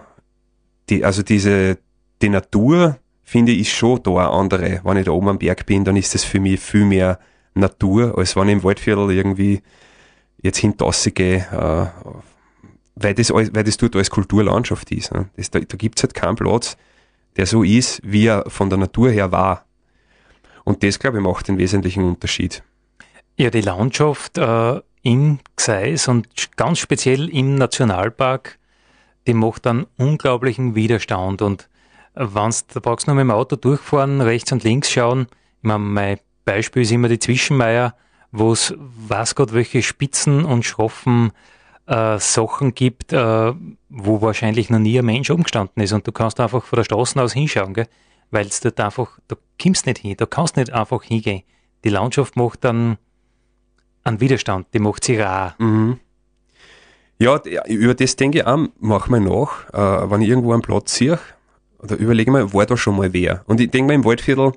die, 0.89 1.03
also 1.05 1.23
diese, 1.23 1.77
die 2.21 2.29
Natur, 2.29 2.97
finde 3.23 3.53
ich, 3.53 3.61
ist 3.61 3.71
schon 3.71 4.03
da 4.03 4.11
eine 4.11 4.29
andere. 4.29 4.81
Wenn 4.83 4.97
ich 4.97 5.05
da 5.05 5.11
oben 5.11 5.29
am 5.29 5.39
Berg 5.39 5.65
bin, 5.65 5.85
dann 5.85 5.95
ist 5.95 6.13
das 6.13 6.23
für 6.25 6.39
mich 6.39 6.59
viel 6.59 6.85
mehr 6.85 7.17
Natur, 7.53 8.17
als 8.17 8.35
wenn 8.35 8.49
ich 8.49 8.53
im 8.53 8.63
Waldviertel 8.63 9.09
irgendwie 9.11 9.61
jetzt 10.41 10.57
hintausgehe, 10.57 11.37
äh, 11.51 11.85
weil 12.95 13.13
das, 13.13 13.31
alles- 13.31 13.53
weil 13.55 13.63
das 13.63 13.77
dort 13.77 13.95
als 13.95 14.09
Kulturlandschaft 14.09 14.91
ist. 14.91 15.13
Ne? 15.13 15.29
Das, 15.37 15.49
da 15.49 15.59
da 15.59 15.77
gibt's 15.77 16.03
halt 16.03 16.13
keinen 16.13 16.35
Platz, 16.35 16.75
der 17.37 17.45
so 17.45 17.63
ist, 17.63 18.01
wie 18.03 18.25
er 18.27 18.43
von 18.49 18.69
der 18.69 18.79
Natur 18.79 19.09
her 19.11 19.31
war. 19.31 19.65
Und 20.65 20.83
das, 20.83 20.99
glaube 20.99 21.17
ich, 21.17 21.23
macht 21.23 21.47
den 21.47 21.57
wesentlichen 21.57 22.03
Unterschied. 22.03 22.63
Ja, 23.37 23.49
die 23.49 23.61
Landschaft 23.61 24.37
äh, 24.37 24.81
im 25.03 25.39
Gseis 25.55 26.07
und 26.07 26.27
ganz 26.55 26.79
speziell 26.79 27.29
im 27.29 27.55
Nationalpark, 27.55 28.59
die 29.27 29.33
macht 29.33 29.67
einen 29.67 29.87
unglaublichen 29.97 30.75
Widerstand. 30.75 31.41
Und 31.41 31.69
äh, 32.15 32.25
wenn's, 32.29 32.67
da 32.67 32.79
brauchst 32.79 33.07
du 33.07 33.11
nur 33.11 33.15
mit 33.15 33.29
dem 33.29 33.31
Auto 33.31 33.55
durchfahren, 33.55 34.21
rechts 34.21 34.51
und 34.51 34.63
links 34.63 34.91
schauen. 34.91 35.27
Ich 35.29 35.63
mein, 35.63 35.81
mein 35.81 36.19
Beispiel 36.45 36.83
ist 36.83 36.91
immer 36.91 37.07
die 37.07 37.19
Zwischenmeier, 37.19 37.95
wo 38.31 38.51
es 38.51 38.73
weiß 38.77 39.35
Gott 39.35 39.53
welche 39.53 39.81
spitzen 39.81 40.45
und 40.45 40.65
schroffen 40.65 41.31
äh, 41.87 42.17
Sachen 42.19 42.73
gibt, 42.73 43.13
äh, 43.13 43.53
wo 43.89 44.21
wahrscheinlich 44.21 44.69
noch 44.69 44.79
nie 44.79 44.97
ein 44.97 45.05
Mensch 45.05 45.29
umgestanden 45.29 45.83
ist. 45.83 45.93
Und 45.93 46.07
du 46.07 46.11
kannst 46.11 46.39
einfach 46.39 46.63
von 46.63 46.77
der 46.77 46.83
Straße 46.83 47.21
aus 47.21 47.33
hinschauen, 47.33 47.73
gell? 47.73 47.87
weil 48.31 48.47
es 48.47 48.61
dort 48.61 48.79
einfach, 48.79 49.19
da 49.27 49.35
kommst 49.61 49.85
nicht 49.85 49.99
hin, 49.99 50.15
da 50.17 50.25
kannst 50.25 50.55
nicht 50.55 50.71
einfach 50.71 51.03
hingehen. 51.03 51.43
Die 51.83 51.89
Landschaft 51.89 52.37
macht 52.37 52.63
dann 52.63 52.97
einen 54.03 54.19
Widerstand, 54.19 54.67
die 54.73 54.79
macht 54.79 55.03
sie 55.03 55.17
rar. 55.17 55.55
Mhm. 55.59 55.99
Ja, 57.19 57.39
über 57.67 57.93
das 57.93 58.15
denke 58.15 58.39
ich 58.39 58.47
auch, 58.47 58.67
mach 58.79 59.07
mal 59.07 59.19
nach, 59.19 59.69
äh, 59.73 60.09
wenn 60.09 60.21
ich 60.21 60.29
irgendwo 60.29 60.53
einen 60.53 60.63
Platz 60.63 60.95
sehe, 60.95 61.19
oder 61.77 61.95
überlege 61.97 62.31
mal, 62.31 62.51
war 62.53 62.65
da 62.65 62.77
schon 62.77 62.97
mal 62.97 63.13
wer? 63.13 63.43
Und 63.45 63.59
ich 63.59 63.69
denke 63.69 63.87
mal 63.87 63.93
im 63.93 64.05
Waldviertel, 64.05 64.53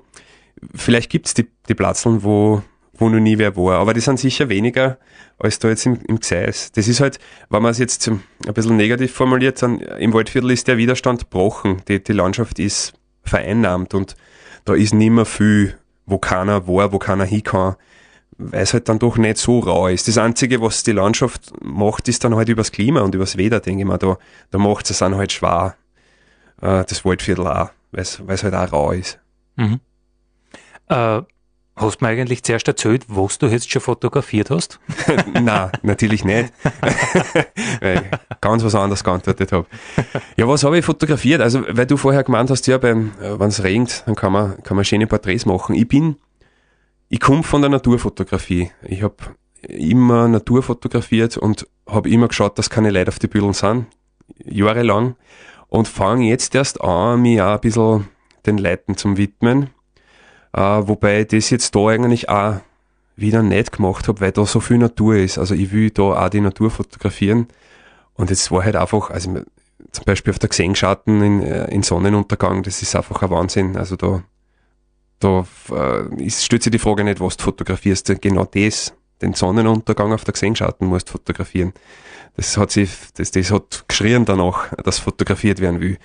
vielleicht 0.73 1.11
gibt's 1.11 1.33
die, 1.33 1.47
die 1.67 1.75
Platzeln, 1.75 2.23
wo, 2.23 2.63
wo 2.93 3.09
noch 3.09 3.19
nie 3.19 3.37
wer 3.37 3.55
war, 3.55 3.79
aber 3.79 3.93
die 3.93 3.99
sind 3.99 4.19
sicher 4.19 4.49
weniger 4.49 4.97
als 5.37 5.59
da 5.59 5.69
jetzt 5.69 5.85
im, 5.85 5.99
im 6.07 6.19
Gseis. 6.19 6.71
Das 6.71 6.87
ist 6.87 7.01
halt, 7.01 7.19
wenn 7.49 7.61
man 7.61 7.71
es 7.71 7.77
jetzt 7.77 8.07
ein 8.07 8.21
bisschen 8.53 8.77
negativ 8.77 9.11
formuliert, 9.11 9.61
dann 9.61 9.79
im 9.79 10.13
Waldviertel 10.13 10.51
ist 10.51 10.67
der 10.67 10.77
Widerstand 10.77 11.21
gebrochen, 11.21 11.81
die, 11.87 12.03
die 12.03 12.13
Landschaft 12.13 12.57
ist 12.57 12.93
vereinnahmt 13.23 13.93
und 13.93 14.15
da 14.63 14.73
ist 14.73 14.93
nimmer 14.93 15.25
viel, 15.25 15.77
wo 16.05 16.17
keiner 16.17 16.67
war, 16.67 16.91
wo 16.93 16.99
keiner 16.99 17.25
hin 17.25 17.43
kann 17.43 17.75
weil 18.37 18.63
es 18.63 18.73
halt 18.73 18.89
dann 18.89 18.99
doch 18.99 19.17
nicht 19.17 19.37
so 19.37 19.59
rau 19.59 19.87
ist. 19.87 20.07
Das 20.07 20.17
Einzige, 20.17 20.61
was 20.61 20.83
die 20.83 20.91
Landschaft 20.91 21.53
macht, 21.63 22.07
ist 22.07 22.23
dann 22.23 22.35
halt 22.35 22.49
übers 22.49 22.71
Klima 22.71 23.01
und 23.01 23.15
übers 23.15 23.37
Wetter, 23.37 23.59
denke 23.59 23.81
ich 23.81 23.87
mal. 23.87 23.97
Da, 23.97 24.17
da 24.51 24.57
macht 24.57 24.89
es 24.89 24.99
dann 24.99 25.15
halt 25.15 25.31
schwer, 25.31 25.75
äh, 26.61 26.83
das 26.85 27.05
Waldviertel 27.05 27.47
auch, 27.47 27.69
weil 27.91 28.01
es 28.01 28.43
halt 28.43 28.53
auch 28.53 28.71
rau 28.71 28.91
ist. 28.91 29.19
Mhm. 29.55 29.79
Äh, 30.87 31.21
hast 31.77 32.01
du 32.01 32.05
mir 32.05 32.09
eigentlich 32.09 32.43
zuerst 32.43 32.67
erzählt, 32.67 33.05
was 33.07 33.37
du 33.37 33.47
jetzt 33.47 33.71
schon 33.71 33.81
fotografiert 33.81 34.49
hast? 34.49 34.79
Nein, 35.33 35.71
natürlich 35.81 36.25
nicht. 36.25 36.51
weil 37.81 38.03
ich 38.11 38.39
ganz 38.41 38.63
was 38.63 38.75
anderes 38.75 39.03
geantwortet 39.03 39.53
habe. 39.53 39.65
Ja, 40.35 40.47
was 40.47 40.63
habe 40.63 40.77
ich 40.77 40.85
fotografiert? 40.85 41.41
Also, 41.41 41.63
weil 41.69 41.85
du 41.85 41.95
vorher 41.95 42.23
gemeint 42.23 42.49
hast, 42.49 42.67
ja, 42.67 42.77
beim, 42.77 43.13
wenn 43.19 43.47
es 43.47 43.63
regnet, 43.63 44.03
dann 44.05 44.15
kann 44.15 44.33
man, 44.33 44.61
kann 44.63 44.75
man 44.75 44.83
schöne 44.85 45.07
Porträts 45.07 45.45
machen. 45.45 45.73
Ich 45.73 45.87
bin, 45.87 46.17
ich 47.15 47.21
komme 47.21 47.43
von 47.43 47.61
der 47.61 47.69
Naturfotografie. 47.69 48.71
Ich 48.81 49.01
habe 49.01 49.15
immer 49.61 50.27
Natur 50.27 50.61
fotografiert 50.61 51.37
und 51.37 51.65
habe 51.87 52.09
immer 52.09 52.27
geschaut, 52.27 52.59
dass 52.59 52.69
keine 52.69 52.91
Leute 52.91 53.07
auf 53.07 53.19
die 53.19 53.29
Büdeln 53.29 53.53
sind, 53.53 53.85
jahrelang. 54.43 55.15
Und 55.69 55.87
fange 55.87 56.27
jetzt 56.27 56.53
erst 56.55 56.81
an, 56.81 57.21
mich 57.21 57.41
auch 57.41 57.53
ein 57.53 57.61
bisschen 57.61 58.09
den 58.45 58.57
Leuten 58.57 58.97
zum 58.97 59.15
widmen. 59.15 59.69
Äh, 60.51 60.59
wobei 60.59 61.21
ich 61.21 61.27
das 61.27 61.51
jetzt 61.51 61.73
da 61.73 61.87
eigentlich 61.87 62.27
auch 62.27 62.55
wieder 63.15 63.41
nicht 63.43 63.71
gemacht 63.71 64.09
habe, 64.09 64.19
weil 64.19 64.33
da 64.33 64.45
so 64.45 64.59
viel 64.59 64.77
Natur 64.77 65.15
ist. 65.15 65.37
Also 65.37 65.55
ich 65.55 65.71
will 65.71 65.91
da 65.91 66.25
auch 66.25 66.29
die 66.29 66.41
Natur 66.41 66.69
fotografieren. 66.69 67.47
Und 68.15 68.29
es 68.29 68.51
war 68.51 68.65
halt 68.65 68.75
einfach, 68.75 69.09
also 69.09 69.35
zum 69.91 70.03
Beispiel 70.03 70.31
auf 70.33 70.39
der 70.39 70.49
Gesengsschatten 70.49 71.21
in, 71.23 71.43
äh, 71.43 71.71
in 71.71 71.81
Sonnenuntergang, 71.81 72.61
das 72.63 72.81
ist 72.81 72.93
einfach 72.93 73.21
ein 73.21 73.29
Wahnsinn. 73.29 73.77
Also 73.77 73.95
da, 73.95 74.21
da 75.19 75.45
äh, 75.71 76.23
ist, 76.23 76.43
stellt 76.43 76.63
sich 76.63 76.71
die 76.71 76.79
Frage 76.79 77.03
nicht, 77.03 77.19
was 77.19 77.37
du 77.37 77.43
fotografierst. 77.43 78.21
Genau 78.21 78.45
das, 78.45 78.93
den 79.21 79.33
Sonnenuntergang 79.33 80.13
auf 80.13 80.23
der 80.23 80.33
Gesengsschatten 80.33 80.87
musst 80.87 81.09
fotografieren. 81.09 81.73
Das 82.35 82.57
hat 82.57 82.71
sich, 82.71 82.89
das, 83.15 83.31
das 83.31 83.51
hat 83.51 83.85
geschrien 83.87 84.25
danach, 84.25 84.73
dass 84.83 84.99
fotografiert 84.99 85.61
werden 85.61 85.79
will. 85.79 85.97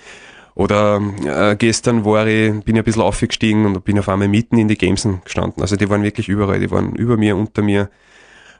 Oder 0.55 1.01
äh, 1.25 1.55
gestern 1.55 2.03
war 2.05 2.27
ich, 2.27 2.51
bin 2.63 2.75
ich 2.75 2.81
ein 2.81 2.83
bisschen 2.83 3.01
aufgestiegen 3.01 3.65
und 3.65 3.83
bin 3.85 3.99
auf 3.99 4.09
einmal 4.09 4.27
mitten 4.27 4.57
in 4.57 4.67
die 4.67 4.77
Gamesen 4.77 5.21
gestanden. 5.23 5.61
Also 5.61 5.75
die 5.75 5.89
waren 5.89 6.03
wirklich 6.03 6.29
überall, 6.29 6.59
die 6.59 6.71
waren 6.71 6.95
über 6.95 7.17
mir, 7.17 7.35
unter 7.35 7.61
mir. 7.61 7.89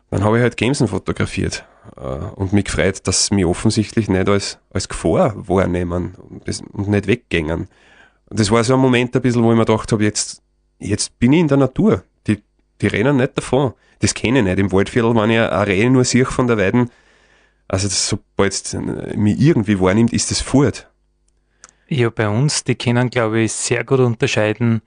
Dann 0.09 0.23
habe 0.23 0.37
ich 0.37 0.43
halt 0.43 0.57
Gamesen 0.57 0.87
fotografiert 0.87 1.65
äh, 1.97 2.01
und 2.01 2.53
mich 2.53 2.65
gefreut, 2.65 3.07
dass 3.07 3.27
sie 3.27 3.35
mich 3.35 3.45
offensichtlich 3.45 4.09
nicht 4.09 4.27
als, 4.29 4.59
als 4.71 4.89
Gefahr 4.89 5.33
wahrnehmen 5.35 6.15
und, 6.29 6.47
das, 6.47 6.61
und 6.61 6.89
nicht 6.89 7.07
weggängen. 7.07 7.67
Und 8.31 8.39
das 8.39 8.49
war 8.49 8.63
so 8.63 8.75
ein 8.75 8.79
Moment 8.79 9.13
ein 9.13 9.21
bisschen, 9.21 9.43
wo 9.43 9.51
ich 9.51 9.57
mir 9.57 9.65
gedacht 9.65 9.91
habe, 9.91 10.05
jetzt, 10.05 10.41
jetzt 10.79 11.19
bin 11.19 11.33
ich 11.33 11.41
in 11.41 11.49
der 11.49 11.57
Natur. 11.57 12.05
Die, 12.27 12.41
die 12.79 12.87
rennen 12.87 13.17
nicht 13.17 13.37
davon. 13.37 13.73
Das 13.99 14.13
kenne 14.13 14.39
ich 14.39 14.45
nicht. 14.45 14.57
Im 14.57 14.71
Waldviertel, 14.71 15.13
wenn 15.13 15.31
ich 15.31 15.37
eine 15.37 15.67
Rehe 15.67 15.89
nur 15.91 16.05
sehe 16.05 16.23
von 16.23 16.47
der 16.47 16.57
Weiden, 16.57 16.89
also 17.67 17.89
das, 17.89 18.07
sobald 18.07 18.53
es 18.53 18.73
mich 19.15 19.37
irgendwie 19.37 19.77
wahrnimmt, 19.81 20.13
ist 20.13 20.31
das 20.31 20.39
fort. 20.39 20.89
Ja, 21.89 22.09
bei 22.09 22.29
uns, 22.29 22.63
die 22.63 22.75
können, 22.75 23.09
glaube 23.09 23.41
ich, 23.41 23.51
sehr 23.51 23.83
gut 23.83 23.99
unterscheiden, 23.99 24.81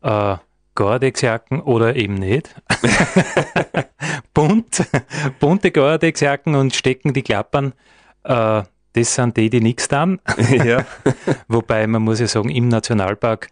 äh, 0.00 0.36
Gore-Tex-Jacken 0.74 1.60
oder 1.60 1.96
eben 1.96 2.14
nicht. 2.14 2.54
Bunt, 4.32 4.86
bunte 5.38 5.70
Gore-Tex-Jacken 5.70 6.54
und 6.54 6.74
stecken 6.74 7.12
die 7.12 7.22
Klappern. 7.22 7.74
Äh, 8.24 8.62
das 8.96 9.14
sind 9.14 9.36
die, 9.36 9.50
die 9.50 9.60
nichts 9.60 9.88
tun. 9.88 10.20
ja. 10.50 10.84
Wobei 11.48 11.86
man 11.86 12.02
muss 12.02 12.20
ja 12.20 12.26
sagen, 12.26 12.48
im 12.48 12.68
Nationalpark, 12.68 13.50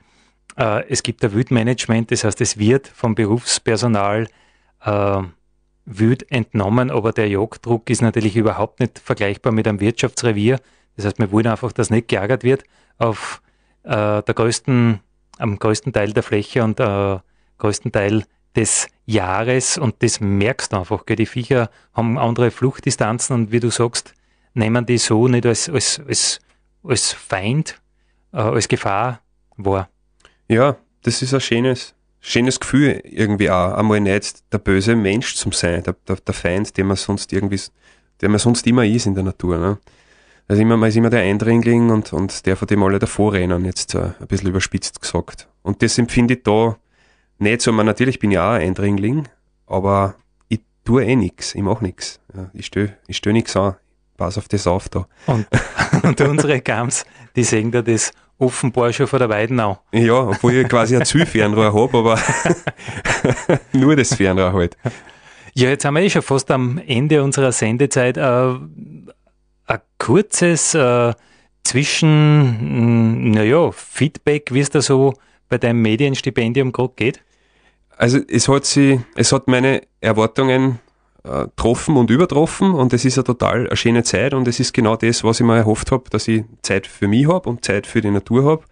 äh, 0.56 0.88
es 0.88 1.02
gibt 1.02 1.22
ein 1.22 1.34
Wildmanagement, 1.34 2.10
das 2.10 2.24
heißt, 2.24 2.40
es 2.40 2.58
wird 2.58 2.88
vom 2.88 3.14
Berufspersonal 3.14 4.28
äh, 4.84 5.22
Wild 5.84 6.30
entnommen, 6.32 6.90
aber 6.90 7.12
der 7.12 7.28
Jagddruck 7.28 7.90
ist 7.90 8.00
natürlich 8.00 8.36
überhaupt 8.36 8.80
nicht 8.80 8.98
vergleichbar 8.98 9.52
mit 9.52 9.68
einem 9.68 9.80
Wirtschaftsrevier. 9.80 10.60
Das 10.96 11.04
heißt, 11.04 11.18
wir 11.18 11.30
wollen 11.30 11.46
einfach, 11.46 11.72
dass 11.72 11.90
nicht 11.90 12.08
geärgert 12.08 12.42
wird 12.42 12.64
auf 12.96 13.42
äh, 13.82 14.22
der 14.22 14.34
größten, 14.34 15.00
am 15.38 15.58
größten 15.58 15.92
Teil 15.92 16.14
der 16.14 16.22
Fläche 16.22 16.64
und 16.64 16.80
äh, 16.80 17.18
größten 17.58 17.92
Teil 17.92 18.24
des 18.56 18.88
Jahres 19.04 19.76
und 19.76 19.96
das 20.02 20.20
merkst 20.20 20.72
du 20.72 20.78
einfach. 20.78 21.04
Gell? 21.04 21.16
Die 21.16 21.26
Viecher 21.26 21.68
haben 21.92 22.16
andere 22.16 22.50
Fluchtdistanzen 22.50 23.34
und 23.34 23.52
wie 23.52 23.60
du 23.60 23.70
sagst, 23.70 24.14
nehmen 24.54 24.86
die 24.86 24.98
so 24.98 25.28
nicht 25.28 25.46
als, 25.46 25.68
als, 25.68 26.00
als, 26.06 26.38
als 26.82 27.12
Feind, 27.12 27.80
äh, 28.32 28.38
als 28.38 28.68
Gefahr 28.68 29.20
wahr. 29.56 29.88
Ja, 30.48 30.76
das 31.02 31.22
ist 31.22 31.34
ein 31.34 31.40
schönes, 31.40 31.94
schönes 32.20 32.60
Gefühl 32.60 33.00
irgendwie 33.04 33.50
auch. 33.50 33.72
Einmal 33.74 34.00
nicht 34.00 34.42
der 34.52 34.58
böse 34.58 34.96
Mensch 34.96 35.34
zum 35.34 35.52
sein, 35.52 35.82
der, 35.82 35.96
der, 36.08 36.16
der 36.16 36.34
Feind, 36.34 36.76
den 36.76 36.86
man 36.86 36.96
sonst 36.96 37.32
irgendwie, 37.32 37.60
der 38.20 38.28
man 38.28 38.38
sonst 38.38 38.66
immer 38.66 38.84
ist 38.84 39.06
in 39.06 39.14
der 39.14 39.24
Natur. 39.24 39.58
Ne? 39.58 39.78
Also 40.46 40.60
immer, 40.62 40.76
man 40.76 40.88
ist 40.88 40.96
immer 40.96 41.10
der 41.10 41.20
Eindringling 41.20 41.90
und, 41.90 42.12
und 42.12 42.44
der, 42.46 42.56
von 42.56 42.68
dem 42.68 42.82
alle 42.82 42.98
davor 42.98 43.32
rennen, 43.32 43.64
jetzt 43.64 43.94
äh, 43.94 44.10
ein 44.20 44.26
bisschen 44.26 44.50
überspitzt 44.50 45.00
gesagt. 45.00 45.48
Und 45.62 45.82
das 45.82 45.98
empfinde 45.98 46.34
ich 46.34 46.42
da 46.42 46.76
nicht 47.38 47.62
so. 47.62 47.72
Man, 47.72 47.86
natürlich 47.86 48.18
bin 48.18 48.30
ich 48.30 48.38
auch 48.38 48.52
ein 48.52 48.62
Eindringling, 48.62 49.28
aber 49.66 50.16
ich 50.48 50.60
tue 50.84 51.04
eh 51.04 51.16
nix, 51.16 51.54
ich 51.54 51.62
mach 51.62 51.80
nix. 51.80 52.20
Ja, 52.34 52.50
ich 52.52 52.66
stö, 52.66 52.88
ich 53.06 53.16
stö 53.16 53.32
nix 53.32 53.56
an. 53.56 53.76
Pass 54.16 54.38
auf 54.38 54.48
das 54.48 54.66
auf 54.66 54.88
da. 54.88 55.06
Und, 55.26 55.46
und 56.02 56.20
unsere 56.20 56.60
Gams, 56.60 57.04
die 57.36 57.44
sehen 57.44 57.70
da 57.70 57.82
das 57.82 58.12
offenbar 58.38 58.92
schon 58.92 59.06
vor 59.06 59.18
der 59.18 59.28
Weiden 59.28 59.58
an. 59.60 59.76
Ja, 59.92 60.14
obwohl 60.14 60.54
ich 60.54 60.68
quasi 60.68 60.96
ein 60.96 61.04
Zielfernrohr 61.04 61.72
habe, 61.72 61.98
aber 61.98 62.18
nur 63.72 63.96
das 63.96 64.14
Fernrohr 64.14 64.52
halt. 64.52 64.76
Ja, 65.54 65.68
jetzt 65.68 65.84
haben 65.84 65.94
wir 65.94 66.02
eh 66.02 66.10
schon 66.10 66.22
fast 66.22 66.50
am 66.50 66.78
Ende 66.78 67.22
unserer 67.22 67.52
Sendezeit. 67.52 68.16
Äh, 68.16 68.54
ein 69.66 69.80
kurzes 69.98 70.74
äh, 70.74 71.14
Zwischen, 71.64 73.30
naja, 73.30 73.72
Feedback, 73.72 74.52
wie 74.52 74.60
es 74.60 74.68
da 74.68 74.82
so 74.82 75.14
bei 75.48 75.56
deinem 75.56 75.80
Medienstipendium 75.80 76.72
gerade 76.72 76.92
geht? 76.94 77.22
Also 77.96 78.18
es 78.28 78.48
hat 78.48 78.66
sie, 78.66 79.00
es 79.16 79.32
hat 79.32 79.48
meine 79.48 79.80
Erwartungen 80.00 80.78
äh, 81.24 81.44
getroffen 81.44 81.96
und 81.96 82.10
übertroffen 82.10 82.72
und 82.74 82.92
es 82.92 83.04
ist 83.04 83.18
eine 83.18 83.24
total 83.24 83.66
eine 83.66 83.76
schöne 83.76 84.02
Zeit 84.02 84.34
und 84.34 84.46
es 84.46 84.60
ist 84.60 84.74
genau 84.74 84.96
das, 84.96 85.24
was 85.24 85.40
ich 85.40 85.46
mir 85.46 85.56
erhofft 85.56 85.90
habe, 85.90 86.04
dass 86.10 86.28
ich 86.28 86.44
Zeit 86.62 86.86
für 86.86 87.08
mich 87.08 87.26
habe 87.26 87.48
und 87.48 87.64
Zeit 87.64 87.86
für 87.86 88.00
die 88.00 88.10
Natur 88.10 88.44
habe. 88.44 88.64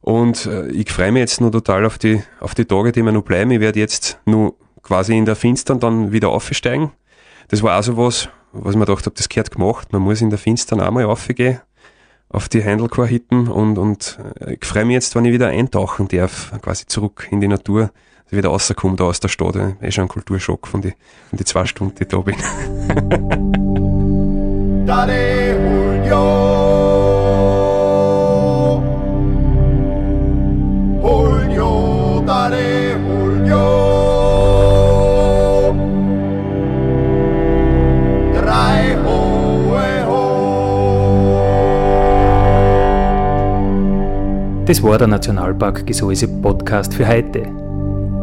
Und 0.00 0.46
äh, 0.46 0.68
ich 0.68 0.90
freue 0.92 1.10
mich 1.10 1.20
jetzt 1.20 1.40
nur 1.40 1.50
total 1.50 1.84
auf 1.84 1.98
die, 1.98 2.22
auf 2.40 2.54
die 2.54 2.64
Tage, 2.64 2.92
die 2.92 3.02
mir 3.02 3.12
noch 3.12 3.24
bleiben. 3.24 3.50
Ich 3.50 3.60
werde 3.60 3.80
jetzt 3.80 4.20
nur 4.24 4.54
quasi 4.82 5.16
in 5.16 5.24
der 5.24 5.34
Finstern 5.34 5.80
dann 5.80 6.12
wieder 6.12 6.28
aufsteigen. 6.28 6.92
Das 7.48 7.62
war 7.62 7.72
also 7.72 7.96
was, 7.96 8.28
was 8.52 8.74
ich 8.74 8.78
mir 8.78 8.86
gedacht 8.86 9.04
habe, 9.06 9.16
das 9.16 9.28
gehört 9.28 9.50
gemacht. 9.50 9.92
Man 9.92 10.02
muss 10.02 10.20
in 10.20 10.30
der 10.30 10.38
Finstern 10.38 10.80
auch 10.80 10.92
mal 10.92 11.04
aufgehen 11.04 11.60
auf 12.28 12.48
die 12.48 12.62
Handelcore-Hitten 12.62 13.48
und, 13.48 13.78
und 13.78 14.18
äh, 14.40 14.54
ich 14.54 14.64
freue 14.64 14.84
mich 14.84 14.94
jetzt, 14.94 15.14
wenn 15.14 15.24
ich 15.24 15.32
wieder 15.32 15.48
eintauchen 15.48 16.08
darf, 16.08 16.52
quasi 16.62 16.86
zurück 16.86 17.28
in 17.30 17.40
die 17.40 17.48
Natur, 17.48 17.90
ich 18.28 18.36
wieder 18.36 18.48
rauskomme 18.48 18.96
da 18.96 19.04
aus 19.04 19.20
der 19.20 19.28
Stadt. 19.28 19.56
Eh 19.80 19.90
schon 19.90 20.04
ein 20.04 20.08
Kulturschock 20.08 20.66
von 20.66 20.82
die, 20.82 20.94
von 21.30 21.38
die 21.38 21.44
zwei 21.44 21.64
Stunden, 21.64 21.94
die 21.94 22.02
ich 22.02 22.08
da 22.08 22.18
bin. 22.18 22.36
Dale 24.86 25.56
Julio. 26.06 26.24
Julio, 31.02 32.22
dale 32.24 32.92
Julio. 32.92 33.66
Drei 38.32 38.96
hohe 39.04 40.06
ho. 40.06 40.22
Das 44.66 44.80
war 44.82 44.98
der 44.98 45.06
Nationalpark 45.08 45.84
Gesäuse 45.86 46.28
Podcast 46.28 46.94
für 46.94 47.08
heute. 47.08 47.65